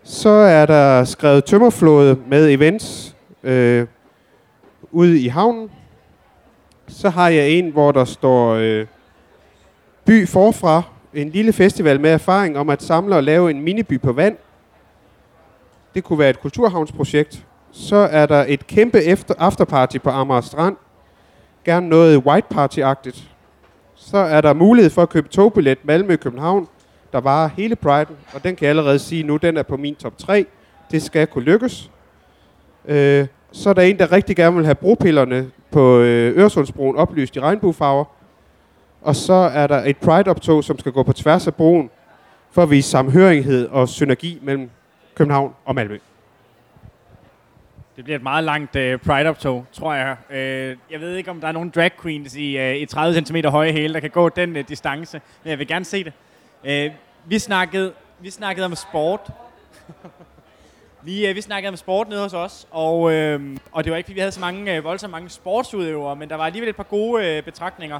Så 0.03 0.29
er 0.29 0.67
der 0.67 1.05
skrevet 1.05 1.45
tømmerflåde 1.45 2.19
med 2.29 2.51
events 2.51 3.17
øh, 3.43 3.87
ude 4.91 5.21
i 5.21 5.29
havnen. 5.29 5.71
Så 6.89 7.09
har 7.09 7.29
jeg 7.29 7.51
en, 7.51 7.71
hvor 7.71 7.93
der 7.93 8.05
står 8.05 8.55
øh, 8.55 8.87
by 10.05 10.29
forfra, 10.29 10.83
en 11.15 11.29
lille 11.29 11.53
festival 11.53 12.01
med 12.01 12.11
erfaring 12.11 12.59
om 12.59 12.71
at 12.71 12.83
samle 12.83 13.17
og 13.17 13.23
lave 13.23 13.51
en 13.51 13.61
miniby 13.61 14.01
på 14.01 14.13
vand. 14.13 14.37
Det 15.97 16.05
kunne 16.05 16.19
være 16.19 16.31
et 16.31 16.41
kulturhavnsprojekt. 16.41 17.47
Så 17.73 17.97
er 17.97 18.27
der 18.27 18.45
et 18.49 18.67
kæmpe 18.67 19.03
efter 19.03 19.35
afterparty 19.39 19.99
på 19.99 20.11
Amager 20.11 20.41
Strand. 20.41 20.77
Gerne 21.65 21.89
noget 21.89 22.19
white 22.19 22.47
party-agtigt. 22.55 23.23
Så 23.95 24.19
er 24.19 24.41
der 24.41 24.53
mulighed 24.53 24.91
for 24.91 25.03
at 25.03 25.09
købe 25.09 25.29
togbillet 25.29 25.79
Malmø-København, 25.85 26.69
der 27.13 27.21
varer 27.21 27.49
hele 27.57 27.77
Priden, 27.77 28.17
og 28.35 28.45
den 28.45 28.57
kan 28.57 28.65
jeg 28.65 28.71
allerede 28.71 28.99
sige 28.99 29.23
nu, 29.23 29.37
den 29.37 29.57
er 29.57 29.63
på 29.63 29.77
min 29.77 29.95
top 29.95 30.19
3. 30.19 30.47
Det 30.91 31.03
skal 31.03 31.27
kunne 31.27 31.45
lykkes. 31.45 31.91
Øh, 32.85 33.27
så 33.53 33.71
er 33.71 33.75
der 33.75 33.83
en, 33.83 33.99
der 33.99 34.13
rigtig 34.13 34.37
gerne 34.37 34.57
vil 34.57 34.65
have 34.65 34.75
bropillerne 34.75 35.51
på 35.71 35.99
øh, 35.99 36.39
Øresundsbroen 36.39 36.97
oplyst 36.97 37.37
i 37.37 37.41
regnbuefarver. 37.41 38.05
Og 39.03 39.17
så 39.17 39.33
er 39.33 39.67
der 39.67 39.85
et 39.85 39.97
Pride-optog, 39.97 40.65
som 40.65 40.79
skal 40.79 40.93
gå 40.93 41.03
på 41.03 41.13
tværs 41.13 41.47
af 41.47 41.55
broen, 41.55 41.91
for 42.51 42.63
at 42.63 42.71
vise 42.71 42.91
samhørighed 42.91 43.69
og 43.69 43.89
synergi 43.89 44.39
mellem 44.43 44.71
København 45.17 45.55
og 45.65 45.75
Malmø. 45.75 45.99
Det 47.97 48.05
bliver 48.05 48.17
et 48.17 48.23
meget 48.23 48.45
langt 48.45 48.77
uh, 48.77 49.01
Pride-optog, 49.07 49.67
tror 49.73 49.95
jeg. 49.95 50.17
Uh, 50.31 50.93
jeg 50.93 51.01
ved 51.01 51.17
ikke, 51.17 51.31
om 51.31 51.41
der 51.41 51.49
er 51.49 51.53
nogen 51.53 51.71
drag 51.71 51.91
queens 52.03 52.37
i, 52.37 52.59
uh, 52.59 52.77
i 52.77 52.87
30 52.87 53.25
cm 53.27 53.37
høje 53.37 53.73
hæle, 53.73 53.95
der 53.95 54.01
kan 54.01 54.11
gå 54.11 54.29
den 54.29 54.57
uh, 54.57 54.63
distance, 54.69 55.21
men 55.43 55.51
jeg 55.51 55.59
vil 55.59 55.67
gerne 55.67 55.85
se 55.85 56.05
det. 56.05 56.13
Uh, 56.63 56.95
vi, 57.31 57.39
snakkede, 57.39 57.93
vi 58.21 58.31
snakkede 58.31 58.65
om 58.65 58.75
sport. 58.75 59.31
vi, 61.07 61.31
uh, 61.31 61.37
vi 61.37 61.41
snakkede 61.41 61.71
om 61.71 61.77
sport 61.77 62.09
nede 62.09 62.23
hos 62.23 62.35
os, 62.35 62.69
og, 62.71 63.01
uh, 63.01 63.57
og 63.73 63.85
det 63.85 63.91
var 63.91 63.97
ikke, 63.97 64.07
fordi 64.07 64.15
vi 64.15 64.21
havde 64.21 64.33
så 64.33 64.41
mange, 64.41 64.79
uh, 64.79 64.85
voldsomt 64.85 65.11
mange 65.11 65.31
sportsudøvere, 65.31 66.17
men 66.17 66.29
der 66.29 66.37
var 66.37 66.47
alligevel 66.47 66.69
et 66.69 66.77
par 66.77 66.83
gode 66.83 67.39
uh, 67.39 67.45
betragtninger. 67.45 67.99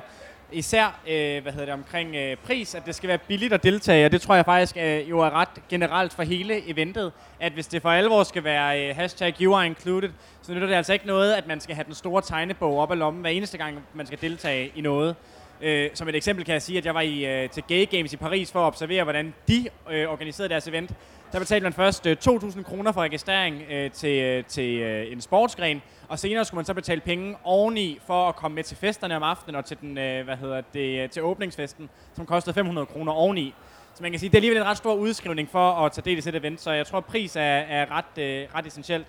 Især 0.53 1.01
øh, 1.09 1.43
hvad 1.43 1.53
hedder 1.53 1.65
det, 1.65 1.75
omkring 1.75 2.17
øh, 2.17 2.37
pris, 2.37 2.75
at 2.75 2.87
det 2.87 2.95
skal 2.95 3.09
være 3.09 3.19
billigt 3.19 3.53
at 3.53 3.63
deltage, 3.63 4.07
og 4.07 4.13
det 4.13 4.21
tror 4.21 4.35
jeg 4.35 4.45
faktisk 4.45 4.77
øh, 4.77 5.11
jo 5.11 5.21
er 5.21 5.31
ret 5.31 5.49
generelt 5.69 6.13
for 6.13 6.23
hele 6.23 6.71
eventet, 6.71 7.13
at 7.41 7.53
hvis 7.53 7.67
det 7.67 7.83
for 7.83 7.91
alvor 7.91 8.23
skal 8.23 8.45
være 8.45 8.89
øh, 8.89 8.97
hashtag 8.97 9.35
you 9.41 9.55
are 9.55 9.67
included, 9.67 10.11
så 10.43 10.53
nytter 10.53 10.69
det 10.69 10.75
altså 10.75 10.93
ikke 10.93 11.07
noget, 11.07 11.35
at 11.35 11.47
man 11.47 11.61
skal 11.61 11.75
have 11.75 11.85
den 11.85 11.95
store 11.95 12.23
tegnebog 12.23 12.79
op 12.79 12.91
af 12.91 12.99
lommen 12.99 13.21
hver 13.21 13.31
eneste 13.31 13.59
gang, 13.59 13.79
man 13.95 14.07
skal 14.07 14.21
deltage 14.21 14.73
i 14.75 14.81
noget. 14.81 15.15
Øh, 15.61 15.91
som 15.95 16.09
et 16.09 16.17
eksempel 16.17 16.45
kan 16.45 16.53
jeg 16.53 16.63
sige, 16.63 16.79
at 16.79 16.85
jeg 16.87 16.95
var 16.95 17.01
i, 17.01 17.27
øh, 17.27 17.51
til 17.51 17.63
Gay 17.69 17.91
Games 17.91 18.13
i 18.13 18.17
Paris 18.17 18.53
for 18.53 18.61
at 18.61 18.67
observere, 18.67 19.03
hvordan 19.03 19.35
de 19.49 19.69
øh, 19.91 20.09
organiserede 20.09 20.49
deres 20.49 20.69
event. 20.69 20.91
Der 21.33 21.39
betalte 21.39 21.65
man 21.65 21.73
først 21.73 22.07
øh, 22.07 22.17
2.000 22.29 22.63
kroner 22.63 22.93
for 22.93 23.01
registrering 23.01 23.63
øh, 23.71 23.91
til, 23.91 24.23
øh, 24.23 24.45
til 24.45 24.79
øh, 24.79 25.13
en 25.13 25.21
sportsgren, 25.21 25.83
og 26.09 26.19
senere 26.19 26.45
skulle 26.45 26.59
man 26.59 26.65
så 26.65 26.75
betale 26.75 27.01
penge 27.01 27.37
oveni 27.45 27.99
for 28.07 28.29
at 28.29 28.37
komme 28.37 28.55
med 28.55 28.65
til 28.65 28.77
festerne 28.77 29.17
om 29.17 29.23
aftenen 29.23 29.57
og 29.57 29.65
til, 29.65 29.77
den, 29.81 29.99
øh, 29.99 30.25
hvad 30.25 30.37
hedder 30.37 30.61
det, 30.75 31.03
øh, 31.03 31.11
til 31.11 31.23
åbningsfesten, 31.23 31.89
som 32.15 32.27
kostede 32.27 32.55
500 32.55 32.87
kroner 32.87 33.13
oveni. 33.13 33.55
Så 33.95 34.03
man 34.03 34.13
kan 34.13 34.21
sige, 34.21 34.29
det 34.31 34.35
er 34.35 34.39
alligevel 34.39 34.59
en 34.63 34.67
ret 34.69 34.77
stor 34.77 34.95
udskrivning 34.95 35.49
for 35.51 35.73
at 35.73 35.93
tage 35.93 36.05
del 36.05 36.19
i 36.19 36.21
sit 36.21 36.35
event, 36.35 36.61
så 36.61 36.71
jeg 36.71 36.87
tror, 36.87 36.99
at 36.99 37.05
pris 37.05 37.37
er, 37.37 37.43
er 37.43 37.87
ret, 37.91 38.23
øh, 38.23 38.49
ret 38.55 38.67
essentielt. 38.67 39.07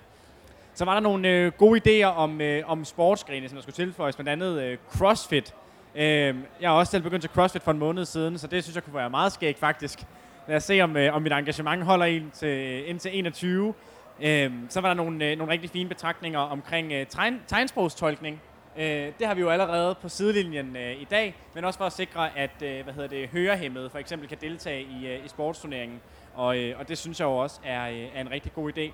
Så 0.74 0.84
var 0.84 0.94
der 0.94 1.00
nogle 1.00 1.28
øh, 1.28 1.52
gode 1.52 1.80
idéer 1.80 2.06
om, 2.06 2.40
øh, 2.40 2.62
om 2.66 2.84
sportsgrene, 2.84 3.48
som 3.48 3.56
der 3.56 3.62
skulle 3.62 3.74
tilføjes, 3.74 4.16
blandt 4.16 4.30
andet 4.30 4.62
øh, 4.62 4.78
CrossFit. 4.90 5.54
Øh, 5.94 6.34
jeg 6.60 6.70
har 6.70 6.76
også 6.76 6.90
selv 6.90 7.02
begyndt 7.02 7.22
til 7.22 7.30
CrossFit 7.34 7.62
for 7.62 7.70
en 7.70 7.78
måned 7.78 8.04
siden, 8.04 8.38
så 8.38 8.46
det 8.46 8.62
synes 8.64 8.74
jeg 8.74 8.84
kunne 8.84 8.94
være 8.94 9.10
meget 9.10 9.32
skægt 9.32 9.58
faktisk. 9.58 10.06
Lad 10.48 10.56
os 10.56 10.64
se, 10.64 10.80
om, 10.80 10.96
øh, 10.96 11.14
om 11.14 11.22
mit 11.22 11.32
engagement 11.32 11.84
holder 11.84 12.06
øh, 12.06 12.14
ind 12.14 12.30
til, 12.30 12.88
ind 12.88 12.98
til 12.98 13.18
21. 13.18 13.74
Øh, 14.22 14.52
så 14.68 14.80
var 14.80 14.88
der 14.88 14.94
nogle, 14.94 15.24
øh, 15.24 15.38
nogle 15.38 15.52
rigtig 15.52 15.70
fine 15.70 15.88
betragtninger 15.88 16.38
omkring 16.38 16.92
øh, 16.92 17.06
tegn, 17.06 17.40
tegnsprogstolkning. 17.46 18.40
Øh, 18.78 19.12
det 19.18 19.26
har 19.26 19.34
vi 19.34 19.40
jo 19.40 19.48
allerede 19.48 19.94
på 20.02 20.08
sidelinjen 20.08 20.76
øh, 20.76 20.92
i 20.92 21.06
dag, 21.10 21.34
men 21.54 21.64
også 21.64 21.78
for 21.78 21.84
at 21.84 21.92
sikre, 21.92 22.38
at 22.38 22.62
øh, 22.62 22.84
hvad 22.84 22.94
hedder 22.94 23.08
det, 23.08 23.28
hørehæmmede 23.28 23.90
for 23.90 23.98
eksempel 23.98 24.28
kan 24.28 24.38
deltage 24.40 24.82
i, 24.82 25.06
øh, 25.06 25.24
i 25.24 25.28
sportsturneringen. 25.28 26.00
Og, 26.34 26.58
øh, 26.58 26.78
og 26.78 26.88
det 26.88 26.98
synes 26.98 27.20
jeg 27.20 27.26
jo 27.26 27.36
også 27.36 27.60
er, 27.64 27.90
øh, 27.90 28.06
er 28.14 28.20
en 28.20 28.30
rigtig 28.30 28.52
god 28.52 28.72
idé. 28.78 28.92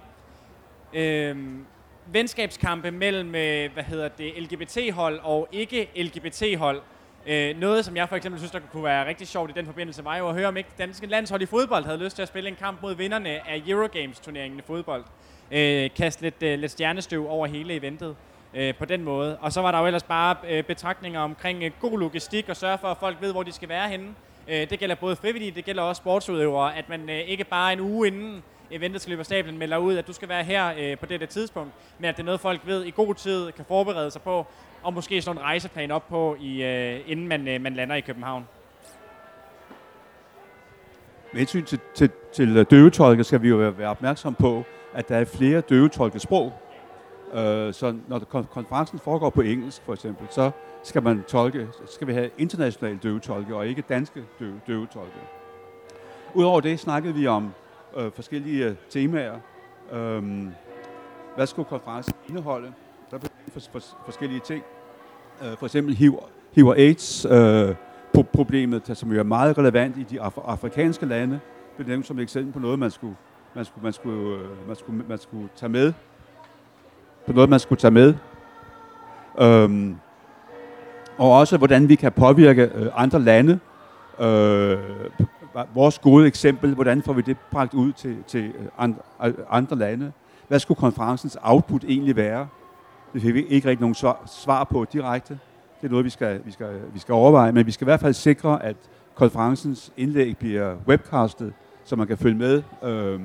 Øh, 0.98 1.36
venskabskampe 2.06 2.90
mellem 2.90 3.34
øh, 3.34 3.72
hvad 3.72 3.84
hedder 3.84 4.08
det, 4.08 4.32
LGBT-hold 4.42 5.20
og 5.22 5.48
ikke-LGBT-hold 5.52 6.82
Øh, 7.26 7.56
noget, 7.56 7.84
som 7.84 7.96
jeg 7.96 8.08
for 8.08 8.16
eksempel 8.16 8.40
synes, 8.40 8.52
der 8.52 8.60
kunne 8.72 8.84
være 8.84 9.08
rigtig 9.08 9.28
sjovt 9.28 9.50
i 9.50 9.52
den 9.56 9.66
forbindelse, 9.66 10.04
var 10.04 10.16
jo 10.16 10.28
at 10.28 10.34
høre, 10.34 10.48
om 10.48 10.56
ikke 10.56 10.70
danske 10.78 11.06
landshold 11.06 11.42
i 11.42 11.46
fodbold 11.46 11.84
havde 11.84 11.98
lyst 11.98 12.16
til 12.16 12.22
at 12.22 12.28
spille 12.28 12.48
en 12.50 12.56
kamp 12.56 12.82
mod 12.82 12.94
vinderne 12.94 13.28
af 13.28 13.62
Eurogames-turneringen 13.66 14.58
i 14.58 14.62
fodbold. 14.66 15.04
Øh, 15.50 15.90
kaste 15.96 16.22
lidt, 16.22 16.42
øh, 16.42 16.58
lidt 16.58 16.72
stjernestøv 16.72 17.30
over 17.30 17.46
hele 17.46 17.74
eventet 17.74 18.16
øh, 18.54 18.74
på 18.74 18.84
den 18.84 19.04
måde. 19.04 19.38
Og 19.38 19.52
så 19.52 19.60
var 19.60 19.70
der 19.70 19.78
jo 19.78 19.86
ellers 19.86 20.02
bare 20.02 20.36
øh, 20.48 20.62
betragtninger 20.64 21.20
omkring 21.20 21.62
øh, 21.62 21.70
god 21.80 21.98
logistik 21.98 22.48
og 22.48 22.56
sørge 22.56 22.78
for, 22.78 22.88
at 22.88 22.96
folk 22.96 23.16
ved, 23.20 23.32
hvor 23.32 23.42
de 23.42 23.52
skal 23.52 23.68
være 23.68 23.88
henne. 23.88 24.14
Øh, 24.48 24.70
det 24.70 24.78
gælder 24.78 24.94
både 24.94 25.16
frivillige, 25.16 25.50
det 25.50 25.64
gælder 25.64 25.82
også 25.82 26.00
sportsudøvere, 26.00 26.76
at 26.76 26.88
man 26.88 27.10
øh, 27.10 27.18
ikke 27.18 27.44
bare 27.44 27.72
en 27.72 27.80
uge 27.80 28.06
inden 28.06 28.42
eventet 28.70 29.00
skal 29.00 29.10
løbe 29.10 29.20
af 29.20 29.26
stablen, 29.26 29.58
melder 29.58 29.78
ud, 29.78 29.96
at 29.96 30.06
du 30.06 30.12
skal 30.12 30.28
være 30.28 30.44
her 30.44 30.72
øh, 30.78 30.98
på 30.98 31.06
dette 31.06 31.26
tidspunkt, 31.26 31.72
men 31.98 32.04
at 32.04 32.16
det 32.16 32.22
er 32.22 32.24
noget, 32.24 32.40
folk 32.40 32.60
ved 32.64 32.84
i 32.84 32.90
god 32.90 33.14
tid, 33.14 33.52
kan 33.52 33.64
forberede 33.64 34.10
sig 34.10 34.22
på, 34.22 34.46
og 34.82 34.94
måske 34.94 35.22
slå 35.22 35.32
en 35.32 35.40
rejseplan 35.40 35.90
op 35.90 36.08
på, 36.08 36.36
i, 36.40 36.62
øh, 36.62 37.00
inden 37.06 37.28
man, 37.28 37.48
øh, 37.48 37.60
man 37.60 37.74
lander 37.74 37.94
i 37.94 38.00
København. 38.00 38.48
Med 41.32 41.38
hensyn 41.38 41.64
til, 41.64 41.80
til, 41.94 42.10
til 42.32 42.56
øh, 42.56 42.66
døvetolke 42.70 43.24
skal 43.24 43.42
vi 43.42 43.48
jo 43.48 43.56
være, 43.56 43.78
være 43.78 43.88
opmærksom 43.88 44.34
på, 44.34 44.64
at 44.94 45.08
der 45.08 45.16
er 45.16 45.24
flere 45.24 45.60
døvetolkesprog. 45.60 46.52
Øh, 47.34 47.74
så 47.74 47.96
når 48.08 48.18
konferencen 48.50 48.98
foregår 48.98 49.30
på 49.30 49.40
engelsk 49.40 49.82
for 49.82 49.92
eksempel, 49.92 50.26
så 50.30 50.50
skal 50.82 51.02
man 51.02 51.22
tolke, 51.28 51.68
skal 51.86 52.06
vi 52.06 52.12
have 52.12 52.30
internationale 52.38 52.98
døvetolke 53.02 53.56
og 53.56 53.66
ikke 53.66 53.82
danske 53.82 54.24
døve, 54.38 54.60
døvetolke. 54.66 55.18
Udover 56.34 56.60
det 56.60 56.80
snakkede 56.80 57.14
vi 57.14 57.26
om 57.26 57.52
øh, 57.96 58.12
forskellige 58.12 58.66
øh, 58.66 58.74
temaer. 58.90 59.34
Øh, 59.92 60.22
hvad 61.36 61.46
skulle 61.46 61.68
konferencen 61.68 62.14
indeholde? 62.28 62.72
Der 63.10 63.18
blev 63.18 63.30
for, 63.52 63.60
for, 63.72 63.80
forskellige 64.04 64.40
ting. 64.40 64.62
Øh, 65.42 65.56
for 65.58 65.66
eksempel 65.66 65.94
HIV, 65.94 66.22
HIV 66.54 66.66
og 66.66 66.78
AIDS 66.78 67.26
øh, 67.30 67.74
problemet, 68.32 68.90
som 68.94 69.12
jo 69.12 69.18
er 69.18 69.22
meget 69.22 69.58
relevant 69.58 69.96
i 69.96 70.02
de 70.02 70.20
af, 70.20 70.30
afrikanske 70.44 71.06
lande, 71.06 71.40
blev 71.76 71.88
nævnt 71.88 72.06
som 72.06 72.18
et 72.18 72.22
eksempel 72.22 72.52
på 72.52 72.58
noget, 72.58 72.78
man 72.78 72.90
skulle, 72.90 73.16
man 73.54 73.64
skulle, 73.64 73.84
man 73.84 73.92
skulle, 73.92 74.38
øh, 74.38 74.68
man 74.68 74.76
skulle, 74.76 75.04
man 75.08 75.18
skulle 75.18 75.48
tage 75.56 75.70
med. 75.70 75.92
På 77.26 77.32
noget, 77.32 77.50
man 77.50 77.60
skulle 77.60 77.80
tage 77.80 77.90
med. 77.90 78.14
Øhm, 79.40 79.96
og 81.18 81.32
også, 81.32 81.58
hvordan 81.58 81.88
vi 81.88 81.94
kan 81.94 82.12
påvirke 82.12 82.70
øh, 82.74 82.86
andre 82.94 83.20
lande. 83.20 83.58
Øh, 84.20 84.78
vores 85.74 85.98
gode 85.98 86.26
eksempel, 86.26 86.74
hvordan 86.74 87.02
får 87.02 87.12
vi 87.12 87.22
det 87.22 87.36
bragt 87.50 87.74
ud 87.74 87.92
til, 87.92 88.16
til 88.26 88.44
øh, 88.44 88.66
andre, 88.78 88.98
øh, 89.24 89.34
andre 89.50 89.76
lande? 89.76 90.12
Hvad 90.48 90.58
skulle 90.58 90.78
konferencens 90.78 91.38
output 91.42 91.84
egentlig 91.84 92.16
være? 92.16 92.48
Det 93.14 93.22
fik 93.22 93.34
vi 93.34 93.44
ikke 93.46 93.68
rigtig 93.68 93.80
nogen 93.80 93.94
svar, 93.94 94.22
svar 94.26 94.64
på 94.64 94.86
direkte. 94.92 95.38
Det 95.80 95.86
er 95.86 95.90
noget, 95.90 96.04
vi 96.04 96.10
skal, 96.10 96.40
vi, 96.44 96.50
skal, 96.50 96.80
vi 96.92 96.98
skal 96.98 97.12
overveje, 97.12 97.52
men 97.52 97.66
vi 97.66 97.70
skal 97.70 97.84
i 97.84 97.88
hvert 97.88 98.00
fald 98.00 98.14
sikre, 98.14 98.62
at 98.62 98.76
konferencens 99.14 99.92
indlæg 99.96 100.36
bliver 100.36 100.76
webcastet, 100.88 101.52
så 101.84 101.96
man 101.96 102.06
kan 102.06 102.18
følge 102.18 102.38
med 102.38 102.62
øh, 102.82 103.20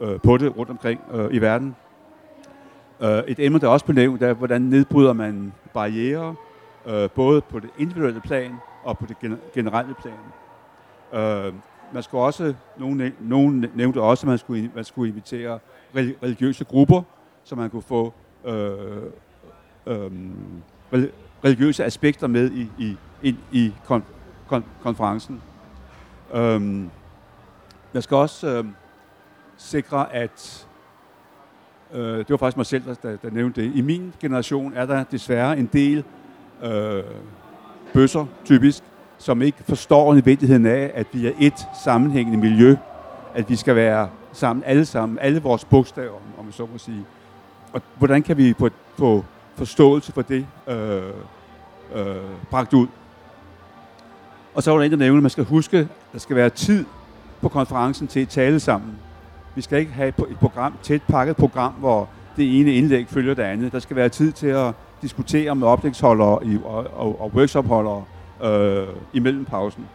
øh, 0.00 0.20
på 0.20 0.36
det 0.36 0.56
rundt 0.56 0.70
omkring 0.70 1.00
øh, 1.12 1.28
i 1.30 1.38
verden. 1.38 1.76
Øh, 3.00 3.18
et 3.28 3.38
emne, 3.38 3.58
der 3.58 3.68
også 3.68 3.84
blev 3.84 3.94
nævnt, 3.94 4.22
er, 4.22 4.32
hvordan 4.32 4.62
nedbryder 4.62 5.12
man 5.12 5.52
barriere, 5.74 6.34
øh, 6.86 7.10
både 7.10 7.40
på 7.40 7.58
det 7.58 7.70
individuelle 7.78 8.20
plan 8.20 8.54
og 8.84 8.98
på 8.98 9.06
det 9.06 9.16
generelle 9.54 9.94
plan. 9.94 10.14
Øh, 11.14 11.52
man 11.92 12.02
skulle 12.02 12.24
også, 12.24 12.54
nogen, 12.78 13.12
nogen 13.20 13.66
nævnte 13.74 14.00
også, 14.00 14.26
at 14.26 14.28
man 14.28 14.38
skulle, 14.38 14.70
man 14.74 14.84
skulle 14.84 15.10
invitere 15.10 15.58
religiøse 15.96 16.64
grupper, 16.64 17.02
så 17.44 17.56
man 17.56 17.70
kunne 17.70 17.82
få 17.82 18.12
øh, 18.44 19.02
øh, 19.86 20.10
religiøse 21.44 21.84
aspekter 21.84 22.26
med 22.26 22.50
i, 22.50 22.68
i, 22.78 22.96
ind 23.22 23.36
i 23.52 23.72
kon, 23.84 24.04
kon, 24.46 24.64
konferencen. 24.82 25.42
Øh, 26.34 26.60
man 27.92 28.02
skal 28.02 28.16
også 28.16 28.48
øh, 28.48 28.64
sikre, 29.56 30.14
at 30.14 30.66
øh, 31.92 32.18
det 32.18 32.30
var 32.30 32.36
faktisk 32.36 32.56
mig 32.56 32.66
selv, 32.66 32.82
der, 33.02 33.16
der 33.16 33.30
nævnte 33.30 33.62
det. 33.62 33.72
I 33.74 33.80
min 33.80 34.12
generation 34.20 34.72
er 34.74 34.86
der 34.86 35.04
desværre 35.04 35.58
en 35.58 35.70
del 35.72 36.04
øh, 36.62 37.02
bøsser, 37.92 38.26
typisk, 38.44 38.82
som 39.24 39.42
ikke 39.42 39.58
forstår 39.68 40.14
nødvendigheden 40.14 40.66
af, 40.66 40.90
at 40.94 41.06
vi 41.12 41.26
er 41.26 41.32
et 41.38 41.66
sammenhængende 41.84 42.38
miljø. 42.38 42.76
At 43.34 43.50
vi 43.50 43.56
skal 43.56 43.76
være 43.76 44.08
sammen, 44.32 44.62
alle 44.66 44.84
sammen, 44.84 45.18
alle 45.18 45.42
vores 45.42 45.64
bogstaver, 45.64 46.18
om 46.38 46.44
man 46.44 46.52
så 46.52 46.66
må 46.72 46.78
sige. 46.78 47.04
Og 47.72 47.82
hvordan 47.98 48.22
kan 48.22 48.36
vi 48.36 48.52
på, 48.52 48.68
på 48.96 49.24
forståelse 49.56 50.12
for 50.12 50.22
det 50.22 50.46
øh, 50.68 51.02
øh, 51.94 52.16
bragt 52.50 52.72
ud? 52.74 52.86
Og 54.54 54.62
så 54.62 54.70
var 54.70 54.78
der 54.78 54.84
en, 54.84 54.90
der 54.90 54.96
nævnte, 54.96 55.18
at 55.18 55.22
man 55.22 55.30
skal 55.30 55.44
huske, 55.44 55.78
at 55.78 55.86
der 56.12 56.18
skal 56.18 56.36
være 56.36 56.50
tid 56.50 56.84
på 57.40 57.48
konferencen 57.48 58.06
til 58.06 58.20
at 58.20 58.28
tale 58.28 58.60
sammen. 58.60 58.92
Vi 59.54 59.60
skal 59.60 59.78
ikke 59.78 59.92
have 59.92 60.08
et 60.08 60.38
program, 60.40 60.74
tæt 60.82 61.02
pakket 61.02 61.36
program, 61.36 61.72
hvor 61.72 62.08
det 62.36 62.60
ene 62.60 62.74
indlæg 62.74 63.08
følger 63.08 63.34
det 63.34 63.42
andet. 63.42 63.72
Der 63.72 63.78
skal 63.78 63.96
være 63.96 64.08
tid 64.08 64.32
til 64.32 64.46
at 64.46 64.74
diskutere 65.02 65.54
med 65.54 65.66
oplægsholdere 65.66 66.38
og, 66.64 66.86
og, 66.96 67.20
og 67.20 67.30
workshopholdere 67.34 68.04
øh, 68.42 68.88
imellem 69.12 69.44
pausen. 69.44 69.88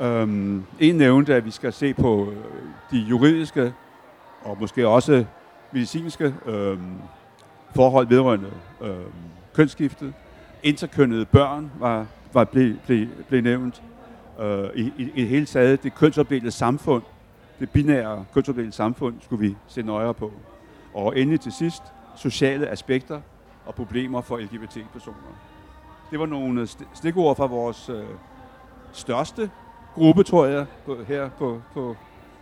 Um, 0.00 0.66
en 0.80 0.94
nævnte, 0.94 1.34
at 1.34 1.44
vi 1.44 1.50
skal 1.50 1.72
se 1.72 1.94
på 1.94 2.30
øh, 2.30 2.36
de 2.90 2.98
juridiske 2.98 3.72
og 4.42 4.56
måske 4.60 4.88
også 4.88 5.24
medicinske 5.72 6.34
øh, 6.46 6.78
forhold 7.74 8.06
vedrørende 8.06 8.50
øh, 8.80 8.96
kønsskiftet. 9.54 10.14
Interkønnede 10.62 11.24
børn 11.24 11.70
var, 11.78 12.06
var 12.32 12.44
blev, 12.44 12.74
blev, 12.86 13.06
blev 13.28 13.42
nævnt. 13.42 13.82
Øh, 14.40 14.68
i, 14.74 14.92
i, 14.98 15.10
I 15.14 15.24
hele 15.24 15.46
taget 15.46 15.82
det 15.82 15.94
kønsopdelte 15.94 16.50
samfund, 16.50 17.02
det 17.60 17.70
binære 17.70 18.24
kønsopdelte 18.34 18.72
samfund, 18.72 19.14
skulle 19.20 19.48
vi 19.48 19.56
se 19.66 19.82
nøjere 19.82 20.14
på. 20.14 20.32
Og 20.94 21.18
endelig 21.18 21.40
til 21.40 21.52
sidst, 21.52 21.82
sociale 22.16 22.68
aspekter 22.68 23.20
og 23.66 23.74
problemer 23.74 24.20
for 24.20 24.38
LGBT-personer. 24.38 25.53
Det 26.10 26.18
var 26.18 26.26
nogle 26.26 26.60
øh, 26.60 26.68
stikord 26.94 27.36
fra 27.36 27.46
vores 27.46 27.88
øh, 27.88 28.04
største 28.92 29.50
gruppe, 29.94 30.22
tror 30.22 30.46
jeg, 30.46 30.66
på, 30.86 30.96
her, 31.08 31.28
på, 31.38 31.60
på, 31.74 31.96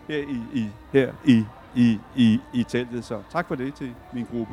her, 0.08 0.16
i, 0.16 0.40
i, 0.54 0.68
her 0.92 1.12
i, 1.24 1.44
i, 1.74 1.98
i, 2.16 2.40
i 2.54 2.62
teltet. 2.62 3.04
Så 3.04 3.18
tak 3.32 3.48
for 3.48 3.54
det 3.54 3.74
til 3.74 3.94
min 4.12 4.26
gruppe. 4.32 4.52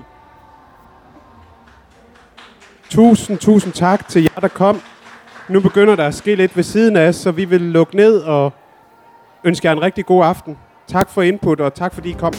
Tusind, 2.89 3.37
tusind 3.37 3.73
tak 3.73 4.07
til 4.07 4.21
jer, 4.21 4.39
der 4.41 4.47
kom. 4.47 4.81
Nu 5.49 5.59
begynder 5.59 5.95
der 5.95 6.07
at 6.07 6.15
ske 6.15 6.35
lidt 6.35 6.55
ved 6.55 6.63
siden 6.63 6.97
af 6.97 7.07
os, 7.07 7.15
så 7.15 7.31
vi 7.31 7.45
vil 7.45 7.61
lukke 7.61 7.95
ned 7.95 8.21
og 8.21 8.53
ønske 9.43 9.67
jer 9.67 9.71
en 9.71 9.81
rigtig 9.81 10.05
god 10.05 10.25
aften. 10.25 10.57
Tak 10.87 11.09
for 11.09 11.21
input, 11.21 11.59
og 11.59 11.73
tak 11.73 11.93
fordi 11.93 12.09
I 12.09 12.13
kom. 12.13 12.33